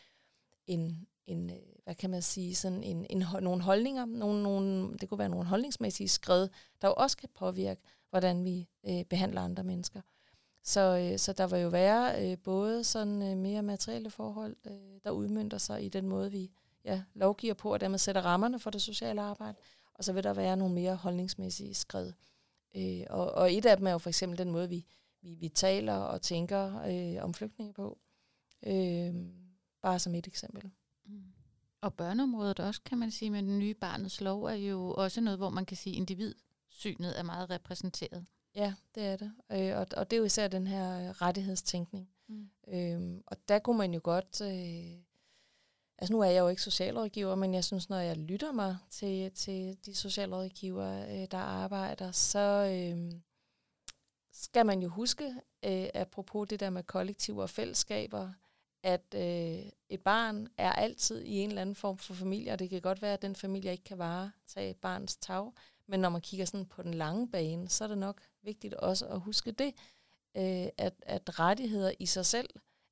en 0.67 1.07
en, 1.31 1.51
øh, 1.51 1.57
hvad 1.85 1.95
kan 1.95 2.11
man 2.11 2.23
sige, 2.23 2.55
sådan 2.55 2.83
en, 2.83 3.07
en, 3.11 3.25
nogle 3.41 3.63
holdninger, 3.63 4.05
nogle, 4.05 4.43
nogle, 4.43 4.99
det 4.99 5.09
kunne 5.09 5.19
være 5.19 5.29
nogle 5.29 5.47
holdningsmæssige 5.47 6.09
skred, 6.09 6.49
der 6.83 6.89
jo 6.89 6.95
også 6.97 7.17
kan 7.17 7.29
påvirke, 7.35 7.83
hvordan 8.11 8.45
vi 8.45 8.69
øh, 8.89 9.05
behandler 9.05 9.41
andre 9.41 9.65
mennesker. 9.65 10.01
Så, 10.63 10.81
øh, 10.81 11.19
så 11.19 11.33
der 11.33 11.47
vil 11.47 11.61
jo 11.61 11.69
være 11.69 12.31
øh, 12.31 12.39
både 12.39 12.85
sådan 12.85 13.23
øh, 13.23 13.37
mere 13.37 13.63
materielle 13.63 14.11
forhold, 14.11 14.57
øh, 14.67 15.01
der 15.05 15.11
udmyndter 15.11 15.59
sig 15.59 15.85
i 15.85 15.89
den 15.89 16.07
måde, 16.07 16.31
vi 16.31 16.51
ja, 16.85 17.03
lovgiver 17.15 17.55
på, 17.55 17.73
og 17.73 17.81
dermed 17.81 17.99
sætter 17.99 18.23
rammerne 18.23 18.59
for 18.59 18.71
det 18.71 18.83
sociale 18.83 19.21
arbejde, 19.21 19.59
og 20.01 20.05
så 20.05 20.13
vil 20.13 20.25
der 20.25 20.35
være 20.35 20.57
nogle 20.57 20.75
mere 20.75 20.97
holdningsmæssige 20.97 21.75
skred. 21.75 22.13
Øh, 22.77 23.03
og, 23.11 23.33
og 23.33 23.55
et 23.55 23.67
af 23.67 23.77
dem 23.77 23.87
er 23.87 23.91
jo 23.91 23.99
for 23.99 24.09
eksempel 24.09 24.39
den 24.39 24.51
måde, 24.51 24.69
vi, 24.69 24.87
vi, 25.23 25.35
vi 25.35 25.49
taler 25.49 25.95
og 25.95 26.23
tænker 26.23 26.83
øh, 26.83 27.25
om 27.25 27.35
flygtninge 27.35 27.73
på. 27.73 27.99
Øh, 28.67 29.15
bare 29.83 29.99
som 29.99 30.15
et 30.15 30.27
eksempel. 30.27 30.71
Mm. 31.05 31.23
Og 31.81 31.95
børneområdet 31.95 32.61
også, 32.61 32.81
kan 32.85 32.99
man 32.99 33.11
sige, 33.11 33.31
med 33.31 33.43
den 33.43 33.59
nye 33.59 33.75
barnets 33.75 34.21
lov, 34.21 34.45
er 34.45 34.55
jo 34.55 34.95
også 34.95 35.21
noget, 35.21 35.39
hvor 35.39 35.51
man 35.51 35.67
kan 35.67 35.77
sige, 35.77 35.95
at 35.95 35.99
individsynet 35.99 37.19
er 37.19 37.23
meget 37.23 37.51
repræsenteret. 37.51 38.27
Ja, 38.55 38.75
det 38.95 39.03
er 39.03 39.17
det. 39.17 39.33
Øh, 39.53 39.79
og, 39.79 39.87
og 39.97 40.11
det 40.11 40.17
er 40.17 40.19
jo 40.19 40.25
især 40.25 40.49
den 40.49 40.67
her 40.67 41.23
rettighedstænkning. 41.23 42.09
Mm. 42.29 42.51
Øhm, 42.69 43.23
og 43.27 43.37
der 43.49 43.59
kunne 43.59 43.79
man 43.79 43.95
jo 43.95 44.01
godt... 44.03 44.41
Øh, 44.41 45.03
altså 46.01 46.13
nu 46.13 46.21
er 46.21 46.31
jeg 46.31 46.41
jo 46.41 46.49
ikke 46.49 46.63
socialrådgiver, 46.63 47.35
men 47.35 47.55
jeg 47.55 47.65
synes, 47.65 47.89
når 47.89 47.99
jeg 47.99 48.17
lytter 48.17 48.53
mig 48.53 48.77
til, 48.91 49.33
til 49.33 49.79
de 49.87 49.95
socialrådgiver, 49.95 51.03
øh, 51.03 51.27
der 51.31 51.39
arbejder, 51.39 52.13
så 52.13 52.39
øh, 52.39 53.13
skal 54.33 54.67
man 54.67 54.83
jo 54.83 54.89
huske, 54.89 55.35
øh, 55.65 55.89
apropos 55.95 56.49
det 56.49 56.61
der 56.61 56.71
med 56.71 56.83
kollektiver 56.83 57.43
og 57.43 57.51
fællesskaber, 57.51 58.33
at 58.83 59.15
øh, 59.15 59.71
et 59.89 60.01
barn 60.05 60.49
er 60.59 60.73
altid 60.73 61.23
i 61.23 61.39
en 61.39 61.49
eller 61.49 61.63
anden 61.63 61.75
form 61.75 61.99
for 61.99 62.15
familie, 62.15 62.53
og 62.53 62.59
det 62.59 62.71
kan 62.71 62.81
godt 62.81 63.03
være, 63.03 63.13
at 63.13 63.23
den 63.23 63.37
familie 63.37 63.73
ikke 63.73 63.85
kan 63.85 63.99
varetage 63.99 64.75
barnets 64.75 65.17
tag, 65.17 65.53
men 65.87 66.01
når 66.01 66.09
man 66.09 66.21
kigger 66.21 66.47
sådan 66.47 66.67
på 66.67 66.83
den 66.83 66.95
lange 66.95 67.29
bane, 67.29 67.69
så 67.69 67.85
er 67.85 67.89
det 67.89 67.99
nok 67.99 68.21
vigtigt 68.43 68.75
også 68.75 69.07
at 69.07 69.21
huske 69.21 69.51
det, 69.51 69.75
øh, 70.37 70.69
at, 70.79 70.95
at 71.03 71.39
rettigheder 71.39 71.93
i 71.99 72.07
sig 72.07 72.27
selv 72.27 72.49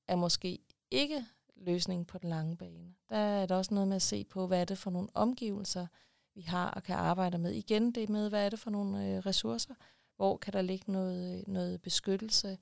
er 0.08 0.16
måske 0.16 0.58
ikke 0.90 1.26
løsningen 1.58 2.04
på 2.04 2.18
den 2.18 2.28
lange 2.28 2.56
bane. 2.56 2.94
Der 3.08 3.16
er 3.16 3.46
der 3.46 3.56
også 3.56 3.74
noget 3.74 3.88
med 3.88 3.96
at 3.96 4.02
se 4.02 4.24
på, 4.24 4.46
hvad 4.46 4.60
er 4.60 4.64
det 4.64 4.78
for 4.78 4.90
nogle 4.90 5.08
omgivelser, 5.14 5.86
vi 6.34 6.42
har 6.42 6.70
og 6.70 6.82
kan 6.82 6.96
arbejde 6.96 7.38
med. 7.38 7.52
Igen 7.52 7.92
det 7.92 8.08
med, 8.08 8.28
hvad 8.28 8.44
er 8.44 8.48
det 8.48 8.58
for 8.58 8.70
nogle 8.70 9.06
øh, 9.06 9.18
ressourcer, 9.18 9.74
hvor 10.16 10.36
kan 10.36 10.52
der 10.52 10.62
ligge 10.62 10.92
noget, 10.92 11.38
øh, 11.38 11.52
noget 11.52 11.82
beskyttelse 11.82 12.58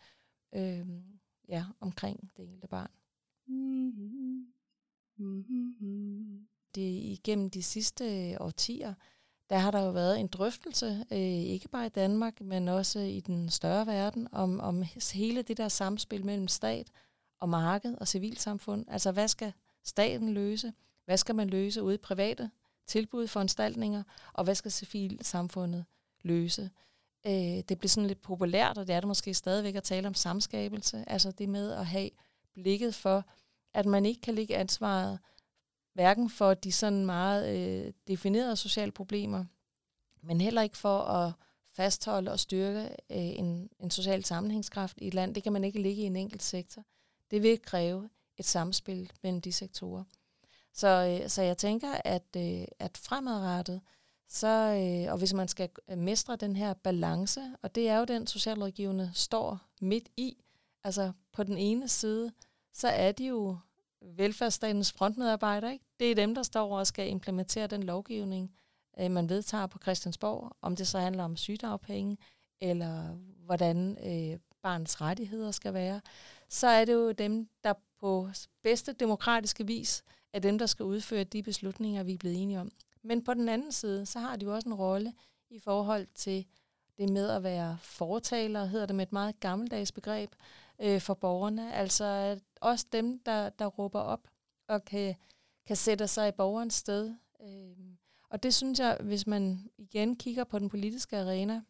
øh, 0.54 0.87
ja, 1.48 1.64
omkring 1.80 2.30
det 2.37 2.44
enkelte 2.44 2.68
barn. 2.68 2.90
Det 6.74 7.02
igennem 7.02 7.50
de 7.50 7.62
sidste 7.62 8.30
øh, 8.30 8.37
årtier, 8.40 8.94
der 9.50 9.59
har 9.59 9.70
der 9.70 9.85
jo 9.85 9.90
været 9.90 10.20
en 10.20 10.26
drøftelse, 10.26 11.04
øh, 11.12 11.18
ikke 11.18 11.68
bare 11.68 11.87
i 11.87 11.88
Danmark, 11.88 12.40
men 12.40 12.68
også 12.68 12.98
i 12.98 13.20
den 13.20 13.50
større 13.50 13.87
verden, 13.87 14.28
om, 14.32 14.61
om 14.61 14.82
hele 15.14 15.42
det 15.42 15.56
der 15.56 15.68
samspil 15.68 16.24
mellem 16.24 16.48
stat 16.48 16.92
og 17.40 17.49
marked 17.49 17.94
og 17.94 18.09
civilsamfund. 18.09 18.85
Altså, 18.88 19.12
hvad 19.12 19.29
skal 19.29 19.53
staten 19.85 20.33
løse? 20.33 20.72
Hvad 21.05 21.16
skal 21.16 21.35
man 21.35 21.49
løse 21.49 21.83
ude 21.83 21.94
i 21.94 21.99
private 21.99 22.51
tilbud, 22.87 23.27
foranstaltninger? 23.27 24.03
Og 24.33 24.44
hvad 24.44 24.55
skal 24.55 24.72
civilsamfundet 24.72 25.85
løse? 26.22 26.70
Øh, 27.27 27.33
det 27.68 27.79
bliver 27.79 27.88
sådan 27.88 28.07
lidt 28.07 28.22
populært, 28.22 28.79
og 28.79 28.87
det 28.87 28.94
er 28.94 29.01
det 29.01 29.09
måske 29.09 29.35
stadigvæk 29.35 29.75
at 29.75 29.83
tale 29.83 30.09
om 30.09 30.14
samskabelse. 30.14 31.05
Altså 31.07 31.31
det 31.31 31.49
med 31.49 31.72
at 31.72 31.87
have 31.87 32.11
blikket 32.55 32.94
for, 32.94 33.25
at 33.75 33.87
man 33.87 34.07
ikke 34.07 34.20
kan 34.20 34.35
ligge 34.35 34.57
ansvaret 34.57 35.18
hverken 35.94 36.31
for 36.31 36.55
de 36.55 36.72
sådan 36.72 37.07
meget 37.07 37.57
øh, 37.57 37.92
definerede 38.09 38.57
sociale 38.57 38.92
problemer, 38.92 39.44
men 40.22 40.40
heller 40.40 40.62
ikke 40.62 40.77
for 40.77 40.99
at 40.99 41.33
fastholde 41.72 42.33
og 42.33 42.40
styrke 42.40 42.81
øh, 42.88 42.88
en, 43.11 43.70
en 43.81 43.90
social 43.90 44.25
sammenhængskraft 44.25 44.99
i 45.01 45.07
et 45.07 45.14
land. 45.14 45.35
Det 45.35 45.42
kan 45.42 45.53
man 45.53 45.64
ikke 45.64 45.83
ligge 45.83 46.03
i 46.03 46.07
en 46.07 46.16
enkelt 46.16 46.42
sektor. 46.42 46.83
Det 47.31 47.43
vil 47.43 47.62
kræve 47.62 48.09
et 48.37 48.45
samspil 48.45 49.12
mellem 49.23 49.41
de 49.41 49.53
sektorer. 49.53 50.05
Så, 50.73 51.21
øh, 51.23 51.29
så 51.29 51.43
jeg 51.43 51.59
tænker, 51.59 51.93
at, 52.05 52.37
øh, 52.37 52.65
at 52.79 52.97
fremadrettet, 52.97 53.81
så, 54.29 54.47
øh, 54.47 55.12
og 55.12 55.19
hvis 55.19 55.35
man 55.35 55.49
skal 55.49 55.71
øh, 55.91 55.99
mestre 55.99 56.37
den 56.37 56.57
her 56.57 56.75
balance, 56.75 57.41
og 57.62 57.75
det 57.75 57.89
er 57.89 57.99
jo 57.99 58.05
den 58.05 58.27
socialrådgivende 58.27 59.11
står 59.15 59.61
midt 59.81 60.09
i, 60.17 60.37
altså 60.85 61.12
på 61.33 61.43
den 61.43 61.59
ene 61.59 61.89
side, 61.89 62.33
så 62.73 62.89
er 62.89 63.12
de 63.12 63.27
jo 63.27 63.59
velfærdsstatens 64.03 64.93
frontmedarbejdere. 64.93 65.73
Ikke? 65.73 65.85
Det 66.01 66.11
er 66.11 66.15
dem, 66.15 66.35
der 66.35 66.43
står 66.43 66.79
og 66.79 66.87
skal 66.87 67.09
implementere 67.09 67.67
den 67.67 67.83
lovgivning, 67.83 68.53
øh, 69.01 69.11
man 69.11 69.29
vedtager 69.29 69.67
på 69.67 69.79
Christiansborg, 69.79 70.57
om 70.62 70.77
det 70.77 70.89
så 70.89 70.99
handler 70.99 71.25
om 71.25 71.37
sygedagpenge, 71.37 72.19
eller 72.61 73.17
hvordan 73.45 73.99
øh, 74.07 74.39
barns 74.62 75.01
rettigheder 75.01 75.51
skal 75.51 75.75
være, 75.75 76.01
så 76.48 76.66
er 76.66 76.85
det 76.85 76.92
jo 76.92 77.12
dem, 77.12 77.48
der 77.64 77.74
på 78.00 78.28
bedste 78.62 78.92
demokratiske 78.92 79.66
vis 79.66 80.04
er 80.32 80.38
dem, 80.38 80.59
der 80.59 80.66
skal 80.66 80.85
udføre 80.85 81.24
de 81.24 81.42
beslutninger, 81.42 82.02
vi 82.02 82.12
er 82.12 82.18
blevet 82.18 82.42
enige 82.42 82.61
om. 82.61 82.72
Men 83.02 83.24
på 83.24 83.35
den 83.35 83.48
anden 83.48 83.72
side, 83.72 84.06
så 84.06 84.18
har 84.18 84.37
de 84.37 84.44
jo 84.44 84.54
også 84.54 84.68
en 84.68 84.74
rolle 84.74 85.14
i 85.50 85.59
forhold 85.59 86.06
til 86.14 86.46
det 86.98 87.09
med 87.09 87.28
at 87.28 87.42
være 87.42 87.78
fortaler, 87.80 88.64
hedder 88.64 88.87
det 88.87 88.96
med 88.96 89.06
et 89.06 89.12
meget 89.12 89.40
gammeldags 89.40 89.92
begreb, 89.92 90.30
øh, 90.78 91.00
for 91.00 91.14
borgerne. 91.14 91.74
Altså 91.74 92.40
også 92.61 92.87
dem, 92.92 93.18
der, 93.18 93.48
der 93.48 93.66
råber 93.66 94.00
op 94.00 94.28
og 94.68 94.85
kan, 94.85 95.14
kan 95.66 95.76
sætte 95.76 96.09
sig 96.09 96.28
i 96.28 96.32
borgerens 96.32 96.74
sted. 96.74 97.14
Øh, 97.42 97.96
og 98.28 98.42
det 98.42 98.54
synes 98.54 98.78
jeg, 98.78 98.98
hvis 99.00 99.26
man 99.26 99.70
igen 99.78 100.16
kigger 100.16 100.44
på 100.44 100.59
den 100.59 100.68
politiske 100.68 101.18
arena, 101.18 101.62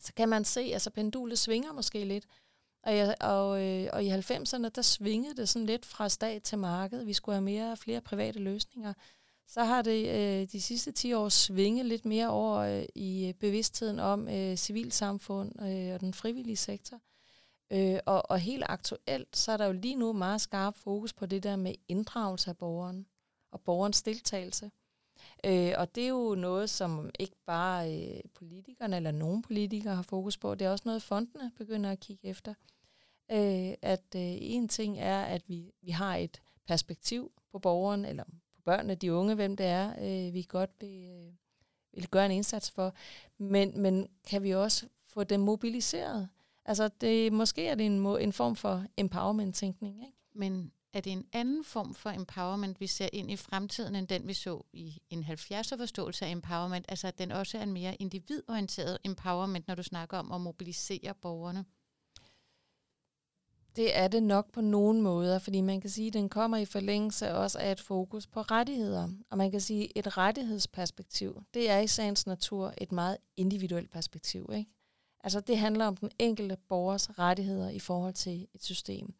så 0.00 0.14
kan 0.14 0.28
man 0.28 0.44
se, 0.44 0.60
at 0.60 0.72
altså 0.72 0.90
pendulet 0.90 1.38
svinger 1.38 1.72
måske 1.72 2.04
lidt. 2.04 2.26
Og, 2.82 2.96
jeg, 2.96 3.14
og, 3.20 3.64
øh, 3.64 3.88
og 3.92 4.04
i 4.04 4.10
90'erne, 4.10 4.68
der 4.68 4.82
svingede 4.82 5.36
det 5.36 5.48
sådan 5.48 5.66
lidt 5.66 5.86
fra 5.86 6.08
stat 6.08 6.42
til 6.42 6.58
marked. 6.58 7.04
Vi 7.04 7.12
skulle 7.12 7.34
have 7.34 7.44
mere 7.44 7.76
flere 7.76 8.00
private 8.00 8.38
løsninger. 8.38 8.92
Så 9.46 9.64
har 9.64 9.82
det 9.82 10.08
øh, 10.08 10.48
de 10.52 10.60
sidste 10.60 10.92
10 10.92 11.12
år 11.12 11.28
svinget 11.28 11.86
lidt 11.86 12.04
mere 12.04 12.28
over 12.28 12.56
øh, 12.56 12.84
i 12.94 13.34
bevidstheden 13.40 13.98
om 13.98 14.28
øh, 14.28 14.56
civilsamfund 14.56 15.62
øh, 15.62 15.94
og 15.94 16.00
den 16.00 16.14
frivillige 16.14 16.56
sektor. 16.56 17.00
Øh, 17.72 17.98
og, 18.06 18.30
og 18.30 18.38
helt 18.38 18.64
aktuelt, 18.68 19.36
så 19.36 19.52
er 19.52 19.56
der 19.56 19.66
jo 19.66 19.72
lige 19.72 19.94
nu 19.94 20.12
meget 20.12 20.40
skarp 20.40 20.76
fokus 20.76 21.12
på 21.12 21.26
det 21.26 21.42
der 21.42 21.56
med 21.56 21.74
inddragelse 21.88 22.50
af 22.50 22.56
borgeren 22.56 23.06
og 23.52 23.60
borgerens 23.60 24.02
deltagelse. 24.02 24.70
Øh, 25.44 25.72
og 25.76 25.94
det 25.94 26.04
er 26.04 26.08
jo 26.08 26.34
noget, 26.34 26.70
som 26.70 27.10
ikke 27.18 27.36
bare 27.46 27.94
øh, 27.94 28.20
politikerne 28.34 28.96
eller 28.96 29.10
nogen 29.10 29.42
politikere 29.42 29.94
har 29.94 30.02
fokus 30.02 30.36
på. 30.36 30.54
Det 30.54 30.66
er 30.66 30.70
også 30.70 30.82
noget, 30.86 31.02
fondene 31.02 31.52
begynder 31.56 31.90
at 31.90 32.00
kigge 32.00 32.28
efter. 32.28 32.54
Øh, 33.32 33.74
at 33.82 34.14
øh, 34.16 34.36
en 34.40 34.68
ting 34.68 34.98
er, 34.98 35.22
at 35.22 35.42
vi, 35.48 35.72
vi 35.82 35.90
har 35.90 36.16
et 36.16 36.40
perspektiv 36.66 37.32
på 37.52 37.58
borgeren, 37.58 38.04
eller 38.04 38.24
på 38.24 38.62
børnene, 38.64 38.94
de 38.94 39.12
unge, 39.12 39.34
hvem 39.34 39.56
det 39.56 39.66
er, 39.66 39.92
øh, 39.98 40.34
vi 40.34 40.46
godt 40.48 40.70
vil, 40.80 41.04
øh, 41.04 41.32
vil 41.92 42.08
gøre 42.08 42.26
en 42.26 42.32
indsats 42.32 42.70
for. 42.70 42.94
Men, 43.38 43.80
men 43.80 44.08
kan 44.26 44.42
vi 44.42 44.54
også 44.54 44.86
få 45.06 45.24
dem 45.24 45.40
mobiliseret? 45.40 46.28
Altså, 46.64 46.88
det, 46.88 47.32
måske 47.32 47.66
er 47.66 47.74
det 47.74 47.86
en, 47.86 48.06
en 48.06 48.32
form 48.32 48.56
for 48.56 48.84
empowerment-tænkning. 48.96 50.06
Ikke? 50.06 50.18
Men 50.34 50.72
er 50.92 51.00
det 51.00 51.12
en 51.12 51.26
anden 51.32 51.64
form 51.64 51.94
for 51.94 52.10
empowerment, 52.10 52.80
vi 52.80 52.86
ser 52.86 53.08
ind 53.12 53.30
i 53.30 53.36
fremtiden, 53.36 53.94
end 53.94 54.08
den 54.08 54.28
vi 54.28 54.34
så 54.34 54.62
i 54.72 54.98
en 55.10 55.24
70'er 55.24 55.76
forståelse 55.76 56.26
af 56.26 56.30
empowerment? 56.30 56.86
Altså, 56.88 57.06
at 57.06 57.18
den 57.18 57.32
også 57.32 57.58
er 57.58 57.62
en 57.62 57.72
mere 57.72 57.94
individorienteret 57.94 58.98
empowerment, 59.04 59.68
når 59.68 59.74
du 59.74 59.82
snakker 59.82 60.18
om 60.18 60.32
at 60.32 60.40
mobilisere 60.40 61.14
borgerne? 61.14 61.64
Det 63.76 63.96
er 63.96 64.08
det 64.08 64.22
nok 64.22 64.52
på 64.52 64.60
nogen 64.60 65.02
måder, 65.02 65.38
fordi 65.38 65.60
man 65.60 65.80
kan 65.80 65.90
sige, 65.90 66.06
at 66.06 66.12
den 66.12 66.28
kommer 66.28 66.56
i 66.56 66.64
forlængelse 66.64 67.34
også 67.34 67.58
af 67.58 67.72
et 67.72 67.80
fokus 67.80 68.26
på 68.26 68.40
rettigheder. 68.40 69.08
Og 69.30 69.38
man 69.38 69.50
kan 69.50 69.60
sige, 69.60 69.84
at 69.84 70.06
et 70.06 70.16
rettighedsperspektiv, 70.16 71.42
det 71.54 71.70
er 71.70 71.78
i 71.78 71.86
sagens 71.86 72.26
natur 72.26 72.74
et 72.78 72.92
meget 72.92 73.16
individuelt 73.36 73.90
perspektiv. 73.90 74.50
Ikke? 74.54 74.70
Altså 75.24 75.40
det 75.40 75.58
handler 75.58 75.86
om 75.86 75.96
den 75.96 76.10
enkelte 76.18 76.56
borgers 76.68 77.18
rettigheder 77.18 77.68
i 77.68 77.78
forhold 77.78 78.14
til 78.14 78.48
et 78.54 78.64
system. 78.64 79.14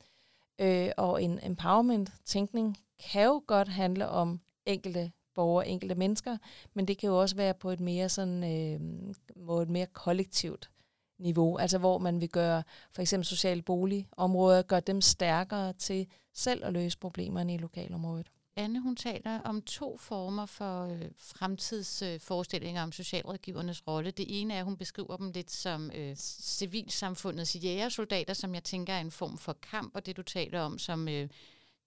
Øh, 0.58 0.90
og 0.96 1.22
en 1.22 1.40
empowerment-tænkning 1.42 2.76
kan 3.10 3.24
jo 3.24 3.42
godt 3.46 3.68
handle 3.68 4.08
om 4.08 4.40
enkelte 4.66 5.12
borgere, 5.34 5.68
enkelte 5.68 5.94
mennesker, 5.94 6.36
men 6.74 6.88
det 6.88 6.98
kan 6.98 7.08
jo 7.08 7.20
også 7.20 7.36
være 7.36 7.54
på 7.54 7.70
et 7.70 7.80
mere 7.80 8.08
sådan, 8.08 8.44
øh, 8.44 9.60
et 9.62 9.68
mere 9.68 9.86
kollektivt 9.86 10.70
niveau, 11.18 11.56
altså 11.56 11.78
hvor 11.78 11.98
man 11.98 12.20
vil 12.20 12.28
gøre 12.28 12.62
for 12.92 13.02
eksempel 13.02 13.26
sociale 13.26 13.62
boligområder, 13.62 14.62
gøre 14.62 14.80
dem 14.80 15.00
stærkere 15.00 15.72
til 15.72 16.06
selv 16.34 16.64
at 16.64 16.72
løse 16.72 16.98
problemerne 16.98 17.54
i 17.54 17.58
lokalområdet. 17.58 18.30
Anne, 18.58 18.80
hun 18.80 18.96
taler 18.96 19.40
om 19.40 19.62
to 19.62 19.96
former 19.96 20.46
for 20.46 20.84
øh, 20.84 21.02
fremtidsforestillinger 21.16 22.82
øh, 22.82 22.84
om 22.84 22.92
socialrådgivernes 22.92 23.86
rolle. 23.86 24.10
Det 24.10 24.40
ene 24.40 24.54
er, 24.54 24.58
at 24.58 24.64
hun 24.64 24.76
beskriver 24.76 25.16
dem 25.16 25.30
lidt 25.30 25.50
som 25.50 25.90
øh, 25.94 26.16
civilsamfundets 26.16 27.56
jægersoldater, 27.64 28.34
som 28.34 28.54
jeg 28.54 28.64
tænker 28.64 28.92
er 28.92 29.00
en 29.00 29.10
form 29.10 29.38
for 29.38 29.52
kamp, 29.52 29.96
og 29.96 30.06
det 30.06 30.16
du 30.16 30.22
taler 30.22 30.60
om 30.60 30.78
som 30.78 31.08
øh, 31.08 31.28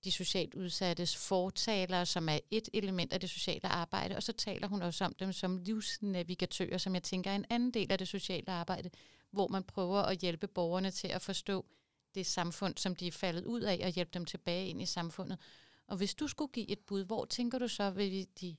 de 0.03 0.12
socialt 0.12 0.55
udsattes 0.55 1.15
fortalere, 1.15 2.05
som 2.05 2.29
er 2.29 2.39
et 2.51 2.69
element 2.73 3.13
af 3.13 3.19
det 3.19 3.29
sociale 3.29 3.67
arbejde, 3.67 4.15
og 4.15 4.23
så 4.23 4.31
taler 4.34 4.67
hun 4.67 4.81
også 4.81 5.05
om 5.05 5.13
dem 5.13 5.34
som 5.34 5.57
livsnavigatører, 5.57 6.77
som 6.77 6.93
jeg 6.93 7.03
tænker 7.03 7.31
er 7.31 7.36
en 7.36 7.45
anden 7.49 7.71
del 7.71 7.91
af 7.91 7.97
det 7.97 8.07
sociale 8.07 8.51
arbejde, 8.51 8.89
hvor 9.31 9.47
man 9.47 9.63
prøver 9.63 10.01
at 10.01 10.17
hjælpe 10.17 10.47
borgerne 10.47 10.91
til 10.91 11.07
at 11.07 11.21
forstå 11.21 11.65
det 12.15 12.25
samfund, 12.25 12.77
som 12.77 12.95
de 12.95 13.07
er 13.07 13.12
faldet 13.12 13.45
ud 13.45 13.62
af, 13.62 13.81
og 13.84 13.89
hjælpe 13.89 14.12
dem 14.13 14.25
tilbage 14.25 14.67
ind 14.67 14.81
i 14.81 14.86
samfundet. 14.86 15.38
Og 15.91 15.97
hvis 15.97 16.15
du 16.15 16.27
skulle 16.27 16.51
give 16.51 16.69
et 16.69 16.80
bud, 16.80 17.06
hvor 17.06 17.25
tænker 17.25 17.60
du 17.60 17.67
så, 17.67 17.89
vil 17.89 18.27
de 18.41 18.56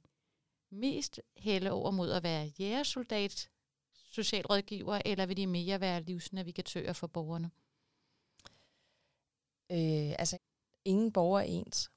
mest 0.71 1.21
hælde 1.37 1.71
over 1.71 1.91
mod 1.91 2.11
at 2.11 2.23
være 2.23 2.53
jægersoldat, 2.59 3.49
socialrådgiver, 3.93 5.01
eller 5.05 5.27
vil 5.27 5.37
de 5.37 5.47
mere 5.47 5.81
være 5.81 6.03
livsnavigatører 6.03 6.93
for 6.93 7.07
borgerne? 7.07 7.51
Øh, 9.71 10.15
altså, 10.19 10.39
ingen 10.85 11.13
borger 11.13 11.41
er 11.41 11.45
ens. 11.45 11.91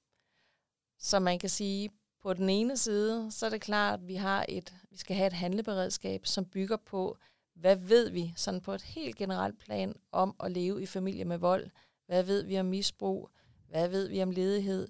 Så 0.98 1.19
man 1.19 1.39
kan 1.39 1.50
sige, 1.50 1.89
på 2.21 2.34
den 2.34 2.50
ene 2.50 2.78
side, 2.78 3.32
så 3.32 3.45
er 3.45 3.50
det 3.50 3.62
klart, 3.62 4.00
at 4.00 4.08
vi, 4.08 4.15
har 4.15 4.45
et, 4.50 4.74
vi 4.89 4.98
skal 4.98 5.15
have 5.15 5.28
et 5.28 5.34
handleberedskab, 5.34 6.26
som 6.26 6.45
bygger 6.45 6.78
på, 6.78 7.17
hvad 7.54 7.76
ved 7.76 8.10
vi 8.10 8.34
sådan 8.36 8.62
på 8.62 8.74
et 8.74 8.82
helt 8.82 9.15
generelt 9.15 9.60
plan 9.60 9.95
om 10.12 10.36
at 10.39 10.52
leve 10.52 10.82
i 10.82 10.86
familie 10.86 11.26
med 11.26 11.38
vold? 11.38 11.69
Hvad 12.06 12.24
ved 12.24 12.43
vi 12.43 12.60
om 12.60 12.65
misbrug? 12.65 13.30
Hvad 13.67 13.89
ved 13.89 14.08
vi 14.08 14.24
om 14.24 14.32
ledighed? 14.32 14.88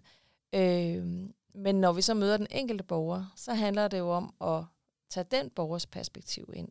Øh, 0.53 1.03
men 1.55 1.75
når 1.75 1.93
vi 1.93 2.01
så 2.01 2.13
møder 2.13 2.37
den 2.37 2.47
enkelte 2.51 2.83
borger, 2.83 3.33
så 3.35 3.53
handler 3.53 3.87
det 3.87 3.99
jo 3.99 4.09
om 4.09 4.33
at 4.41 4.63
tage 5.09 5.25
den 5.31 5.49
borgers 5.49 5.85
perspektiv 5.85 6.49
ind. 6.53 6.69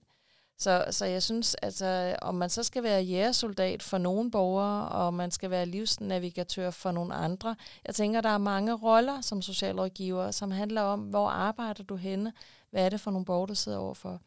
Så, 0.59 0.85
så 0.91 1.05
jeg 1.05 1.23
synes, 1.23 1.55
altså, 1.55 2.17
om 2.23 2.35
man 2.35 2.51
så 2.51 2.63
skal 2.63 2.83
være 2.83 3.03
jægersoldat 3.03 3.83
for 3.83 3.99
nogle 3.99 4.31
borgere, 4.31 4.89
og 4.89 5.15
man 5.15 5.31
skal 5.31 5.51
være 5.51 5.67
livsnavigatør 5.67 6.71
for 6.71 6.91
nogle 6.91 7.15
andre. 7.15 7.57
Jeg 7.87 7.95
tænker, 7.95 8.21
der 8.21 8.29
er 8.29 8.39
mange 8.39 8.75
roller 8.75 9.21
som 9.21 9.43
socialrådgiver, 9.43 10.31
som 10.31 10.51
handler 10.51 10.83
om, 10.83 11.01
hvor 11.01 11.29
arbejder 11.29 11.83
du 11.83 11.97
henne? 11.97 12.33
Hvad 12.71 12.85
er 12.85 12.89
det 12.89 13.01
for 13.01 13.11
nogle 13.11 13.25
borgere, 13.25 13.49
du 13.49 13.55
sidder 13.55 13.79
overfor? 13.79 14.21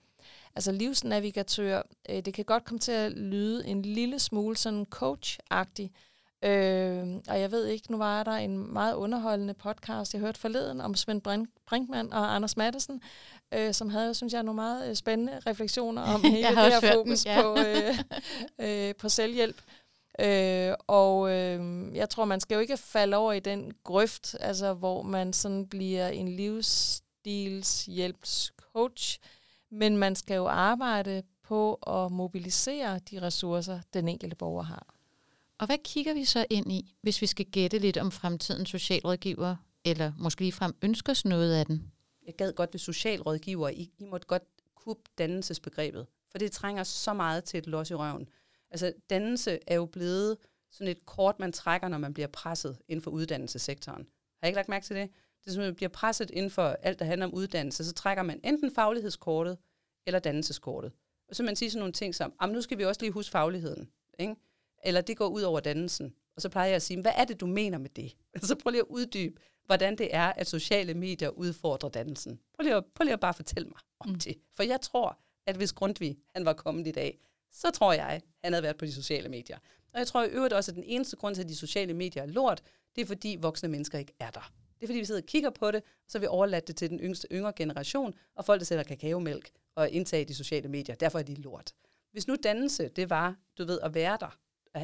Altså 0.55 0.71
livsnavigatør, 0.71 1.81
øh, 2.09 2.25
det 2.25 2.33
kan 2.33 2.45
godt 2.45 2.65
komme 2.65 2.79
til 2.79 2.91
at 2.91 3.11
lyde 3.11 3.67
en 3.67 3.81
lille 3.81 4.19
smule 4.19 4.57
sådan 4.57 4.85
coach-agtigt, 4.95 5.89
Øh, 6.43 7.07
og 7.27 7.39
jeg 7.39 7.51
ved 7.51 7.67
ikke, 7.67 7.91
nu 7.91 7.97
var 7.97 8.23
der 8.23 8.31
en 8.31 8.73
meget 8.73 8.95
underholdende 8.95 9.53
podcast, 9.53 10.13
jeg 10.13 10.21
hørte 10.21 10.39
forleden 10.39 10.81
om 10.81 10.95
Svend 10.95 11.21
Brinkmann 11.67 12.13
og 12.13 12.35
Anders 12.35 12.57
Madsen, 12.57 13.01
øh, 13.53 13.73
som 13.73 13.89
havde, 13.89 14.13
synes 14.13 14.33
jeg, 14.33 14.43
nogle 14.43 14.55
meget 14.55 14.89
øh, 14.89 14.95
spændende 14.95 15.39
refleksioner 15.47 16.01
om 16.01 16.21
hele 16.31 16.47
det 16.47 16.57
her 16.57 16.93
fokus 16.93 17.23
den, 17.23 17.31
ja. 17.31 17.41
på, 17.41 17.57
øh, 17.59 17.99
øh, 18.89 18.95
på 18.95 19.09
selvhjælp. 19.09 19.61
Øh, 20.19 20.73
og 20.87 21.31
øh, 21.31 21.95
jeg 21.95 22.09
tror, 22.09 22.25
man 22.25 22.39
skal 22.39 22.55
jo 22.55 22.61
ikke 22.61 22.77
falde 22.77 23.17
over 23.17 23.33
i 23.33 23.39
den 23.39 23.73
grøft, 23.83 24.35
altså 24.39 24.73
hvor 24.73 25.01
man 25.01 25.33
sådan 25.33 25.67
bliver 25.67 26.07
en 26.07 26.27
livsstilshjælpscoach, 26.27 29.19
men 29.71 29.97
man 29.97 30.15
skal 30.15 30.35
jo 30.35 30.47
arbejde 30.47 31.23
på 31.43 31.73
at 31.73 32.11
mobilisere 32.11 32.99
de 33.11 33.21
ressourcer, 33.21 33.79
den 33.93 34.07
enkelte 34.07 34.35
borger 34.35 34.63
har. 34.63 34.96
Og 35.59 35.65
hvad 35.65 35.77
kigger 35.83 36.13
vi 36.13 36.25
så 36.25 36.45
ind 36.49 36.71
i, 36.71 36.95
hvis 37.01 37.21
vi 37.21 37.25
skal 37.25 37.45
gætte 37.45 37.79
lidt 37.79 37.97
om 37.97 38.11
fremtidens 38.11 38.69
socialrådgiver, 38.69 39.55
eller 39.85 40.11
måske 40.17 40.41
ligefrem 40.41 40.75
ønsker 40.81 41.11
os 41.11 41.25
noget 41.25 41.53
af 41.53 41.65
den? 41.65 41.91
Jeg 42.25 42.35
gad 42.35 42.53
godt 42.53 42.73
ved 42.73 42.79
socialrådgiver, 42.79 43.69
I, 43.69 43.91
I 43.97 44.05
måtte 44.05 44.27
godt 44.27 44.43
kunne 44.75 44.95
dannelsesbegrebet, 45.17 46.07
for 46.31 46.37
det 46.37 46.51
trænger 46.51 46.83
så 46.83 47.13
meget 47.13 47.43
til 47.43 47.57
et 47.57 47.67
los 47.67 47.89
i 47.89 47.95
røven. 47.95 48.27
Altså, 48.71 48.93
dannelse 49.09 49.59
er 49.67 49.75
jo 49.75 49.85
blevet 49.85 50.37
sådan 50.71 50.91
et 50.91 51.05
kort, 51.05 51.39
man 51.39 51.51
trækker, 51.51 51.87
når 51.87 51.97
man 51.97 52.13
bliver 52.13 52.27
presset 52.27 52.77
inden 52.87 53.03
for 53.03 53.11
uddannelsessektoren. 53.11 54.07
Har 54.39 54.47
I 54.47 54.49
ikke 54.49 54.55
lagt 54.55 54.69
mærke 54.69 54.85
til 54.85 54.95
det? 54.95 55.09
Det 55.43 55.49
er 55.49 55.53
som, 55.53 55.63
man 55.63 55.75
bliver 55.75 55.89
presset 55.89 56.31
inden 56.31 56.51
for 56.51 56.67
alt, 56.67 56.99
der 56.99 57.05
handler 57.05 57.25
om 57.25 57.33
uddannelse, 57.33 57.85
så 57.85 57.93
trækker 57.93 58.23
man 58.23 58.39
enten 58.43 58.71
faglighedskortet 58.75 59.57
eller 60.05 60.19
dannelseskortet. 60.19 60.91
Og 61.29 61.35
så 61.35 61.43
man 61.43 61.55
siger 61.55 61.69
sådan 61.69 61.79
nogle 61.79 61.93
ting 61.93 62.15
som, 62.15 62.33
nu 62.49 62.61
skal 62.61 62.77
vi 62.77 62.85
også 62.85 63.01
lige 63.01 63.11
huske 63.11 63.31
fagligheden. 63.31 63.89
Ikke? 64.19 64.35
Eller 64.87 65.01
det 65.01 65.17
går 65.17 65.27
ud 65.27 65.41
over 65.41 65.59
dannelsen. 65.59 66.13
Og 66.35 66.41
så 66.41 66.49
plejer 66.49 66.67
jeg 66.67 66.75
at 66.75 66.81
sige, 66.81 67.01
hvad 67.01 67.11
er 67.15 67.25
det, 67.25 67.39
du 67.39 67.45
mener 67.45 67.77
med 67.77 67.89
det? 67.89 68.15
Så 68.47 68.55
prøv 68.55 68.71
lige 68.71 68.81
at 68.81 68.87
uddybe, 68.89 69.41
hvordan 69.65 69.97
det 69.97 70.15
er, 70.15 70.33
at 70.35 70.47
sociale 70.47 70.93
medier 70.93 71.29
udfordrer 71.29 71.89
dannelsen. 71.89 72.39
Prøv 72.55 72.63
lige 72.63 72.75
at, 72.75 72.83
prøv 72.95 73.03
lige 73.03 73.13
at 73.13 73.19
bare 73.19 73.33
fortælle 73.33 73.67
mig 73.67 73.79
om 73.99 74.09
mm. 74.09 74.15
det. 74.15 74.37
For 74.55 74.63
jeg 74.63 74.81
tror, 74.81 75.19
at 75.47 75.55
hvis 75.55 75.73
Grundtvig 75.73 76.17
han 76.35 76.45
var 76.45 76.53
kommet 76.53 76.87
i 76.87 76.91
dag, 76.91 77.19
så 77.51 77.71
tror 77.71 77.93
jeg, 77.93 78.21
han 78.43 78.53
havde 78.53 78.63
været 78.63 78.77
på 78.77 78.85
de 78.85 78.93
sociale 78.93 79.29
medier. 79.29 79.57
Og 79.93 79.99
jeg 79.99 80.07
tror 80.07 80.23
i 80.23 80.29
øvrigt 80.29 80.53
også, 80.53 80.71
at 80.71 80.75
den 80.75 80.83
eneste 80.83 81.15
grund 81.15 81.35
til, 81.35 81.41
at 81.41 81.49
de 81.49 81.55
sociale 81.55 81.93
medier 81.93 82.23
er 82.23 82.27
lort, 82.27 82.61
det 82.95 83.01
er 83.01 83.05
fordi 83.05 83.37
voksne 83.41 83.69
mennesker 83.69 83.97
ikke 83.97 84.13
er 84.19 84.29
der. 84.29 84.51
Det 84.79 84.83
er 84.83 84.87
fordi, 84.87 84.99
vi 84.99 85.05
sidder 85.05 85.21
og 85.21 85.25
kigger 85.25 85.49
på 85.49 85.71
det, 85.71 85.81
og 85.81 86.05
så 86.07 86.17
har 86.17 86.19
vi 86.19 86.27
overladt 86.27 86.67
det 86.67 86.75
til 86.75 86.89
den 86.89 86.99
yngste, 86.99 87.27
yngre 87.31 87.53
generation, 87.55 88.13
og 88.35 88.45
folk, 88.45 88.59
der 88.59 88.65
sætter 88.65 88.83
kakaomælk 88.83 89.49
og 89.75 89.89
indtager 89.89 90.25
de 90.25 90.35
sociale 90.35 90.69
medier. 90.69 90.95
Derfor 90.95 91.19
er 91.19 91.23
de 91.23 91.35
lort. 91.35 91.73
Hvis 92.11 92.27
nu 92.27 92.35
dannelse, 92.43 92.87
det 92.87 93.09
var, 93.09 93.35
du 93.57 93.65
ved, 93.65 93.79
at 93.83 93.93
være 93.93 94.17
der, 94.19 94.37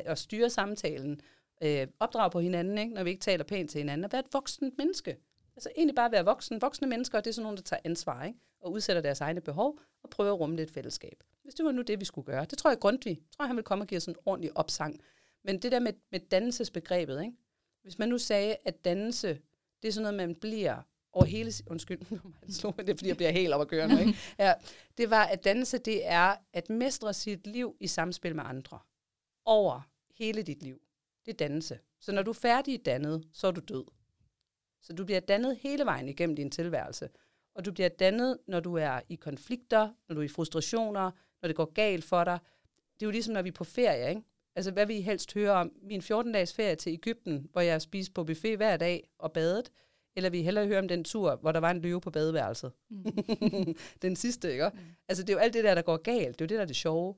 at 0.06 0.20
styre 0.20 0.50
samtalen, 0.50 1.22
øh, 1.64 1.88
opdrage 2.00 2.32
på 2.32 2.40
hinanden, 2.40 2.78
ikke? 2.78 2.94
når 2.94 3.04
vi 3.04 3.10
ikke 3.10 3.22
taler 3.22 3.44
pænt 3.44 3.70
til 3.70 3.78
hinanden, 3.78 4.06
og 4.06 4.12
være 4.12 4.20
et 4.20 4.34
voksent 4.34 4.78
menneske. 4.78 5.18
Altså 5.56 5.70
egentlig 5.78 5.96
bare 5.96 6.12
være 6.12 6.26
voksen. 6.26 6.62
Voksne 6.62 6.88
mennesker, 6.88 7.22
det 7.22 7.28
er 7.28 7.34
sådan 7.34 7.44
nogle, 7.44 7.58
der 7.58 7.64
tager 7.64 7.80
ansvar, 7.84 8.24
ikke? 8.24 8.40
og 8.62 8.72
udsætter 8.72 9.02
deres 9.02 9.22
egne 9.22 9.42
behov, 9.42 9.80
og 10.04 10.10
prøver 10.10 10.34
at 10.34 10.40
rumme 10.40 10.62
et 10.62 10.72
fællesskab. 10.72 11.24
Hvis 11.44 11.54
det 11.54 11.66
var 11.66 11.72
nu 11.72 11.82
det, 11.82 12.00
vi 12.00 12.06
skulle 12.06 12.26
gøre. 12.26 12.46
Det 12.46 12.58
tror 12.58 12.70
jeg 12.70 12.80
Grundtvig. 12.80 13.12
Jeg 13.12 13.32
tror, 13.38 13.46
han 13.46 13.56
ville 13.56 13.64
komme 13.64 13.84
og 13.84 13.88
give 13.88 13.98
os 13.98 14.06
en 14.06 14.16
ordentlig 14.26 14.58
opsang. 14.58 15.02
Men 15.44 15.62
det 15.62 15.72
der 15.72 15.80
med, 15.80 15.94
med 16.12 16.20
dannelsesbegrebet, 16.20 17.22
ikke? 17.22 17.38
hvis 17.82 18.00
man 18.00 18.10
nu 18.10 18.18
sagde, 18.18 18.56
at 18.66 18.86
dannelse, 18.86 19.40
det 19.82 19.88
er 19.88 19.92
sådan 19.92 20.04
noget, 20.04 20.30
man 20.30 20.36
bliver 20.36 20.82
over 21.14 21.26
hele... 21.26 21.52
Undskyld, 21.68 22.00
det 22.48 22.56
slog 22.56 22.74
mig 22.78 22.88
det, 22.88 22.98
fordi 22.98 23.08
jeg 23.08 23.18
bliver 23.18 23.32
helt 23.32 23.54
op 23.54 23.62
at 23.62 23.68
køre 23.68 23.88
nu. 23.88 23.98
Ikke? 23.98 24.18
Ja, 24.40 24.54
det 24.98 25.10
var, 25.10 25.24
at 25.24 25.44
dannelse, 25.44 25.78
det 25.78 26.08
er 26.08 26.36
at 26.54 26.70
mestre 26.70 27.14
sit 27.14 27.48
liv 27.48 27.76
i 27.80 27.88
samspil 27.88 28.36
med 28.36 28.44
andre 28.48 28.80
over 29.46 29.82
hele 30.18 30.42
dit 30.42 30.64
liv. 30.64 30.82
Det 31.26 31.32
er 31.32 31.38
dannelse. 31.38 31.80
Så 32.00 32.12
når 32.12 32.22
du 32.22 32.32
er 32.32 32.36
færdig 32.36 32.86
dannet, 32.86 33.28
så 33.32 33.48
er 33.48 33.52
du 33.52 33.62
død. 33.62 33.86
Så 34.82 34.94
du 34.94 35.06
bliver 35.06 35.20
dannet 35.20 35.58
hele 35.58 35.86
vejen 35.86 36.10
igennem 36.10 36.36
din 36.36 36.52
tilværelse. 36.52 37.10
Og 37.56 37.66
du 37.66 37.72
bliver 37.72 37.90
dannet, 37.90 38.38
når 38.48 38.60
du 38.60 38.76
er 38.76 39.02
i 39.10 39.16
konflikter, 39.16 39.90
når 40.08 40.16
du 40.16 40.22
er 40.22 40.26
i 40.26 40.28
frustrationer, 40.28 41.12
når 41.42 41.48
det 41.48 41.56
går 41.56 41.74
galt 41.74 42.04
for 42.04 42.24
dig. 42.24 42.40
Det 42.94 43.06
er 43.06 43.08
jo 43.08 43.12
ligesom, 43.12 43.34
når 43.34 43.42
vi 43.42 43.50
er 43.50 43.54
på 43.54 43.64
ferie, 43.64 44.10
ikke? 44.10 44.22
Altså, 44.56 44.72
hvad 44.72 44.86
vi 44.86 45.02
helst 45.02 45.34
høre 45.34 45.52
om? 45.52 45.72
Min 45.82 46.02
14-dages 46.02 46.54
ferie 46.54 46.76
til 46.76 46.94
Ægypten, 46.94 47.50
hvor 47.52 47.62
jeg 47.62 47.82
spiste 47.82 48.14
på 48.14 48.24
buffet 48.24 48.58
hver 48.58 48.78
dag 48.78 49.10
og 49.20 49.32
badet. 49.32 49.72
Eller 50.16 50.30
vi 50.30 50.42
hellere 50.42 50.68
høre 50.68 50.80
om 50.80 50.88
den 50.88 51.04
tur, 51.04 51.36
hvor 51.36 51.52
der 51.52 51.60
var 51.60 51.72
en 51.72 51.82
løve 51.82 52.02
på 52.02 52.12
badeværelset. 52.12 52.72
Mm. 52.90 53.06
den 54.02 54.16
sidste, 54.16 54.52
ikke? 54.52 54.70
Mm. 54.74 54.80
Altså, 55.08 55.24
det 55.24 55.30
er 55.30 55.34
jo 55.34 55.40
alt 55.40 55.54
det 55.54 55.64
der, 55.64 55.76
der 55.76 55.82
går 55.82 55.98
galt. 55.98 56.40
Det 56.40 56.42
er 56.42 56.46
jo 56.46 56.50
det, 56.50 56.56
der 56.56 56.62
er 56.62 56.66
det 56.66 56.76
sjove. 56.76 57.16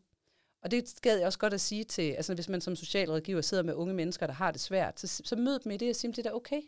Og 0.65 0.71
det 0.71 0.89
skal 0.89 1.17
jeg 1.17 1.25
også 1.25 1.39
godt 1.39 1.53
at 1.53 1.61
sige 1.61 1.83
til, 1.83 2.11
altså 2.11 2.33
hvis 2.33 2.49
man 2.49 2.61
som 2.61 2.75
socialrådgiver 2.75 3.41
sidder 3.41 3.63
med 3.63 3.73
unge 3.73 3.93
mennesker, 3.93 4.27
der 4.27 4.33
har 4.33 4.51
det 4.51 4.61
svært, 4.61 4.99
så, 4.99 5.21
så 5.25 5.35
mød 5.35 5.59
dem 5.59 5.71
i 5.71 5.77
det 5.77 5.89
og 5.89 5.95
sige, 5.95 6.11
det 6.11 6.17
er 6.17 6.23
da 6.23 6.35
okay. 6.35 6.61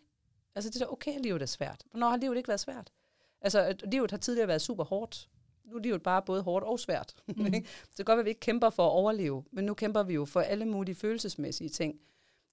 Altså 0.55 0.69
det 0.69 0.81
er 0.81 0.85
da 0.85 0.91
okay, 0.91 1.15
at 1.15 1.21
livet 1.21 1.41
er 1.41 1.45
svært. 1.45 1.83
Hvornår 1.91 2.09
har 2.09 2.17
livet 2.17 2.37
ikke 2.37 2.47
været 2.47 2.59
svært? 2.59 2.91
Altså 3.41 3.75
livet 3.91 4.11
har 4.11 4.17
tidligere 4.17 4.47
været 4.47 4.61
super 4.61 4.83
hårdt. 4.83 5.29
Nu 5.65 5.75
er 5.75 5.79
livet 5.79 6.03
bare 6.03 6.21
både 6.21 6.41
hårdt 6.41 6.65
og 6.65 6.79
svært. 6.79 7.13
Mm. 7.27 7.35
så 7.35 7.51
det 7.51 7.95
kan 7.95 8.05
godt 8.05 8.17
være, 8.17 8.19
at 8.19 8.25
vi 8.25 8.29
ikke 8.29 8.39
kæmper 8.39 8.69
for 8.69 8.85
at 8.85 8.91
overleve, 8.91 9.43
men 9.51 9.65
nu 9.65 9.73
kæmper 9.73 10.03
vi 10.03 10.13
jo 10.13 10.25
for 10.25 10.41
alle 10.41 10.65
mulige 10.65 10.95
følelsesmæssige 10.95 11.69
ting. 11.69 11.99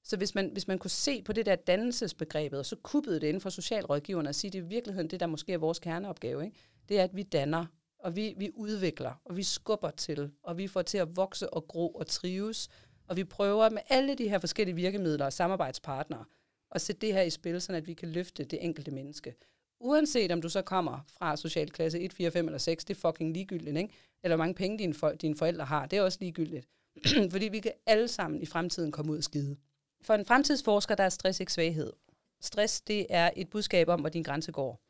Så 0.05 0.17
hvis 0.17 0.35
man, 0.35 0.51
hvis 0.53 0.69
man 0.69 0.79
kunne 0.79 0.91
se 0.91 1.23
på 1.23 1.33
det 1.33 1.47
der 1.47 1.57
dannelsesbegrebet, 1.57 2.59
og 2.59 2.67
så 2.67 2.77
kuppede 2.77 3.21
det 3.21 3.27
inden 3.27 3.41
for 3.41 3.51
socialrådgiverne 3.51 4.29
og 4.29 4.35
sige, 4.35 4.51
det 4.51 4.59
er 4.59 4.63
i 4.63 4.67
virkeligheden 4.67 5.11
det, 5.11 5.21
der 5.21 5.27
måske 5.27 5.53
er 5.53 5.59
vores 5.59 5.79
kerneopgave, 5.79 6.45
ikke? 6.45 6.57
det 6.89 6.99
er, 6.99 7.05
at 7.05 7.17
vi 7.17 7.23
danner 7.23 7.67
og 8.05 8.17
vi, 8.17 8.35
vi 8.37 8.51
udvikler, 8.55 9.21
og 9.25 9.37
vi 9.37 9.43
skubber 9.43 9.91
til, 9.91 10.31
og 10.43 10.59
vi 10.59 10.67
får 10.67 10.83
til 10.83 10.99
at 10.99 11.17
vokse 11.17 11.51
og 11.51 11.69
gro 11.69 11.89
og 11.89 12.07
trives, 12.07 12.69
og 13.09 13.17
vi 13.17 13.25
prøver 13.25 13.71
med 13.71 13.83
alle 13.89 14.15
de 14.15 14.29
her 14.29 14.39
forskellige 14.39 14.77
virkemidler 14.77 15.25
og 15.25 15.33
samarbejdspartnere 15.33 16.25
at 16.71 16.81
sætte 16.81 17.07
det 17.07 17.15
her 17.15 17.23
i 17.23 17.31
spil, 17.31 17.61
så 17.61 17.73
at 17.73 17.87
vi 17.87 17.95
kan 17.95 18.09
løfte 18.09 18.45
det 18.45 18.65
enkelte 18.65 18.91
menneske. 18.91 19.35
Uanset 19.81 20.33
om 20.33 20.43
du 20.43 20.49
så 20.49 20.63
kommer 20.63 21.01
fra 21.19 21.37
socialklasse 21.37 22.01
1, 22.01 22.13
4, 22.13 22.31
5 22.31 22.47
eller 22.47 22.59
6, 22.59 22.85
det 22.85 22.97
er 22.97 23.01
fucking 23.01 23.33
ligegyldigt, 23.33 23.77
ikke? 23.77 23.95
Eller 24.23 24.37
hvor 24.37 24.45
mange 24.45 24.55
penge 24.55 24.79
dine, 24.79 24.95
for, 24.95 25.11
dine 25.11 25.37
forældre 25.37 25.65
har, 25.65 25.87
det 25.87 25.97
er 25.97 26.03
også 26.03 26.19
ligegyldigt. 26.21 26.69
Fordi 27.33 27.49
vi 27.49 27.61
kan 27.61 27.73
alle 27.87 28.09
sammen 28.09 28.43
i 28.43 28.47
fremtiden 28.47 28.93
komme 28.93 29.13
ud 29.13 29.19
og 29.19 29.25
skide. 29.25 29.57
For 30.03 30.15
en 30.15 30.27
fremtidsforsker, 30.27 30.95
der 30.95 31.05
er 31.05 31.09
stress 31.09 31.41
ikke 31.41 31.53
svaghed. 31.53 31.93
Stress, 32.41 32.81
det 32.81 33.07
er 33.11 33.31
et 33.37 33.51
budskab 33.51 33.89
om, 33.89 34.01
hvor 34.01 34.09
din 34.09 34.23
grænse 34.23 34.53
går. 34.53 34.81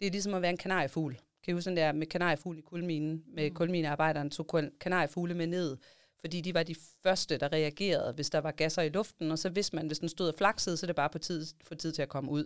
Det 0.00 0.06
er 0.06 0.10
ligesom 0.10 0.34
at 0.34 0.42
være 0.42 0.50
en 0.50 0.56
kanariefugl. 0.56 1.16
Kan 1.44 1.52
I 1.52 1.54
huske 1.54 1.68
den 1.68 1.76
der 1.76 1.92
med 1.92 2.06
kanariefugle 2.06 2.58
i 2.58 2.62
kulminen, 2.62 3.24
med 3.26 3.50
mm. 3.50 3.54
kulminearbejderen 3.56 4.30
tog 4.30 4.62
kanariefugle 4.80 5.34
med 5.34 5.46
ned, 5.46 5.76
fordi 6.20 6.40
de 6.40 6.54
var 6.54 6.62
de 6.62 6.74
første, 7.02 7.38
der 7.38 7.52
reagerede, 7.52 8.12
hvis 8.12 8.30
der 8.30 8.38
var 8.38 8.50
gasser 8.50 8.82
i 8.82 8.88
luften, 8.88 9.30
og 9.30 9.38
så 9.38 9.48
vidste 9.48 9.76
man, 9.76 9.86
hvis 9.86 9.98
den 9.98 10.08
stod 10.08 10.28
og 10.28 10.34
flaksede, 10.38 10.76
så 10.76 10.86
er 10.86 10.88
det 10.88 10.96
bare 10.96 11.10
på 11.10 11.18
tid, 11.18 11.46
for 11.64 11.74
tid 11.74 11.92
til 11.92 12.02
at 12.02 12.08
komme 12.08 12.30
ud. 12.30 12.44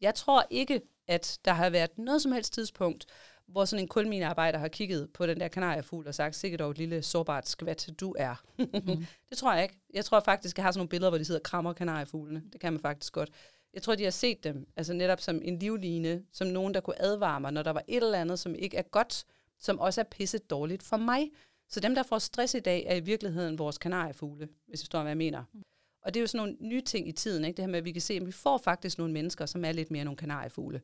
Jeg 0.00 0.14
tror 0.14 0.46
ikke, 0.50 0.80
at 1.08 1.38
der 1.44 1.52
har 1.52 1.70
været 1.70 1.98
noget 1.98 2.22
som 2.22 2.32
helst 2.32 2.52
tidspunkt, 2.52 3.06
hvor 3.46 3.64
sådan 3.64 3.84
en 3.84 3.88
kulminearbejder 3.88 4.58
har 4.58 4.68
kigget 4.68 5.12
på 5.14 5.26
den 5.26 5.40
der 5.40 5.48
kanariefugl 5.48 6.08
og 6.08 6.14
sagt, 6.14 6.36
sikkert 6.36 6.60
dog 6.60 6.70
et 6.70 6.78
lille 6.78 7.02
sårbart 7.02 7.48
skvat, 7.48 7.88
du 8.00 8.14
er. 8.18 8.42
mm. 8.58 9.06
det 9.30 9.38
tror 9.38 9.54
jeg 9.54 9.62
ikke. 9.62 9.78
Jeg 9.94 10.04
tror 10.04 10.20
faktisk, 10.20 10.56
jeg 10.56 10.64
har 10.64 10.72
sådan 10.72 10.78
nogle 10.78 10.88
billeder, 10.88 11.10
hvor 11.10 11.18
de 11.18 11.24
sidder 11.24 11.40
og 11.40 11.44
krammer 11.44 11.72
kanariefuglene. 11.72 12.42
Det 12.52 12.60
kan 12.60 12.72
man 12.72 12.80
faktisk 12.80 13.12
godt. 13.12 13.30
Jeg 13.74 13.82
tror, 13.82 13.94
de 13.94 14.04
har 14.04 14.10
set 14.10 14.44
dem 14.44 14.66
altså 14.76 14.92
netop 14.92 15.20
som 15.20 15.40
en 15.42 15.58
livline, 15.58 16.24
som 16.32 16.46
nogen, 16.46 16.74
der 16.74 16.80
kunne 16.80 17.02
advare 17.02 17.40
mig, 17.40 17.52
når 17.52 17.62
der 17.62 17.70
var 17.70 17.82
et 17.88 18.02
eller 18.02 18.20
andet, 18.20 18.38
som 18.38 18.54
ikke 18.54 18.76
er 18.76 18.82
godt, 18.82 19.24
som 19.58 19.78
også 19.78 20.00
er 20.00 20.04
pisset 20.04 20.50
dårligt 20.50 20.82
for 20.82 20.96
mig. 20.96 21.30
Så 21.68 21.80
dem, 21.80 21.94
der 21.94 22.02
får 22.02 22.18
stress 22.18 22.54
i 22.54 22.60
dag, 22.60 22.84
er 22.86 22.94
i 22.94 23.00
virkeligheden 23.00 23.58
vores 23.58 23.78
kanariefugle, 23.78 24.48
hvis 24.66 24.80
du 24.80 24.84
forstår, 24.84 25.00
hvad 25.00 25.10
jeg 25.10 25.16
mener. 25.16 25.44
Mm. 25.52 25.62
Og 26.02 26.14
det 26.14 26.20
er 26.20 26.22
jo 26.22 26.26
sådan 26.26 26.38
nogle 26.38 26.56
nye 26.60 26.80
ting 26.80 27.08
i 27.08 27.12
tiden, 27.12 27.44
ikke? 27.44 27.56
det 27.56 27.62
her 27.62 27.70
med, 27.70 27.78
at 27.78 27.84
vi 27.84 27.92
kan 27.92 28.02
se, 28.02 28.14
at 28.14 28.26
vi 28.26 28.32
får 28.32 28.58
faktisk 28.58 28.98
nogle 28.98 29.12
mennesker, 29.12 29.46
som 29.46 29.64
er 29.64 29.72
lidt 29.72 29.90
mere 29.90 30.04
nogle 30.04 30.16
kanariefugle. 30.16 30.80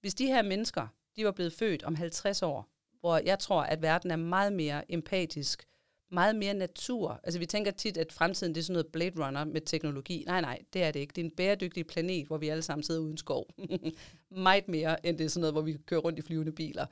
Hvis 0.00 0.14
de 0.14 0.26
her 0.26 0.42
mennesker, 0.42 0.86
de 1.16 1.24
var 1.24 1.30
blevet 1.30 1.52
født 1.52 1.82
om 1.82 1.94
50 1.94 2.42
år, 2.42 2.68
hvor 3.00 3.18
jeg 3.18 3.38
tror, 3.38 3.62
at 3.62 3.82
verden 3.82 4.10
er 4.10 4.16
meget 4.16 4.52
mere 4.52 4.92
empatisk, 4.92 5.66
meget 6.12 6.36
mere 6.36 6.54
natur. 6.54 7.20
Altså 7.24 7.38
vi 7.38 7.46
tænker 7.46 7.70
tit, 7.70 7.96
at 7.96 8.12
fremtiden 8.12 8.54
det 8.54 8.60
er 8.60 8.64
sådan 8.64 8.72
noget 8.72 8.86
Blade 8.86 9.26
Runner 9.26 9.44
med 9.44 9.60
teknologi. 9.60 10.24
Nej, 10.26 10.40
nej, 10.40 10.58
det 10.72 10.82
er 10.82 10.90
det 10.90 11.00
ikke. 11.00 11.12
Det 11.16 11.20
er 11.20 11.24
en 11.24 11.36
bæredygtig 11.36 11.86
planet, 11.86 12.26
hvor 12.26 12.38
vi 12.38 12.48
alle 12.48 12.62
sammen 12.62 12.82
sidder 12.82 13.00
uden 13.00 13.16
skov. 13.16 13.46
meget 14.30 14.68
mere, 14.68 15.06
end 15.06 15.18
det 15.18 15.24
er 15.24 15.28
sådan 15.28 15.40
noget, 15.40 15.54
hvor 15.54 15.62
vi 15.62 15.76
kører 15.86 16.00
rundt 16.00 16.18
i 16.18 16.22
flyvende 16.22 16.52
biler. 16.52 16.86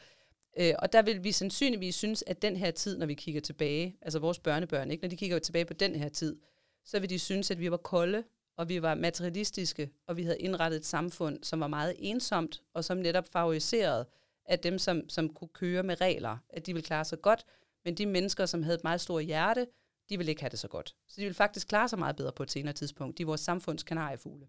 Øh, 0.59 0.75
og 0.79 0.93
der 0.93 1.03
vil 1.03 1.25
vi 1.25 1.33
sandsynligvis 1.33 1.95
synes, 1.95 2.25
at 2.27 2.43
den 2.43 2.57
her 2.57 2.71
tid, 2.71 2.99
når 2.99 3.07
vi 3.07 3.14
kigger 3.14 3.41
tilbage, 3.41 3.97
altså 4.03 4.18
vores 4.18 4.39
børnebørn, 4.39 4.91
ikke? 4.91 5.03
når 5.03 5.09
de 5.09 5.16
kigger 5.16 5.39
tilbage 5.39 5.64
på 5.64 5.75
den 5.75 5.95
her 5.95 6.09
tid, 6.09 6.37
så 6.85 7.01
vil 7.01 7.11
de 7.11 7.18
synes, 7.18 7.51
at 7.51 7.61
vi 7.61 7.71
var 7.71 7.77
kolde, 7.77 8.25
og 8.57 8.68
vi 8.68 8.83
var 8.83 8.95
materialistiske, 8.95 9.91
og 10.07 10.16
vi 10.16 10.23
havde 10.23 10.39
indrettet 10.39 10.79
et 10.79 10.87
samfund, 10.87 11.39
som 11.43 11.61
var 11.61 11.66
meget 11.66 11.95
ensomt, 11.99 12.62
og 12.75 12.85
som 12.85 12.97
netop 12.97 13.27
favoriserede, 13.33 14.07
at 14.47 14.62
dem, 14.62 14.79
som, 14.79 15.09
som 15.09 15.29
kunne 15.29 15.49
køre 15.49 15.83
med 15.83 16.01
regler, 16.01 16.37
at 16.51 16.66
de 16.66 16.73
ville 16.73 16.87
klare 16.87 17.05
sig 17.05 17.23
godt, 17.23 17.45
men 17.85 17.95
de 17.95 18.07
mennesker, 18.07 18.47
som 18.47 18.62
havde 18.62 18.74
et 18.74 18.85
meget 18.85 19.01
stort 19.01 19.24
hjerte, 19.24 19.66
de 20.09 20.16
ville 20.16 20.31
ikke 20.31 20.43
have 20.43 20.51
det 20.51 20.59
så 20.59 20.68
godt. 20.68 20.97
Så 21.09 21.14
de 21.16 21.22
ville 21.24 21.35
faktisk 21.35 21.68
klare 21.68 21.89
sig 21.89 21.99
meget 21.99 22.16
bedre 22.16 22.33
på 22.33 22.43
et 22.43 22.51
senere 22.51 22.72
tidspunkt. 22.74 23.18
De 23.18 23.22
er 23.22 23.26
vores 23.26 23.41
samfunds 23.41 23.83
kanariefugle. 23.83 24.47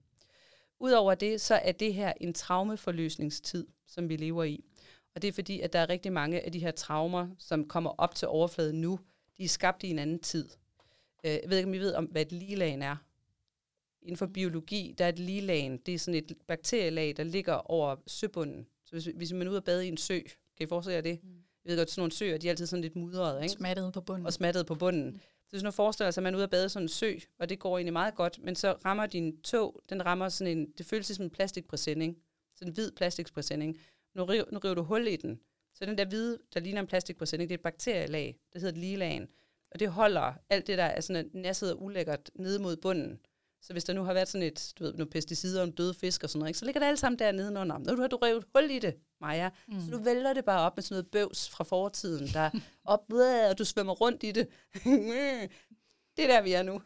Udover 0.80 1.16
det, 1.16 1.42
så 1.42 1.56
er 1.56 1.72
det 1.72 1.94
her 1.94 2.14
en 2.22 2.34
traumeforløsningstid, 2.34 3.68
som 3.88 4.10
vi 4.10 4.16
lever 4.16 4.44
i. 4.44 4.64
Og 5.16 5.22
det 5.22 5.28
er 5.28 5.32
fordi, 5.32 5.60
at 5.60 5.74
der 5.74 5.80
er 5.80 5.90
rigtig 5.90 6.14
mange 6.14 6.42
af 6.42 6.52
de 6.52 6.60
her 6.60 6.72
traumer, 6.72 7.28
som 7.40 7.68
kommer 7.68 7.90
op 7.98 8.16
til 8.16 8.28
overfladen 8.28 8.82
nu, 8.82 9.00
de 9.38 9.44
er 9.44 9.48
skabt 9.48 9.84
i 9.84 9.90
en 9.90 10.00
anden 10.00 10.20
tid. 10.20 10.50
Øh, 11.24 11.32
jeg 11.32 11.44
ved 11.48 11.58
ikke, 11.58 11.68
om 11.68 11.74
I 11.74 11.78
ved, 11.78 11.94
om, 11.94 12.06
hvad 12.06 12.22
et 12.22 12.32
ligelag 12.32 12.74
er. 12.74 12.96
Inden 14.02 14.18
for 14.18 14.26
biologi, 14.26 14.96
der 14.98 15.06
er 15.06 15.10
et 15.10 15.20
ligelag, 15.20 15.80
det 15.86 15.94
er 15.94 16.00
sådan 16.00 16.24
et 16.24 16.38
bakterielag, 16.48 17.18
der 17.18 17.24
ligger 17.24 17.54
over 17.54 17.96
søbunden. 18.08 18.68
Så 18.86 18.92
hvis, 18.92 19.06
hvis 19.06 19.34
man 19.34 19.48
er 19.48 19.52
ude 19.52 19.60
og 19.60 19.64
bade 19.64 19.86
i 19.86 19.88
en 19.88 19.98
sø, 19.98 20.20
kan 20.58 20.66
I 20.66 20.66
forestille 20.66 20.96
jer 20.96 21.02
det? 21.02 21.24
Mm. 21.24 21.41
Jeg 21.66 21.72
ved 21.72 21.78
godt, 21.78 21.90
sådan 21.90 22.02
nogle 22.02 22.12
søer, 22.12 22.38
de 22.38 22.48
er 22.48 22.52
altid 22.52 22.66
sådan 22.66 22.82
lidt 22.82 22.96
mudrede, 22.96 23.44
ikke? 23.44 23.54
Smattet 23.54 23.94
på 23.94 24.02
bunden. 24.02 24.26
Og 24.26 24.34
smattet 24.34 24.66
på 24.66 24.76
bunden. 24.76 25.22
Så 25.46 25.52
hvis 25.52 25.64
nu 25.64 25.72
forestiller 25.72 26.12
sig, 26.12 26.22
at 26.22 26.24
man 26.24 26.34
er 26.34 26.38
ude 26.38 26.44
og 26.44 26.50
bade 26.50 26.70
sådan 26.70 26.84
en 26.84 26.90
sø, 26.90 27.14
og 27.40 27.50
det 27.50 27.60
går 27.60 27.78
egentlig 27.78 27.94
meget 27.94 28.16
godt, 28.16 28.40
men 28.44 28.56
så 28.56 28.72
rammer 28.86 29.06
din 29.06 29.42
tog, 29.42 29.82
den 29.90 30.06
rammer 30.06 30.30
sådan 30.30 30.58
en, 30.58 30.72
det 30.78 30.86
føles 30.86 31.08
som 31.08 31.26
en 31.26 31.30
plastikpræsending. 31.30 32.18
Sådan 32.56 32.68
en 32.68 32.74
hvid 32.74 32.92
plastikpræsending. 32.92 33.80
Nu, 34.16 34.26
river, 34.26 34.44
nu 34.52 34.60
river 34.60 34.76
du 34.76 34.84
hul 34.84 35.08
i 35.08 35.16
den. 35.16 35.40
Så 35.74 35.86
den 35.86 35.98
der 35.98 36.06
hvide, 36.06 36.38
der 36.54 36.60
ligner 36.60 36.82
en 36.82 36.88
plastikpræsending, 36.88 37.50
det 37.50 37.56
er 37.56 37.58
et 37.58 37.64
bakterielag, 37.64 38.36
der 38.54 38.60
hedder 38.60 38.80
ligelagen. 38.80 39.28
Og 39.72 39.80
det 39.80 39.90
holder 39.90 40.34
alt 40.50 40.68
det, 40.68 40.78
der 40.78 40.84
er 40.84 41.02
sådan 41.02 41.30
nasset 41.34 41.72
og 41.72 41.84
ulækkert 41.84 42.32
nede 42.36 42.60
mod 42.60 42.78
bunden. 42.78 43.20
Så 43.62 43.74
hvis 43.74 43.84
der 43.84 43.94
nu 43.94 44.04
har 44.04 44.14
været 44.14 44.28
sådan 44.28 44.48
et, 44.48 44.74
du 44.80 44.84
ved, 44.84 44.94
nogle 44.94 45.10
pesticider 45.10 45.62
og 45.62 45.78
døde 45.78 45.94
fisk 45.94 46.24
og 46.24 46.30
sådan 46.30 46.40
noget, 46.40 46.50
ikke, 46.50 46.60
så 46.60 46.66
ligger 46.66 46.80
det 46.80 46.88
alt 46.88 47.00
sammen 47.00 47.20
der 47.20 47.32
nedenunder. 47.32 47.78
Nu 47.78 48.02
har 48.02 48.08
du 48.08 48.16
revet 48.16 48.46
hul 48.56 48.72
i 48.72 48.80
det, 48.80 48.96
Maja. 49.22 49.50
Mm. 49.68 49.80
Så 49.80 49.92
du 49.92 49.98
vælter 49.98 50.34
det 50.34 50.46
bare 50.46 50.60
op 50.60 50.78
med 50.78 50.84
sådan 50.84 50.96
noget 50.96 51.08
bøvs 51.08 51.50
fra 51.50 51.64
fortiden, 51.64 52.28
der 52.28 52.50
op, 52.86 53.14
og 53.50 53.58
du 53.58 53.66
svømmer 53.66 53.94
rundt 53.94 54.24
i 54.24 54.32
det. 54.32 54.48
det 56.18 56.24
er 56.24 56.28
der, 56.28 56.42
vi 56.42 56.54
er 56.54 56.64
nu. 56.64 56.82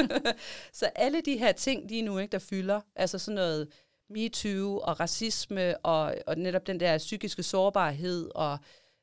så 0.80 0.86
alle 0.86 1.20
de 1.20 1.38
her 1.38 1.52
ting 1.52 1.88
lige 1.88 2.02
nu, 2.02 2.18
ikke, 2.18 2.32
der 2.32 2.38
fylder, 2.38 2.80
altså 2.96 3.18
sådan 3.18 3.34
noget 3.34 3.68
MeToo 4.10 4.78
og 4.78 5.00
racisme 5.00 5.78
og, 5.78 6.14
og 6.26 6.38
netop 6.38 6.66
den 6.66 6.80
der 6.80 6.98
psykiske 6.98 7.42
sårbarhed 7.42 8.30
og 8.34 8.58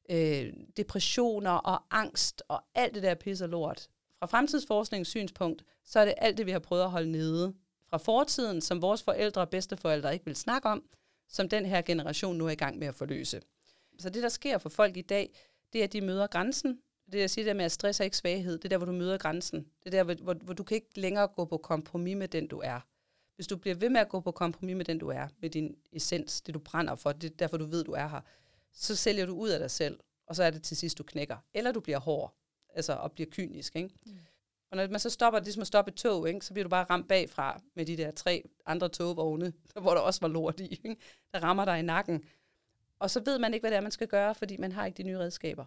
øh, 0.09 0.53
depressioner 0.77 1.51
og 1.51 1.83
angst 1.91 2.43
og 2.47 2.63
alt 2.75 2.95
det 2.95 3.03
der 3.03 3.15
pisser 3.15 3.47
lort. 3.47 3.87
Fra 4.19 4.25
fremtidsforskningens 4.25 5.07
synspunkt, 5.07 5.63
så 5.87 5.99
er 5.99 6.05
det 6.05 6.13
alt 6.17 6.37
det, 6.37 6.45
vi 6.45 6.51
har 6.51 6.59
prøvet 6.59 6.83
at 6.83 6.91
holde 6.91 7.11
nede. 7.11 7.53
Fra 7.89 7.97
fortiden, 7.97 8.61
som 8.61 8.81
vores 8.81 9.03
forældre 9.03 9.41
og 9.41 9.49
bedsteforældre 9.49 10.13
ikke 10.13 10.25
vil 10.25 10.35
snakke 10.35 10.69
om, 10.69 10.83
som 11.27 11.49
den 11.49 11.65
her 11.65 11.81
generation 11.81 12.37
nu 12.37 12.45
er 12.45 12.49
i 12.49 12.55
gang 12.55 12.77
med 12.77 12.87
at 12.87 12.95
forløse. 12.95 13.41
Så 13.99 14.09
det, 14.09 14.23
der 14.23 14.29
sker 14.29 14.57
for 14.57 14.69
folk 14.69 14.97
i 14.97 15.01
dag, 15.01 15.37
det 15.73 15.79
er, 15.79 15.83
at 15.83 15.93
de 15.93 16.01
møder 16.01 16.27
grænsen. 16.27 16.79
Det, 17.11 17.19
jeg 17.19 17.29
siger 17.29 17.45
der 17.45 17.53
med, 17.53 17.65
at 17.65 17.71
stress 17.71 17.99
er 17.99 18.03
ikke 18.03 18.17
svaghed. 18.17 18.57
Det 18.57 18.65
er 18.65 18.69
der, 18.69 18.77
hvor 18.77 18.85
du 18.85 18.91
møder 18.91 19.17
grænsen. 19.17 19.59
Det 19.59 19.93
er 19.93 20.03
der, 20.03 20.15
hvor, 20.15 20.33
hvor 20.33 20.53
du 20.53 20.63
kan 20.63 20.75
ikke 20.75 20.99
længere 20.99 21.27
gå 21.27 21.45
på 21.45 21.57
kompromis 21.57 22.17
med 22.17 22.27
den, 22.27 22.47
du 22.47 22.59
er. 22.63 22.79
Hvis 23.35 23.47
du 23.47 23.57
bliver 23.57 23.75
ved 23.75 23.89
med 23.89 24.01
at 24.01 24.09
gå 24.09 24.19
på 24.19 24.31
kompromis 24.31 24.75
med 24.75 24.85
den, 24.85 24.99
du 24.99 25.07
er, 25.07 25.27
med 25.41 25.49
din 25.49 25.75
essens, 25.91 26.41
det 26.41 26.53
du 26.53 26.59
brænder 26.59 26.95
for, 26.95 27.11
det 27.11 27.31
er 27.31 27.35
derfor, 27.35 27.57
du 27.57 27.65
ved, 27.65 27.83
du 27.83 27.91
er 27.91 28.07
her, 28.07 28.21
så 28.73 28.95
sælger 28.95 29.25
du 29.25 29.35
ud 29.35 29.49
af 29.49 29.59
dig 29.59 29.71
selv, 29.71 29.99
og 30.27 30.35
så 30.35 30.43
er 30.43 30.49
det 30.51 30.63
til 30.63 30.77
sidst, 30.77 30.97
du 30.97 31.03
knækker. 31.03 31.37
Eller 31.53 31.71
du 31.71 31.79
bliver 31.79 31.99
hård, 31.99 32.35
altså 32.73 32.93
og 32.93 33.11
bliver 33.11 33.29
kynisk. 33.31 33.75
Ikke? 33.75 33.89
Mm. 34.05 34.17
Og 34.71 34.77
når 34.77 34.87
man 34.87 34.99
så 34.99 35.09
stopper, 35.09 35.39
det 35.39 35.47
er 35.47 35.53
som 35.53 35.61
at 35.61 35.67
stoppe 35.67 35.91
et 35.91 35.95
tog, 35.95 36.29
ikke? 36.29 36.45
så 36.45 36.53
bliver 36.53 36.63
du 36.63 36.69
bare 36.69 36.83
ramt 36.89 37.07
bagfra 37.07 37.61
med 37.75 37.85
de 37.85 37.97
der 37.97 38.11
tre 38.11 38.43
andre 38.65 38.89
togvogne, 38.89 39.53
hvor 39.81 39.93
der 39.93 40.01
også 40.01 40.21
var 40.21 40.27
lort 40.27 40.59
i, 40.59 40.67
ikke? 40.71 40.95
der 41.33 41.39
rammer 41.39 41.65
dig 41.65 41.79
i 41.79 41.81
nakken. 41.81 42.23
Og 42.99 43.11
så 43.11 43.21
ved 43.25 43.39
man 43.39 43.53
ikke, 43.53 43.63
hvad 43.63 43.71
det 43.71 43.77
er, 43.77 43.81
man 43.81 43.91
skal 43.91 44.07
gøre, 44.07 44.35
fordi 44.35 44.57
man 44.57 44.71
har 44.71 44.85
ikke 44.85 44.97
de 44.97 45.03
nye 45.03 45.17
redskaber. 45.17 45.65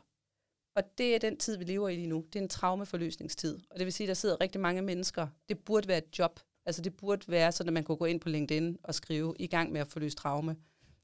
Og 0.74 0.98
det 0.98 1.14
er 1.14 1.18
den 1.18 1.36
tid, 1.36 1.58
vi 1.58 1.64
lever 1.64 1.88
i 1.88 1.94
lige 1.94 2.06
nu. 2.06 2.24
Det 2.32 2.38
er 2.38 2.42
en 2.42 2.48
traumeforløsningstid. 2.48 3.58
Og 3.70 3.78
det 3.78 3.84
vil 3.84 3.92
sige, 3.92 4.04
at 4.04 4.08
der 4.08 4.14
sidder 4.14 4.40
rigtig 4.40 4.60
mange 4.60 4.82
mennesker. 4.82 5.26
Det 5.48 5.58
burde 5.58 5.88
være 5.88 5.98
et 5.98 6.18
job. 6.18 6.40
Altså 6.66 6.82
det 6.82 6.96
burde 6.96 7.24
være 7.28 7.52
sådan, 7.52 7.68
at 7.68 7.72
man 7.72 7.84
kunne 7.84 7.96
gå 7.96 8.04
ind 8.04 8.20
på 8.20 8.28
LinkedIn 8.28 8.76
og 8.82 8.94
skrive 8.94 9.34
i 9.38 9.46
gang 9.46 9.72
med 9.72 9.80
at 9.80 9.88
forløse 9.88 10.16
traume. 10.16 10.56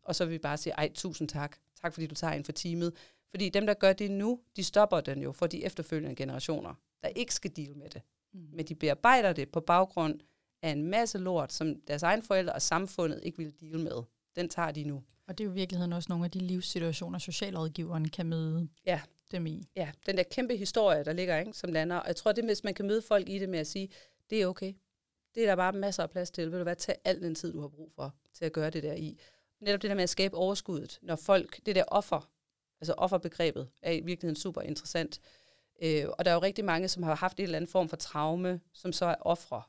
Og 0.03 0.15
så 0.15 0.25
vil 0.25 0.33
vi 0.33 0.39
bare 0.39 0.57
sige, 0.57 0.73
ej, 0.73 0.91
tusind 0.95 1.29
tak. 1.29 1.57
Tak 1.83 1.95
fordi 1.95 2.07
du 2.07 2.15
tager 2.15 2.33
ind 2.33 2.45
for 2.45 2.53
teamet. 2.53 2.93
Fordi 3.31 3.49
dem, 3.49 3.67
der 3.67 3.75
gør 3.75 3.93
det 3.93 4.11
nu, 4.11 4.41
de 4.57 4.65
stopper 4.65 5.01
den 5.01 5.23
jo 5.23 5.33
for 5.33 5.47
de 5.47 5.65
efterfølgende 5.65 6.17
generationer, 6.17 6.75
der 7.07 7.13
ikke 7.17 7.35
skal 7.35 7.57
deal 7.57 7.77
med 7.77 7.91
det. 7.91 8.03
Mm. 8.33 8.49
Men 8.53 8.67
de 8.67 8.75
bearbejder 8.75 9.33
det 9.33 9.49
på 9.49 9.61
baggrund 9.61 10.21
af 10.63 10.71
en 10.71 10.83
masse 10.83 11.19
lort, 11.19 11.53
som 11.53 11.81
deres 11.81 12.03
egen 12.03 12.23
forældre 12.23 12.53
og 12.53 12.63
samfundet 12.63 13.21
ikke 13.23 13.39
vil 13.39 13.53
deal 13.61 13.79
med. 13.79 14.03
Den 14.37 14.49
tager 14.49 14.71
de 14.71 14.85
nu. 14.85 15.03
Og 15.27 15.39
det 15.39 15.45
er 15.45 15.49
jo 15.49 15.53
i 15.53 15.55
virkeligheden 15.55 15.93
også 15.93 16.07
nogle 16.09 16.25
af 16.25 16.31
de 16.31 16.39
livssituationer, 16.39 17.19
socialrådgiveren 17.19 18.09
kan 18.09 18.27
møde 18.27 18.69
ja. 18.87 19.01
dem 19.33 19.47
i. 19.47 19.63
Ja, 19.77 19.93
den 20.07 20.17
der 20.17 20.23
kæmpe 20.23 20.57
historie, 20.57 21.05
der 21.05 21.13
ligger, 21.13 21.39
ikke, 21.39 21.53
som 21.53 21.73
lander. 21.73 21.97
Og 21.97 22.07
jeg 22.07 22.17
tror, 22.17 22.33
det 22.33 22.45
hvis 22.45 22.65
man 22.65 22.75
kan 22.75 22.87
møde 22.87 23.03
folk 23.03 23.29
i 23.29 23.39
det 23.39 23.49
med 23.49 23.59
at 23.59 23.67
sige, 23.67 23.89
det 24.31 24.43
er 24.43 24.47
okay. 24.47 24.75
Det 25.35 25.43
er 25.43 25.47
der 25.47 25.57
bare 25.57 25.73
masser 25.73 26.03
af 26.03 26.11
plads 26.11 26.31
til. 26.31 26.53
Vil 26.53 26.59
du 26.59 26.65
være, 26.65 26.75
tage 26.75 26.99
al 27.05 27.23
den 27.23 27.35
tid, 27.35 27.53
du 27.53 27.61
har 27.61 27.69
brug 27.69 27.93
for, 27.95 28.15
til 28.35 28.45
at 28.45 28.53
gøre 28.53 28.71
det 28.71 28.83
der 28.83 28.95
i. 28.95 29.19
Netop 29.61 29.83
det 29.83 29.89
der 29.91 29.95
med 29.95 30.03
at 30.03 30.11
skabe 30.11 30.37
overskuddet, 30.37 30.99
når 31.03 31.17
folk, 31.17 31.67
det 31.67 31.75
der 31.75 31.85
offer, 31.89 32.31
altså 32.81 32.93
offerbegrebet, 32.93 33.69
er 33.83 33.93
i 33.93 34.01
virkeligheden 34.01 34.37
super 34.37 34.61
interessant. 34.61 35.21
Øh, 35.83 36.05
og 36.19 36.25
der 36.25 36.31
er 36.31 36.35
jo 36.35 36.43
rigtig 36.43 36.65
mange, 36.65 36.89
som 36.89 37.03
har 37.03 37.15
haft 37.15 37.39
en 37.39 37.45
eller 37.45 37.57
anden 37.57 37.71
form 37.71 37.89
for 37.89 37.97
traume, 37.97 38.61
som 38.73 38.93
så 38.93 39.07
er 39.07 39.15
ofre. 39.21 39.63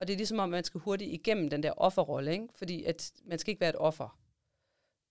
Og 0.00 0.06
det 0.08 0.12
er 0.12 0.16
ligesom 0.16 0.38
om, 0.38 0.48
man 0.48 0.64
skal 0.64 0.80
hurtigt 0.80 1.12
igennem 1.12 1.50
den 1.50 1.62
der 1.62 1.72
offerrolle, 1.72 2.32
ikke? 2.32 2.48
fordi 2.54 2.84
at 2.84 3.12
man 3.24 3.38
skal 3.38 3.50
ikke 3.50 3.60
være 3.60 3.70
et 3.70 3.76
offer. 3.76 4.18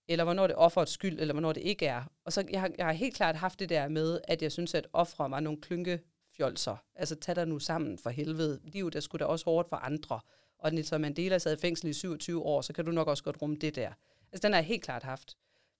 Eller 0.07 0.23
hvornår 0.23 0.47
det 0.47 0.53
er 0.53 0.57
offerets 0.57 0.91
skyld, 0.91 1.19
eller 1.19 1.33
hvornår 1.33 1.53
det 1.53 1.61
ikke 1.61 1.85
er. 1.85 2.03
Og 2.25 2.33
så 2.33 2.47
jeg 2.51 2.61
har, 2.61 2.71
jeg 2.77 2.85
har 2.85 2.93
helt 2.93 3.15
klart 3.15 3.35
haft 3.35 3.59
det 3.59 3.69
der 3.69 3.87
med, 3.87 4.19
at 4.23 4.41
jeg 4.41 4.51
synes, 4.51 4.73
at 4.73 4.87
ofre 4.93 5.31
var 5.31 5.39
nogle 5.39 5.61
klynkefjolser. 5.61 6.77
Altså 6.95 7.15
tag 7.15 7.35
dig 7.35 7.47
nu 7.47 7.59
sammen 7.59 7.97
for 7.97 8.09
helvede. 8.09 8.59
Livet 8.63 8.95
er 8.95 8.99
sgu 8.99 9.17
da 9.17 9.25
også 9.25 9.45
hårdt 9.45 9.69
for 9.69 9.75
andre. 9.75 10.19
Og 10.59 10.73
Nelson 10.73 11.01
Mandela 11.01 11.37
sad 11.37 11.57
i 11.57 11.61
fængsel 11.61 11.89
i 11.89 11.93
27 11.93 12.41
år, 12.41 12.61
så 12.61 12.73
kan 12.73 12.85
du 12.85 12.91
nok 12.91 13.07
også 13.07 13.23
godt 13.23 13.41
rumme 13.41 13.55
det 13.55 13.75
der. 13.75 13.91
Altså 14.31 14.47
den 14.47 14.53
har 14.53 14.59
jeg 14.59 14.67
helt 14.67 14.83
klart 14.83 15.03
haft. 15.03 15.37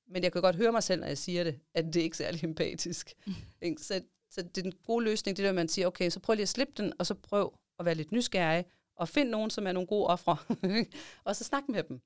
Men 0.08 0.24
jeg 0.24 0.32
kan 0.32 0.42
godt 0.42 0.56
høre 0.56 0.72
mig 0.72 0.84
selv, 0.84 1.02
når 1.02 1.08
jeg 1.08 1.18
siger 1.18 1.44
det, 1.44 1.60
at 1.74 1.86
det 1.86 1.96
er 1.96 2.04
ikke 2.04 2.18
særlig 2.18 2.44
empatisk. 2.44 3.14
Mm. 3.64 3.78
Så, 3.78 4.02
så 4.32 4.42
det 4.42 4.58
er 4.58 4.62
den 4.62 4.74
gode 4.86 5.06
løsning, 5.06 5.38
det 5.38 5.46
der, 5.46 5.52
man 5.52 5.68
siger, 5.68 5.88
okay, 5.88 6.10
så 6.10 6.20
prøv 6.20 6.34
lige 6.34 6.44
at 6.44 6.50
slippe 6.50 6.74
den, 6.78 6.94
og 7.00 7.06
så 7.06 7.14
prøv 7.14 7.54
at 7.80 7.86
være 7.86 7.96
lidt 7.96 8.12
nysgerrig, 8.12 8.66
og 8.96 9.10
find 9.10 9.30
nogen, 9.30 9.50
som 9.50 9.68
er 9.68 9.72
nogle 9.72 9.88
gode 9.88 10.08
ofre, 10.08 10.38
og 11.26 11.36
så 11.36 11.44
snak 11.44 11.64
med 11.70 11.84
dem. 11.84 12.02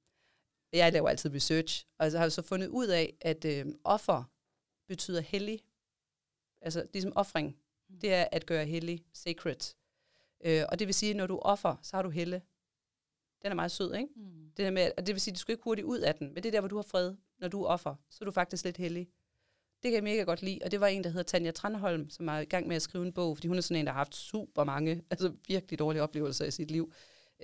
Jeg 0.73 0.93
laver 0.93 1.09
altid 1.09 1.35
research, 1.35 1.85
og 1.99 2.11
jeg 2.11 2.19
har 2.19 2.29
så 2.29 2.41
fundet 2.41 2.67
ud 2.67 2.87
af, 2.87 3.17
at 3.21 3.45
øh, 3.45 3.65
offer 3.83 4.23
betyder 4.87 5.21
hellig. 5.21 5.61
Altså 6.61 6.87
ligesom 6.93 7.13
offring, 7.15 7.57
mm. 7.89 7.99
det 7.99 8.13
er 8.13 8.27
at 8.31 8.45
gøre 8.45 8.65
hellig, 8.65 9.05
sacred. 9.13 9.75
Øh, 10.45 10.63
og 10.69 10.79
det 10.79 10.87
vil 10.87 10.95
sige, 10.95 11.09
at 11.09 11.15
når 11.15 11.27
du 11.27 11.39
offer, 11.39 11.75
så 11.81 11.95
har 11.97 12.03
du 12.03 12.09
helle. 12.09 12.41
Den 13.41 13.51
er 13.51 13.55
meget 13.55 13.71
sød, 13.71 13.95
ikke? 13.95 14.09
Mm. 14.15 14.51
Det, 14.57 14.65
der 14.65 14.71
med, 14.71 14.91
og 14.97 15.07
det 15.07 15.15
vil 15.15 15.21
sige, 15.21 15.31
at 15.31 15.35
du 15.35 15.39
skal 15.39 15.51
ikke 15.51 15.63
hurtigt 15.63 15.85
ud 15.85 15.99
af 15.99 16.15
den, 16.15 16.27
men 16.27 16.35
det 16.43 16.45
er 16.45 16.51
der, 16.51 16.59
hvor 16.59 16.67
du 16.67 16.75
har 16.75 16.83
fred 16.83 17.15
når 17.39 17.47
du 17.47 17.65
offer, 17.65 17.95
så 18.09 18.17
er 18.21 18.25
du 18.25 18.31
faktisk 18.31 18.65
lidt 18.65 18.77
heldig. 18.77 19.09
Det 19.85 19.91
kan 19.91 19.95
jeg 19.95 20.03
mega 20.03 20.23
godt 20.23 20.41
lide, 20.41 20.59
og 20.65 20.71
det 20.71 20.79
var 20.79 20.87
en, 20.87 21.03
der 21.03 21.09
hedder 21.09 21.23
Tanja 21.23 21.51
Tranholm, 21.51 22.09
som 22.09 22.27
er 22.27 22.37
i 22.37 22.45
gang 22.45 22.67
med 22.67 22.75
at 22.75 22.81
skrive 22.81 23.05
en 23.05 23.13
bog, 23.13 23.37
fordi 23.37 23.47
hun 23.47 23.57
er 23.57 23.61
sådan 23.61 23.77
en, 23.77 23.85
der 23.85 23.91
har 23.91 23.97
haft 23.97 24.15
super 24.15 24.63
mange, 24.63 25.01
altså 25.09 25.31
virkelig 25.47 25.79
dårlige 25.79 26.03
oplevelser 26.03 26.45
i 26.45 26.51
sit 26.51 26.71
liv. 26.71 26.93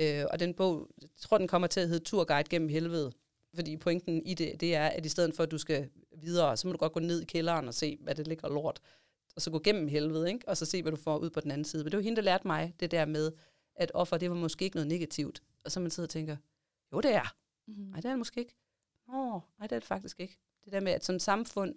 Øh, 0.02 0.26
og 0.32 0.40
den 0.40 0.54
bog, 0.54 0.88
jeg 1.02 1.10
tror, 1.18 1.38
den 1.38 1.48
kommer 1.48 1.68
til 1.68 1.80
at 1.80 1.88
hedde 1.88 2.04
Turguide 2.04 2.50
gennem 2.50 2.70
helvede, 2.70 3.12
fordi 3.56 3.78
pointen 3.78 4.24
i 4.26 4.34
det, 4.34 4.62
det 4.62 4.76
er, 4.76 4.88
at 4.88 5.06
i 5.06 5.10
stedet 5.10 5.36
for, 5.36 5.44
at 5.44 5.52
du 5.52 5.58
skal 5.58 5.90
videre, 6.22 6.58
så 6.58 6.68
må 6.68 6.72
du 6.72 6.78
godt 6.78 6.94
gå 6.94 7.00
ned 7.00 7.22
i 7.22 7.26
kælderen 7.26 7.68
og 7.68 7.74
se, 7.74 7.98
hvad 8.02 8.16
det 8.16 8.28
ligger 8.28 8.50
lort, 8.50 8.82
og 9.36 9.42
så 9.42 9.52
gå 9.52 9.60
gennem 9.60 9.88
helvede, 9.88 10.28
ikke? 10.34 10.48
og 10.48 10.58
så 10.58 10.66
se, 10.66 10.82
hvad 10.82 10.92
du 10.92 10.98
får 10.98 11.18
ud 11.18 11.30
på 11.30 11.40
den 11.40 11.52
anden 11.52 11.66
side. 11.66 11.84
Men 11.84 11.92
det 11.92 11.98
var 11.98 12.04
hende, 12.04 12.16
der 12.16 12.22
lærte 12.22 12.48
mig 12.48 12.74
det 12.80 12.92
der 12.92 13.06
med, 13.06 13.32
at 13.76 13.92
offer, 13.94 14.18
det 14.18 14.30
var 14.30 14.36
måske 14.36 14.66
ikke 14.66 14.78
noget 14.78 14.88
negativt. 14.88 15.44
Og 15.66 15.72
så 15.72 15.80
man 15.80 15.92
sidder 15.92 16.08
og 16.08 16.12
tænker, 16.12 16.38
Jo, 16.94 17.02
det 17.02 17.14
er. 17.14 17.36
Nej, 17.68 17.96
det 17.96 18.06
er 18.06 18.10
det 18.10 18.18
måske 18.18 18.40
ikke. 18.40 18.56
Nå, 19.08 19.42
nej, 19.60 19.68
det 19.68 19.76
er 19.76 19.80
det 19.80 19.88
faktisk 19.88 20.20
ikke. 20.20 20.38
Det 20.66 20.74
der 20.74 20.80
med, 20.80 20.92
at 20.92 21.06
som 21.06 21.20
samfund 21.20 21.76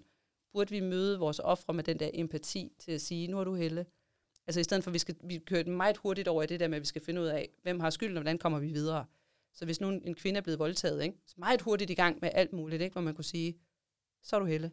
burde 0.54 0.70
vi 0.70 0.80
møde 0.80 1.18
vores 1.18 1.38
ofre 1.38 1.74
med 1.74 1.84
den 1.84 1.98
der 1.98 2.10
empati 2.14 2.72
til 2.78 2.92
at 2.92 3.00
sige, 3.00 3.28
nu 3.28 3.40
er 3.40 3.44
du 3.44 3.54
helle. 3.54 3.86
Altså 4.46 4.60
i 4.60 4.64
stedet 4.64 4.84
for, 4.84 4.90
at 4.90 4.94
vi 4.94 4.98
skal 4.98 5.16
vi 5.24 5.38
kører 5.38 5.64
meget 5.64 5.96
hurtigt 5.96 6.28
over 6.28 6.42
i 6.42 6.46
det 6.46 6.60
der 6.60 6.68
med, 6.68 6.76
at 6.76 6.80
vi 6.80 6.86
skal 6.86 7.02
finde 7.02 7.20
ud 7.20 7.26
af, 7.26 7.48
hvem 7.62 7.80
har 7.80 7.90
skylden, 7.90 8.16
og 8.16 8.20
hvordan 8.20 8.38
kommer 8.38 8.58
vi 8.58 8.68
videre. 8.68 9.04
Så 9.52 9.64
hvis 9.64 9.80
nu 9.80 9.88
en, 9.88 10.14
kvinde 10.14 10.38
er 10.38 10.42
blevet 10.42 10.58
voldtaget, 10.58 11.02
ikke? 11.02 11.18
så 11.26 11.34
meget 11.38 11.62
hurtigt 11.62 11.90
i 11.90 11.94
gang 11.94 12.18
med 12.22 12.30
alt 12.32 12.52
muligt, 12.52 12.82
ikke? 12.82 12.92
hvor 12.92 13.02
man 13.02 13.14
kunne 13.14 13.24
sige, 13.24 13.58
så 14.22 14.36
er 14.36 14.40
du 14.40 14.46
helle. 14.46 14.70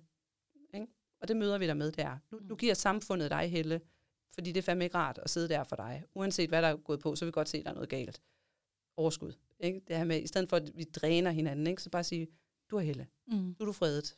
Ikke? 0.73 0.87
Og 1.21 1.27
det 1.27 1.35
møder 1.35 1.57
vi 1.57 1.67
der 1.67 1.73
med 1.73 1.91
der. 1.91 2.17
Nu, 2.31 2.39
nu 2.41 2.55
giver 2.55 2.73
samfundet 2.73 3.31
dig 3.31 3.51
helle, 3.51 3.81
fordi 4.33 4.51
det 4.51 4.57
er 4.57 4.63
fandme 4.63 4.83
ikke 4.83 4.97
rart 4.97 5.19
at 5.23 5.29
sidde 5.29 5.49
der 5.49 5.63
for 5.63 5.75
dig. 5.75 6.03
Uanset 6.15 6.49
hvad 6.49 6.61
der 6.61 6.67
er 6.67 6.75
gået 6.75 6.99
på, 6.99 7.15
så 7.15 7.25
vil 7.25 7.27
vi 7.27 7.31
godt 7.31 7.49
se, 7.49 7.57
at 7.57 7.63
der 7.63 7.69
er 7.69 7.75
noget 7.75 7.89
galt. 7.89 8.21
Overskud. 8.97 9.33
Ikke? 9.59 9.81
Det 9.87 9.97
her 9.97 10.03
med, 10.03 10.21
i 10.21 10.27
stedet 10.27 10.49
for 10.49 10.57
at 10.57 10.71
vi 10.75 10.83
dræner 10.83 11.31
hinanden, 11.31 11.67
ikke? 11.67 11.81
så 11.81 11.89
bare 11.89 12.03
sige, 12.03 12.27
du 12.69 12.77
er 12.77 12.81
helle. 12.81 13.07
Mm. 13.27 13.35
Nu 13.37 13.55
er 13.59 13.65
du 13.65 13.71
fredet. 13.71 14.17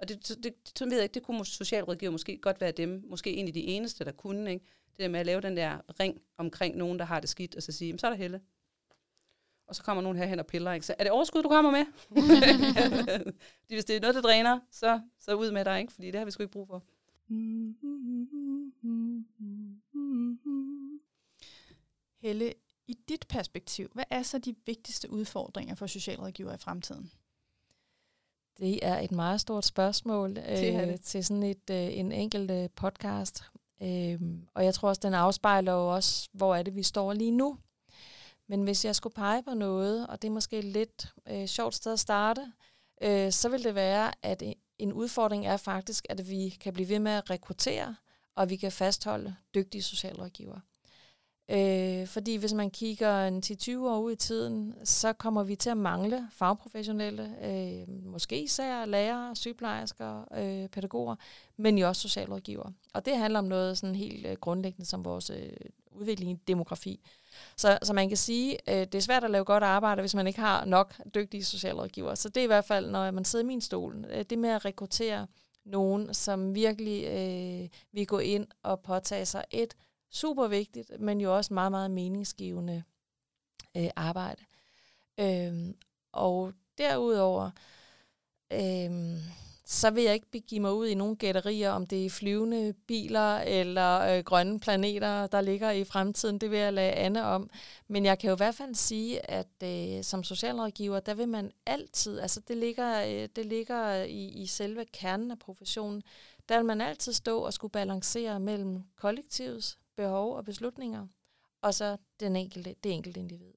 Og 0.00 0.08
det, 0.08 0.28
det, 0.28 0.44
det, 0.44 0.54
så 0.78 0.84
ved 0.84 0.94
jeg 0.94 1.02
ikke, 1.02 1.14
det 1.14 1.22
kunne 1.22 1.46
socialrådgiver 1.46 2.12
måske 2.12 2.36
godt 2.36 2.60
være 2.60 2.72
dem, 2.72 3.04
måske 3.08 3.34
egentlig 3.34 3.54
de 3.54 3.64
eneste, 3.64 4.04
der 4.04 4.12
kunne, 4.12 4.52
ikke? 4.52 4.64
Det 4.90 4.98
der 4.98 5.08
med 5.08 5.20
at 5.20 5.26
lave 5.26 5.40
den 5.40 5.56
der 5.56 6.00
ring 6.00 6.20
omkring 6.36 6.76
nogen, 6.76 6.98
der 6.98 7.04
har 7.04 7.20
det 7.20 7.28
skidt, 7.28 7.56
og 7.56 7.62
så 7.62 7.72
sige, 7.72 7.98
så 7.98 8.06
er 8.06 8.10
der 8.10 8.16
Helle. 8.16 8.40
Og 9.66 9.76
så 9.76 9.82
kommer 9.82 10.02
nogen 10.02 10.18
herhen 10.18 10.38
og 10.38 10.46
piller, 10.46 10.72
ikke? 10.72 10.86
Så 10.86 10.94
er 10.98 11.04
det 11.04 11.12
overskud, 11.12 11.42
du 11.42 11.48
kommer 11.48 11.70
med? 11.70 11.84
Fordi 13.62 13.74
hvis 13.74 13.84
det 13.84 13.96
er 13.96 14.00
noget, 14.00 14.14
der 14.14 14.20
dræner, 14.20 14.60
så, 14.70 15.00
så 15.18 15.34
ud 15.34 15.50
med 15.50 15.64
dig, 15.64 15.80
ikke? 15.80 15.92
Fordi 15.92 16.06
det 16.10 16.18
har 16.18 16.24
vi 16.24 16.30
sgu 16.30 16.42
ikke 16.42 16.52
brug 16.52 16.66
for. 16.66 16.84
Helle, 22.22 22.54
i 22.86 22.98
dit 23.08 23.26
perspektiv, 23.28 23.90
hvad 23.94 24.04
er 24.10 24.22
så 24.22 24.38
de 24.38 24.54
vigtigste 24.66 25.10
udfordringer 25.10 25.74
for 25.74 25.86
socialrådgiver 25.86 26.54
i 26.54 26.58
fremtiden? 26.58 27.10
Det 28.60 28.78
er 28.82 28.98
et 28.98 29.12
meget 29.12 29.40
stort 29.40 29.64
spørgsmål 29.64 30.36
er 30.36 30.82
øh, 30.82 30.88
det. 30.88 31.00
til 31.00 31.24
sådan 31.24 31.42
et 31.42 31.70
øh, 31.70 31.98
en 31.98 32.12
enkelt 32.12 32.50
øh, 32.50 32.68
podcast. 32.76 33.44
Øh, 33.82 34.20
og 34.54 34.64
jeg 34.64 34.74
tror 34.74 34.88
også, 34.88 35.00
den 35.04 35.14
afspejler 35.14 35.72
jo 35.72 35.94
også, 35.94 36.28
hvor 36.32 36.54
er 36.54 36.62
det, 36.62 36.76
vi 36.76 36.82
står 36.82 37.12
lige 37.12 37.30
nu. 37.30 37.58
Men 38.48 38.62
hvis 38.62 38.84
jeg 38.84 38.96
skulle 38.96 39.14
pege 39.14 39.42
på 39.42 39.54
noget, 39.54 40.06
og 40.06 40.22
det 40.22 40.28
er 40.28 40.32
måske 40.32 40.58
et 40.58 40.64
lidt 40.64 41.14
øh, 41.28 41.46
sjovt 41.46 41.74
sted 41.74 41.92
at 41.92 42.00
starte, 42.00 42.52
øh, 43.02 43.32
så 43.32 43.48
vil 43.48 43.64
det 43.64 43.74
være, 43.74 44.12
at 44.22 44.42
en 44.78 44.92
udfordring 44.92 45.46
er 45.46 45.56
faktisk, 45.56 46.06
at 46.08 46.30
vi 46.30 46.48
kan 46.60 46.72
blive 46.72 46.88
ved 46.88 46.98
med 46.98 47.12
at 47.12 47.30
rekruttere, 47.30 47.96
og 48.36 48.50
vi 48.50 48.56
kan 48.56 48.72
fastholde 48.72 49.34
dygtige 49.54 49.82
socialrådgivere. 49.82 50.60
Øh, 51.50 52.06
fordi 52.06 52.36
hvis 52.36 52.52
man 52.54 52.70
kigger 52.70 53.26
en 53.26 53.42
10-20 53.46 53.76
år 53.76 53.98
ud 53.98 54.12
i 54.12 54.16
tiden, 54.16 54.74
så 54.84 55.12
kommer 55.12 55.42
vi 55.42 55.56
til 55.56 55.70
at 55.70 55.76
mangle 55.76 56.28
fagprofessionelle, 56.32 57.34
øh, 57.44 57.88
måske 58.04 58.42
især 58.42 58.84
lærere, 58.84 59.36
sygeplejersker, 59.36 60.24
øh, 60.38 60.68
pædagoger, 60.68 61.16
men 61.56 61.78
jo 61.78 61.88
også 61.88 62.02
socialrådgivere. 62.02 62.72
Og 62.94 63.06
det 63.06 63.16
handler 63.16 63.38
om 63.38 63.44
noget 63.44 63.78
sådan 63.78 63.94
helt 63.94 64.26
øh, 64.26 64.36
grundlæggende 64.40 64.86
som 64.86 65.04
vores 65.04 65.30
øh, 65.30 65.52
udvikling 65.90 66.30
i 66.30 66.36
demografi. 66.48 67.00
Så, 67.56 67.78
så 67.82 67.92
man 67.92 68.08
kan 68.08 68.16
sige, 68.16 68.58
øh, 68.68 68.74
det 68.74 68.94
er 68.94 69.00
svært 69.00 69.24
at 69.24 69.30
lave 69.30 69.44
godt 69.44 69.62
arbejde, 69.62 70.02
hvis 70.02 70.14
man 70.14 70.26
ikke 70.26 70.40
har 70.40 70.64
nok 70.64 70.94
dygtige 71.14 71.44
socialrådgivere. 71.44 72.16
Så 72.16 72.28
det 72.28 72.40
er 72.40 72.44
i 72.44 72.46
hvert 72.46 72.64
fald, 72.64 72.90
når 72.90 73.10
man 73.10 73.24
sidder 73.24 73.44
i 73.44 73.46
min 73.46 73.60
stol, 73.60 74.04
øh, 74.10 74.24
det 74.30 74.38
med 74.38 74.50
at 74.50 74.64
rekruttere 74.64 75.26
nogen, 75.64 76.14
som 76.14 76.54
virkelig 76.54 77.04
øh, 77.04 77.68
vil 77.92 78.06
gå 78.06 78.18
ind 78.18 78.46
og 78.62 78.80
påtage 78.80 79.26
sig 79.26 79.44
et 79.50 79.74
super 80.10 80.48
vigtigt, 80.48 81.00
men 81.00 81.20
jo 81.20 81.36
også 81.36 81.54
meget, 81.54 81.72
meget 81.72 81.90
meningsgivende 81.90 82.82
øh, 83.76 83.90
arbejde. 83.96 84.42
Øhm, 85.20 85.74
og 86.12 86.52
derudover, 86.78 87.50
øhm, 88.52 89.18
så 89.64 89.90
vil 89.90 90.04
jeg 90.04 90.14
ikke 90.14 90.30
begive 90.30 90.60
mig 90.60 90.72
ud 90.72 90.86
i 90.86 90.94
nogle 90.94 91.16
gætterier, 91.16 91.70
om 91.70 91.86
det 91.86 92.06
er 92.06 92.10
flyvende 92.10 92.74
biler 92.86 93.36
eller 93.36 94.00
øh, 94.00 94.24
grønne 94.24 94.60
planeter, 94.60 95.26
der 95.26 95.40
ligger 95.40 95.70
i 95.70 95.84
fremtiden. 95.84 96.38
Det 96.38 96.50
vil 96.50 96.58
jeg 96.58 96.72
lade 96.72 96.92
Anne 96.92 97.24
om. 97.24 97.50
Men 97.88 98.04
jeg 98.04 98.18
kan 98.18 98.28
jo 98.28 98.34
i 98.34 98.36
hvert 98.36 98.54
fald 98.54 98.74
sige, 98.74 99.30
at 99.30 99.62
øh, 99.64 100.04
som 100.04 100.24
socialrådgiver, 100.24 101.00
der 101.00 101.14
vil 101.14 101.28
man 101.28 101.52
altid, 101.66 102.20
altså 102.20 102.40
det 102.48 102.56
ligger, 102.56 103.04
øh, 103.04 103.28
det 103.36 103.46
ligger 103.46 104.02
i, 104.02 104.28
i 104.28 104.46
selve 104.46 104.84
kernen 104.84 105.30
af 105.30 105.38
professionen, 105.38 106.02
der 106.48 106.56
vil 106.56 106.66
man 106.66 106.80
altid 106.80 107.12
stå 107.12 107.40
og 107.40 107.52
skulle 107.52 107.72
balancere 107.72 108.40
mellem 108.40 108.82
kollektivets 108.96 109.78
behov 110.00 110.36
og 110.36 110.44
beslutninger, 110.44 111.06
og 111.62 111.74
så 111.74 111.96
den 112.20 112.36
enkelte, 112.36 112.74
det 112.84 112.92
enkelte 112.92 113.20
individ. 113.20 113.52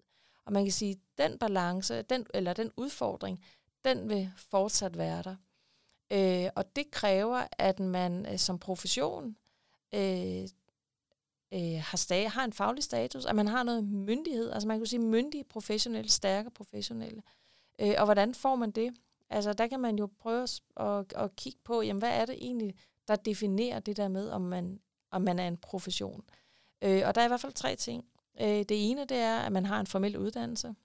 Og 0.45 0.53
man 0.53 0.63
kan 0.65 0.71
sige, 0.71 0.91
at 0.91 1.17
den 1.17 1.39
balance, 1.39 2.01
den, 2.01 2.25
eller 2.33 2.53
den 2.53 2.71
udfordring, 2.77 3.43
den 3.85 4.09
vil 4.09 4.31
fortsat 4.37 4.97
være 4.97 5.23
der. 5.23 5.35
Øh, 6.11 6.49
og 6.55 6.75
det 6.75 6.91
kræver, 6.91 7.47
at 7.51 7.79
man 7.79 8.25
øh, 8.25 8.37
som 8.37 8.59
profession 8.59 9.35
øh, 9.93 10.43
øh, 11.53 11.79
har, 11.81 11.97
sta- 11.97 12.27
har 12.27 12.43
en 12.43 12.53
faglig 12.53 12.83
status, 12.83 13.25
at 13.25 13.35
man 13.35 13.47
har 13.47 13.63
noget 13.63 13.83
myndighed, 13.83 14.51
altså 14.51 14.67
man 14.67 14.79
kan 14.79 14.87
sige 14.87 14.99
myndige 14.99 15.43
professionelle, 15.43 16.11
stærke 16.11 16.49
professionelle. 16.49 17.21
Øh, 17.79 17.95
og 17.97 18.05
hvordan 18.05 18.35
får 18.35 18.55
man 18.55 18.71
det? 18.71 18.93
Altså 19.29 19.53
der 19.53 19.67
kan 19.67 19.79
man 19.79 19.95
jo 19.95 20.09
prøve 20.19 20.43
at, 20.43 20.61
at, 20.77 21.13
at 21.15 21.35
kigge 21.35 21.59
på, 21.63 21.81
jamen, 21.81 21.99
hvad 21.99 22.21
er 22.21 22.25
det 22.25 22.35
egentlig, 22.35 22.75
der 23.07 23.15
definerer 23.15 23.79
det 23.79 23.97
der 23.97 24.07
med, 24.07 24.29
om 24.29 24.41
man, 24.41 24.79
om 25.13 25.21
man 25.21 25.39
er 25.39 25.47
en 25.47 25.57
profession. 25.57 26.23
Øh, 26.81 27.01
og 27.05 27.15
der 27.15 27.21
er 27.21 27.25
i 27.25 27.27
hvert 27.27 27.41
fald 27.41 27.53
tre 27.53 27.75
ting. 27.75 28.05
Øh, 28.41 28.47
det 28.47 28.89
ene, 28.89 29.05
det 29.05 29.17
er, 29.17 29.39
at 29.39 29.51
man 29.51 29.65
har 29.65 29.79
en 29.79 29.87
formel 29.87 30.17
uddannelse. 30.17 30.75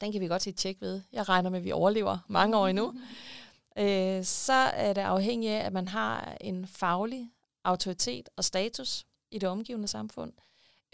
Den 0.00 0.12
kan 0.12 0.20
vi 0.20 0.26
godt 0.26 0.42
se 0.42 0.50
et 0.50 0.56
tjek 0.56 0.80
ved. 0.80 1.02
Jeg 1.12 1.28
regner 1.28 1.50
med, 1.50 1.58
at 1.58 1.64
vi 1.64 1.72
overlever 1.72 2.18
mange 2.28 2.56
år 2.56 2.66
endnu. 2.66 2.94
Øh, 3.78 4.24
så 4.24 4.52
er 4.52 4.92
det 4.92 5.00
afhængigt 5.00 5.52
af, 5.52 5.66
at 5.66 5.72
man 5.72 5.88
har 5.88 6.36
en 6.40 6.66
faglig 6.66 7.30
autoritet 7.64 8.28
og 8.36 8.44
status 8.44 9.06
i 9.30 9.38
det 9.38 9.48
omgivende 9.48 9.88
samfund. 9.88 10.32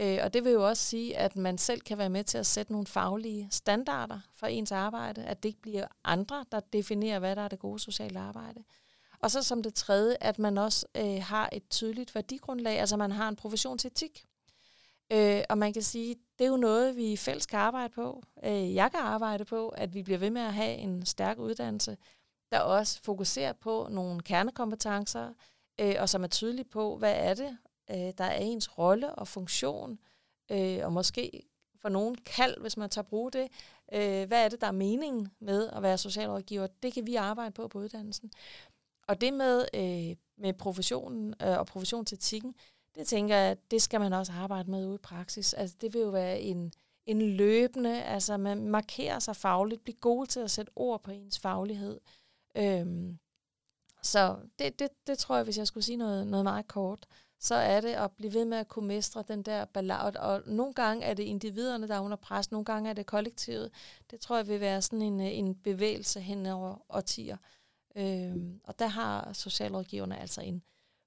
Øh, 0.00 0.18
og 0.22 0.34
det 0.34 0.44
vil 0.44 0.52
jo 0.52 0.68
også 0.68 0.82
sige, 0.82 1.16
at 1.16 1.36
man 1.36 1.58
selv 1.58 1.80
kan 1.80 1.98
være 1.98 2.10
med 2.10 2.24
til 2.24 2.38
at 2.38 2.46
sætte 2.46 2.72
nogle 2.72 2.86
faglige 2.86 3.48
standarder 3.50 4.20
for 4.32 4.46
ens 4.46 4.72
arbejde, 4.72 5.24
at 5.24 5.42
det 5.42 5.48
ikke 5.48 5.60
bliver 5.60 5.86
andre, 6.04 6.44
der 6.52 6.60
definerer, 6.60 7.18
hvad 7.18 7.36
der 7.36 7.42
er 7.42 7.48
det 7.48 7.58
gode 7.58 7.78
sociale 7.78 8.20
arbejde. 8.20 8.64
Og 9.22 9.30
så 9.30 9.42
som 9.42 9.62
det 9.62 9.74
tredje, 9.74 10.16
at 10.20 10.38
man 10.38 10.58
også 10.58 10.86
øh, 10.96 11.22
har 11.22 11.48
et 11.52 11.68
tydeligt 11.70 12.14
værdigrundlag, 12.14 12.78
altså 12.78 12.96
man 12.96 13.12
har 13.12 13.28
en 13.28 13.36
professionsetik. 13.36 14.24
Øh, 15.12 15.42
og 15.48 15.58
man 15.58 15.72
kan 15.72 15.82
sige, 15.82 16.16
det 16.38 16.44
er 16.44 16.48
jo 16.48 16.56
noget, 16.56 16.96
vi 16.96 17.16
fælles 17.16 17.46
kan 17.46 17.58
arbejde 17.58 17.94
på. 17.94 18.22
Øh, 18.44 18.74
jeg 18.74 18.90
kan 18.90 19.00
arbejde 19.00 19.44
på, 19.44 19.68
at 19.68 19.94
vi 19.94 20.02
bliver 20.02 20.18
ved 20.18 20.30
med 20.30 20.42
at 20.42 20.54
have 20.54 20.74
en 20.74 21.06
stærk 21.06 21.38
uddannelse, 21.38 21.96
der 22.52 22.60
også 22.60 23.02
fokuserer 23.02 23.52
på 23.52 23.88
nogle 23.90 24.20
kernekompetencer, 24.20 25.32
øh, 25.80 25.94
og 25.98 26.08
som 26.08 26.24
er 26.24 26.28
tydelig 26.28 26.70
på, 26.70 26.96
hvad 26.96 27.14
er 27.16 27.34
det, 27.34 27.58
øh, 27.90 28.12
der 28.18 28.24
er 28.24 28.38
ens 28.38 28.78
rolle 28.78 29.14
og 29.14 29.28
funktion, 29.28 29.98
øh, 30.50 30.78
og 30.82 30.92
måske 30.92 31.42
for 31.80 31.88
nogen 31.88 32.14
kald, 32.14 32.60
hvis 32.60 32.76
man 32.76 32.90
tager 32.90 33.02
brug 33.02 33.32
det. 33.32 33.48
Øh, 33.92 34.28
hvad 34.28 34.44
er 34.44 34.48
det, 34.48 34.60
der 34.60 34.66
er 34.66 34.72
meningen 34.72 35.28
med 35.40 35.68
at 35.68 35.82
være 35.82 35.98
socialrådgiver? 35.98 36.66
Det 36.82 36.92
kan 36.92 37.06
vi 37.06 37.14
arbejde 37.14 37.50
på 37.50 37.68
på 37.68 37.78
uddannelsen. 37.78 38.30
Og 39.10 39.20
det 39.20 39.34
med, 39.34 39.64
øh, 39.74 40.16
med 40.36 40.52
professionen 40.52 41.34
øh, 41.42 41.58
og 41.58 41.66
professionsetikken, 41.66 42.54
det 42.94 43.06
tænker 43.06 43.36
jeg, 43.36 43.56
det 43.70 43.82
skal 43.82 44.00
man 44.00 44.12
også 44.12 44.32
arbejde 44.32 44.70
med 44.70 44.86
ude 44.86 44.94
i 44.94 44.98
praksis. 44.98 45.54
Altså 45.54 45.76
det 45.80 45.94
vil 45.94 46.00
jo 46.00 46.08
være 46.08 46.40
en, 46.40 46.72
en 47.06 47.22
løbende, 47.22 48.02
altså 48.02 48.36
man 48.36 48.68
markerer 48.68 49.18
sig 49.18 49.36
fagligt, 49.36 49.84
bliver 49.84 49.96
god 50.00 50.26
til 50.26 50.40
at 50.40 50.50
sætte 50.50 50.72
ord 50.76 51.02
på 51.02 51.10
ens 51.10 51.38
faglighed. 51.38 52.00
Øhm, 52.54 53.18
så 54.02 54.36
det, 54.58 54.78
det, 54.78 54.88
det 55.06 55.18
tror 55.18 55.36
jeg, 55.36 55.44
hvis 55.44 55.58
jeg 55.58 55.66
skulle 55.66 55.84
sige 55.84 55.96
noget, 55.96 56.26
noget 56.26 56.44
meget 56.44 56.68
kort, 56.68 57.06
så 57.38 57.54
er 57.54 57.80
det 57.80 57.92
at 57.92 58.12
blive 58.12 58.34
ved 58.34 58.44
med 58.44 58.58
at 58.58 58.68
kunne 58.68 58.88
mestre 58.88 59.24
den 59.28 59.42
der 59.42 59.64
ballade. 59.64 60.20
Og 60.20 60.42
nogle 60.46 60.74
gange 60.74 61.04
er 61.04 61.14
det 61.14 61.22
individerne, 61.22 61.88
der 61.88 61.94
er 61.94 62.00
under 62.00 62.16
pres, 62.16 62.50
nogle 62.50 62.64
gange 62.64 62.90
er 62.90 62.94
det 62.94 63.06
kollektivet. 63.06 63.70
Det 64.10 64.20
tror 64.20 64.36
jeg 64.36 64.48
vil 64.48 64.60
være 64.60 64.82
sådan 64.82 65.02
en, 65.02 65.20
øh, 65.20 65.38
en 65.38 65.54
bevægelse 65.54 66.20
hen 66.20 66.46
over 66.46 66.76
årtier. 66.88 67.36
Øhm, 68.00 68.60
og 68.64 68.78
der 68.78 68.86
har 68.86 69.32
socialrådgiverne 69.32 70.20
altså 70.20 70.40
en 70.40 70.62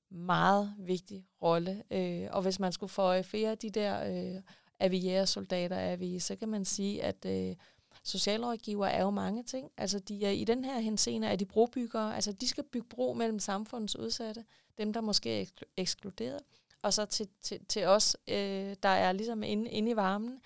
meget 0.09 0.75
vigtig 0.79 1.25
rolle. 1.41 1.83
Øh, 1.91 2.27
og 2.31 2.41
hvis 2.41 2.59
man 2.59 2.71
skulle 2.71 2.89
få 2.89 3.21
flere 3.21 3.51
af 3.51 3.57
de 3.57 3.69
der 3.69 4.03
øh, 4.35 4.41
aviære-soldater 4.79 5.75
af 5.75 5.99
vi, 5.99 6.19
så 6.19 6.35
kan 6.35 6.49
man 6.49 6.65
sige, 6.65 7.03
at 7.03 7.25
øh, 7.25 7.55
socialrådgiver 8.03 8.87
er 8.87 9.03
jo 9.03 9.09
mange 9.09 9.43
ting. 9.43 9.71
Altså 9.77 9.99
de 9.99 10.25
er 10.25 10.31
i 10.31 10.43
den 10.43 10.65
her 10.65 10.79
henseende, 10.79 11.27
er 11.27 11.35
de 11.35 11.45
brobyggere. 11.45 12.15
Altså 12.15 12.31
de 12.31 12.47
skal 12.47 12.63
bygge 12.63 12.87
bro 12.89 13.13
mellem 13.13 13.39
samfundets 13.39 13.95
udsatte, 13.95 14.45
dem 14.77 14.93
der 14.93 15.01
måske 15.01 15.41
er 15.41 15.45
ekskluderet, 15.77 16.41
og 16.81 16.93
så 16.93 17.05
til, 17.05 17.27
til, 17.41 17.65
til 17.65 17.85
os, 17.85 18.17
øh, 18.27 18.75
der 18.83 18.89
er 18.89 19.11
ligesom 19.11 19.43
inde, 19.43 19.69
inde 19.69 19.91
i 19.91 19.95
varmen. 19.95 20.39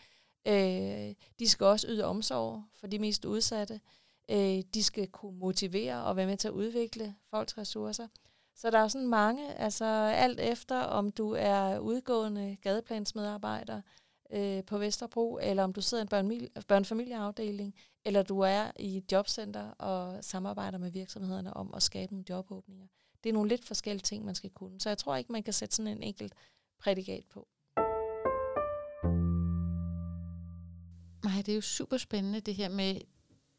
Øh, 0.46 1.14
de 1.40 1.48
skal 1.48 1.66
også 1.66 1.88
yde 1.90 2.06
omsorg 2.06 2.64
for 2.74 2.88
de 2.88 3.00
mest 3.00 3.26
udsatte. 3.26 3.80
Øh, 4.32 4.64
de 4.74 4.84
skal 4.84 5.08
kunne 5.08 5.38
motivere 5.40 6.04
og 6.04 6.16
være 6.16 6.26
med 6.26 6.38
til 6.38 6.48
at 6.48 6.54
udvikle 6.54 7.16
folks 7.30 7.58
ressourcer. 7.58 8.08
Så 8.56 8.72
der 8.72 8.80
er 8.80 8.88
sådan 8.88 9.08
mange, 9.08 9.54
altså 9.54 9.86
alt 10.16 10.40
efter 10.40 10.80
om 10.80 11.12
du 11.12 11.32
er 11.32 11.80
udgående 11.80 12.58
gadeplansmedarbejder, 12.62 13.82
øh, 14.34 14.64
på 14.64 14.78
Vesterbro, 14.78 15.40
eller 15.42 15.64
om 15.64 15.74
du 15.74 15.82
sidder 15.82 16.04
i 16.04 16.26
en 16.26 16.50
børnefamilieafdeling, 16.68 17.76
eller 18.06 18.24
du 18.24 18.40
er 18.40 18.72
i 18.80 18.98
et 18.98 19.12
jobcenter 19.12 19.70
og 19.72 20.24
samarbejder 20.24 20.78
med 20.78 20.92
virksomhederne 20.92 21.54
om 21.54 21.74
at 21.74 21.84
skabe 21.84 22.14
nogle 22.14 22.26
jobåbninger. 22.30 22.88
Det 23.24 23.30
er 23.30 23.34
nogle 23.34 23.50
lidt 23.50 23.66
forskellige 23.66 24.04
ting, 24.04 24.26
man 24.26 24.36
skal 24.36 24.50
kunne. 24.50 24.82
Så 24.82 24.90
jeg 24.90 24.98
tror 24.98 25.16
ikke, 25.16 25.32
man 25.32 25.44
kan 25.44 25.54
sætte 25.54 25.76
sådan 25.76 25.92
en 25.92 26.04
enkelt 26.04 26.34
prædikat 26.80 27.24
på. 27.30 27.48
Nej, 31.24 31.42
det 31.46 31.52
er 31.52 31.56
jo 31.56 31.62
super 31.62 31.98
spændende 31.98 32.40
det 32.40 32.56
her 32.56 32.70
med, 32.70 33.02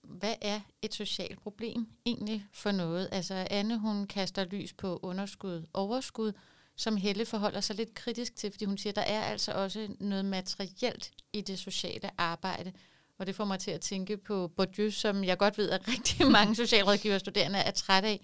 hvad 0.09 0.35
er 0.41 0.61
et 0.83 0.95
socialt 0.95 1.41
problem 1.41 1.87
egentlig 2.07 2.47
for 2.53 2.73
noget? 2.73 3.09
Altså 3.13 3.47
Anne, 3.51 3.79
hun 3.79 4.07
kaster 4.07 4.45
lys 4.45 4.73
på 4.73 5.01
underskud, 5.03 5.67
overskud, 5.75 6.33
som 6.77 6.97
Helle 6.97 7.27
forholder 7.27 7.61
sig 7.61 7.77
lidt 7.77 7.95
kritisk 7.95 8.37
til, 8.37 8.51
fordi 8.51 8.65
hun 8.65 8.79
siger, 8.79 8.93
der 8.93 9.03
er 9.03 9.23
altså 9.23 9.53
også 9.53 9.89
noget 10.01 10.25
materielt 10.25 11.11
i 11.33 11.41
det 11.41 11.59
sociale 11.59 12.11
arbejde. 12.19 12.73
Og 13.19 13.27
det 13.27 13.35
får 13.35 13.45
mig 13.45 13.59
til 13.59 13.71
at 13.71 13.81
tænke 13.81 14.17
på 14.17 14.49
Bourdieu, 14.49 14.91
som 14.91 15.25
jeg 15.25 15.39
godt 15.39 15.59
ved, 15.59 15.71
at 15.71 15.89
rigtig 15.93 16.27
mange 16.27 16.55
socialrådgiverstuderende 16.55 17.59
er 17.59 17.71
trætte 17.71 18.09
af. 18.09 18.21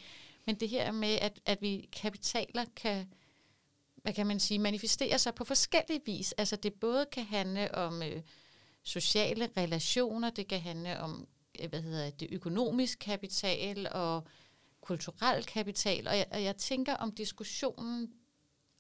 Men 0.47 0.55
det 0.55 0.68
her 0.68 0.93
med, 0.93 1.18
at, 1.20 1.41
at 1.47 1.62
vi 1.62 1.89
kapitaler 1.93 2.64
kan, 2.76 3.09
hvad 3.97 4.12
kan 4.12 4.26
man 4.26 4.41
sige, 4.41 4.59
manifestere 4.59 5.18
sig 5.18 5.35
på 5.35 5.45
forskellige 5.45 6.01
vis. 6.07 6.32
Altså 6.32 6.57
det 6.57 6.74
både 6.74 7.07
kan 7.12 7.24
handle 7.24 7.74
om 7.74 8.03
øh, 8.03 8.22
sociale 8.82 9.49
relationer, 9.57 10.30
det 10.30 10.49
kan 10.49 10.61
handle 10.61 11.01
om 11.01 11.26
Øh, 11.62 11.68
hvad 11.68 11.82
hedder 11.82 12.11
det, 12.11 12.28
økonomisk 12.32 12.98
kapital 12.98 13.88
og 13.92 14.24
kulturel 14.80 15.44
kapital. 15.44 16.09
Og 16.09 16.16
jeg, 16.16 16.26
og 16.30 16.42
jeg 16.42 16.57
tænker, 16.57 16.94
om 16.94 17.12
diskussionen 17.12 18.12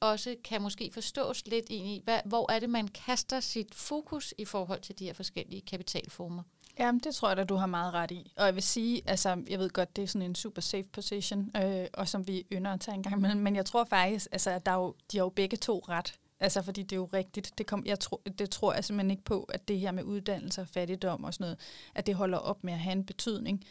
også 0.00 0.36
kan 0.44 0.62
måske 0.62 0.90
forstås 0.92 1.46
lidt 1.46 1.68
ind 1.70 1.86
i, 1.86 2.00
hvad, 2.04 2.20
hvor 2.24 2.52
er 2.52 2.58
det, 2.58 2.70
man 2.70 2.88
kaster 2.88 3.40
sit 3.40 3.74
fokus 3.74 4.34
i 4.38 4.44
forhold 4.44 4.80
til 4.80 4.98
de 4.98 5.04
her 5.04 5.12
forskellige 5.12 5.60
kapitalformer? 5.60 6.42
Jamen, 6.78 7.00
det 7.00 7.14
tror 7.14 7.28
jeg 7.28 7.36
da, 7.36 7.44
du 7.44 7.54
har 7.54 7.66
meget 7.66 7.94
ret 7.94 8.10
i. 8.10 8.32
Og 8.36 8.46
jeg 8.46 8.54
vil 8.54 8.62
sige, 8.62 9.02
altså, 9.06 9.42
jeg 9.48 9.58
ved 9.58 9.70
godt, 9.70 9.96
det 9.96 10.02
er 10.02 10.06
sådan 10.06 10.28
en 10.28 10.34
super 10.34 10.62
safe 10.62 10.88
position, 10.92 11.50
øh, 11.56 11.86
og 11.94 12.08
som 12.08 12.28
vi 12.28 12.46
ynder 12.52 12.70
at 12.70 12.80
tage 12.80 12.94
en 12.94 13.02
gang 13.02 13.16
imellem, 13.16 13.40
men 13.40 13.56
jeg 13.56 13.66
tror 13.66 13.84
faktisk, 13.84 14.26
altså, 14.32 14.50
at 14.50 14.66
der 14.66 14.72
er 14.72 14.76
jo, 14.76 14.94
de 15.12 15.16
har 15.16 15.24
jo 15.24 15.28
begge 15.28 15.56
to 15.56 15.84
ret. 15.88 16.14
Altså, 16.40 16.62
fordi 16.62 16.82
det 16.82 16.92
er 16.92 16.96
jo 16.96 17.08
rigtigt. 17.12 17.58
Det, 17.58 17.66
kom, 17.66 17.82
jeg 17.86 18.00
tro, 18.00 18.22
det 18.38 18.50
tror 18.50 18.74
jeg 18.74 18.84
simpelthen 18.84 19.10
ikke 19.10 19.24
på, 19.24 19.42
at 19.42 19.68
det 19.68 19.78
her 19.78 19.92
med 19.92 20.04
uddannelse 20.04 20.60
og 20.60 20.68
fattigdom 20.68 21.24
og 21.24 21.34
sådan 21.34 21.44
noget, 21.44 21.58
at 21.94 22.06
det 22.06 22.14
holder 22.14 22.38
op 22.38 22.64
med 22.64 22.72
at 22.72 22.78
have 22.78 22.92
en 22.92 23.06
betydning. 23.06 23.64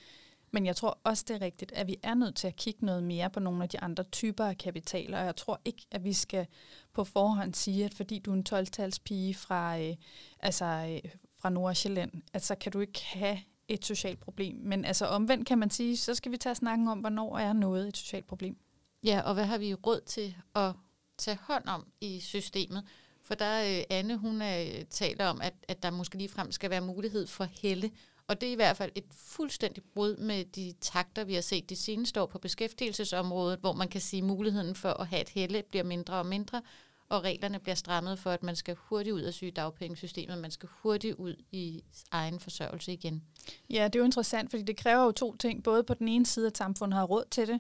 Men 0.52 0.66
jeg 0.66 0.76
tror 0.76 1.00
også, 1.04 1.26
det 1.28 1.36
er 1.36 1.42
rigtigt, 1.42 1.72
at 1.72 1.88
vi 1.88 1.98
er 2.04 2.14
nødt 2.14 2.36
til 2.36 2.48
at 2.48 2.56
kigge 2.56 2.86
noget 2.86 3.04
mere 3.04 3.30
på 3.30 3.40
nogle 3.40 3.64
af 3.64 3.70
de 3.70 3.80
andre 3.80 4.04
typer 4.04 4.46
af 4.46 4.58
kapitaler. 4.58 5.20
Og 5.20 5.26
jeg 5.26 5.36
tror 5.36 5.62
ikke, 5.66 5.86
at 5.92 6.04
vi 6.04 6.14
skal 6.14 6.48
på 6.94 7.04
forhånd 7.04 7.54
sige, 7.54 7.86
at 7.86 7.94
fordi 7.94 8.20
du 8.20 8.32
er 8.32 8.36
en 8.36 8.46
12-talspige 8.50 9.34
fra, 9.34 9.80
øh, 9.80 9.96
altså, 10.40 10.66
øh, 10.66 11.12
fra 11.36 11.50
Nordsjælland, 11.50 12.12
at 12.34 12.46
så 12.46 12.56
kan 12.56 12.72
du 12.72 12.80
ikke 12.80 13.06
have 13.06 13.40
et 13.68 13.86
socialt 13.86 14.20
problem. 14.20 14.56
Men 14.56 14.86
altså 14.86 15.06
omvendt 15.06 15.48
kan 15.48 15.58
man 15.58 15.70
sige, 15.70 15.98
så 15.98 16.16
skal 16.16 16.32
vi 16.32 16.38
tage 16.38 16.56
snakken 16.56 16.88
om, 16.88 17.00
hvornår 17.00 17.38
er 17.38 17.54
noget 17.54 17.88
et 17.88 17.98
socialt 17.98 18.28
problem. 18.28 18.58
Ja, 19.04 19.22
og 19.26 19.34
hvad 19.34 19.46
har 19.46 19.58
vi 19.58 19.74
råd 19.74 20.02
til 20.06 20.36
at 20.56 20.74
tage 21.24 21.40
hånd 21.42 21.68
om 21.68 21.88
i 22.02 22.20
systemet? 22.20 22.84
For 23.24 23.36
der 23.36 23.78
øh, 23.78 23.84
Anne, 23.90 24.18
hun 24.18 24.42
er, 24.42 24.84
taler 24.90 25.26
om, 25.26 25.42
at, 25.42 25.54
at 25.68 25.84
der 25.84 25.92
måske 25.92 26.18
lige 26.18 26.30
frem 26.30 26.52
skal 26.52 26.70
være 26.70 26.82
mulighed 26.82 27.28
for 27.28 27.44
helle 27.62 27.92
og 28.28 28.42
det 28.42 28.50
er 28.50 28.54
i 28.54 28.56
hvert 28.56 28.78
fald 28.78 28.92
et 28.96 29.06
fuldstændigt 29.12 29.94
brud 29.94 30.18
med 30.18 30.46
de 30.46 30.74
takter, 30.82 31.24
vi 31.24 31.34
har 31.34 31.42
set 31.42 31.70
de 31.70 31.76
seneste 31.76 32.22
år 32.22 32.26
på 32.26 32.40
beskæftigelsesområdet, 32.40 33.60
hvor 33.60 33.74
man 33.74 33.88
kan 33.88 34.02
sige, 34.02 34.22
at 34.22 34.28
muligheden 34.28 34.76
for 34.76 34.90
at 34.90 35.08
have 35.08 35.22
et 35.22 35.30
helle 35.30 35.64
bliver 35.70 35.84
mindre 35.84 36.14
og 36.14 36.26
mindre, 36.26 36.62
og 37.10 37.24
reglerne 37.24 37.60
bliver 37.60 37.76
strammet 37.76 38.20
for, 38.20 38.30
at 38.32 38.44
man 38.44 38.56
skal 38.56 38.76
hurtigt 38.80 39.14
ud 39.14 39.22
af 39.22 39.34
sygedagpengesystemet, 39.34 40.38
man 40.38 40.52
skal 40.52 40.70
hurtigt 40.72 41.16
ud 41.16 41.36
i 41.52 41.84
egen 42.12 42.40
forsørgelse 42.40 42.94
igen. 42.94 43.24
Ja, 43.70 43.84
det 43.84 43.96
er 43.96 44.00
jo 44.00 44.06
interessant, 44.06 44.50
fordi 44.50 44.64
det 44.64 44.78
kræver 44.78 45.04
jo 45.04 45.12
to 45.12 45.36
ting. 45.36 45.64
Både 45.64 45.84
på 45.84 45.94
den 45.94 46.08
ene 46.08 46.26
side, 46.26 46.48
at 46.48 46.58
samfundet 46.58 46.98
har 46.98 47.06
råd 47.06 47.24
til 47.32 47.48
det, 47.48 47.60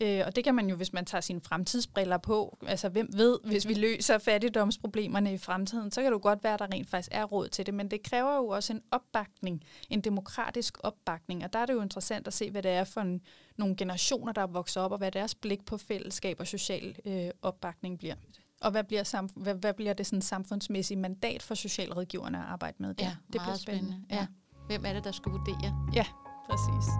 Øh, 0.00 0.22
og 0.26 0.36
det 0.36 0.44
kan 0.44 0.54
man 0.54 0.68
jo, 0.68 0.76
hvis 0.76 0.92
man 0.92 1.04
tager 1.04 1.22
sine 1.22 1.40
fremtidsbriller 1.40 2.18
på. 2.18 2.58
Altså, 2.66 2.88
hvem 2.88 3.08
ved, 3.12 3.38
hvis 3.44 3.68
vi 3.68 3.74
løser 3.74 4.18
fattigdomsproblemerne 4.18 5.34
i 5.34 5.38
fremtiden, 5.38 5.90
så 5.90 6.02
kan 6.02 6.12
det 6.12 6.16
jo 6.16 6.22
godt 6.22 6.44
være, 6.44 6.54
at 6.54 6.58
der 6.58 6.66
rent 6.74 6.90
faktisk 6.90 7.08
er 7.12 7.24
råd 7.24 7.48
til 7.48 7.66
det. 7.66 7.74
Men 7.74 7.90
det 7.90 8.02
kræver 8.02 8.36
jo 8.36 8.48
også 8.48 8.72
en 8.72 8.82
opbakning, 8.90 9.64
en 9.90 10.00
demokratisk 10.00 10.78
opbakning. 10.80 11.44
Og 11.44 11.52
der 11.52 11.58
er 11.58 11.66
det 11.66 11.72
jo 11.72 11.80
interessant 11.82 12.26
at 12.26 12.32
se, 12.32 12.50
hvad 12.50 12.62
det 12.62 12.70
er 12.70 12.84
for 12.84 13.00
en, 13.00 13.20
nogle 13.56 13.76
generationer, 13.76 14.32
der 14.32 14.42
er 14.42 14.46
vokset 14.46 14.82
op, 14.82 14.92
og 14.92 14.98
hvad 14.98 15.10
deres 15.10 15.34
blik 15.34 15.66
på 15.66 15.76
fællesskab 15.76 16.40
og 16.40 16.46
social 16.46 16.96
øh, 17.04 17.30
opbakning 17.42 17.98
bliver. 17.98 18.14
Og 18.60 18.70
hvad 18.70 18.84
bliver, 18.84 19.02
sam- 19.04 19.42
hvad, 19.42 19.54
hvad 19.54 19.74
bliver 19.74 19.92
det 19.92 20.06
sådan 20.06 20.22
samfundsmæssige 20.22 20.98
mandat 20.98 21.42
for 21.42 21.54
socialrådgiverne 21.54 22.38
at 22.38 22.44
arbejde 22.44 22.76
med 22.78 22.94
der? 22.94 23.04
Ja, 23.04 23.10
det 23.32 23.40
bliver 23.40 23.54
spændende. 23.54 23.90
spændende. 23.90 24.06
Ja. 24.10 24.26
Hvem 24.66 24.84
er 24.84 24.92
det, 24.92 25.04
der 25.04 25.12
skal 25.12 25.32
vurdere? 25.32 25.88
Ja, 25.94 26.06
præcis. 26.50 26.90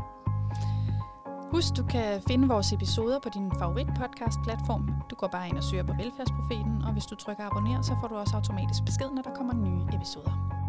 Husk, 1.50 1.76
du 1.76 1.84
kan 1.84 2.22
finde 2.28 2.48
vores 2.48 2.72
episoder 2.72 3.18
på 3.18 3.28
din 3.28 3.52
favorit 3.58 3.86
podcast 3.86 4.38
platform. 4.44 4.90
Du 5.10 5.14
går 5.16 5.26
bare 5.26 5.48
ind 5.48 5.56
og 5.56 5.64
søger 5.64 5.82
på 5.82 5.92
Velfærdsprofeten, 5.92 6.82
og 6.86 6.92
hvis 6.92 7.06
du 7.06 7.14
trykker 7.14 7.44
abonner, 7.46 7.82
så 7.82 7.96
får 8.00 8.08
du 8.08 8.14
også 8.14 8.36
automatisk 8.36 8.84
besked, 8.86 9.10
når 9.10 9.22
der 9.22 9.34
kommer 9.34 9.54
nye 9.54 9.96
episoder. 9.96 10.63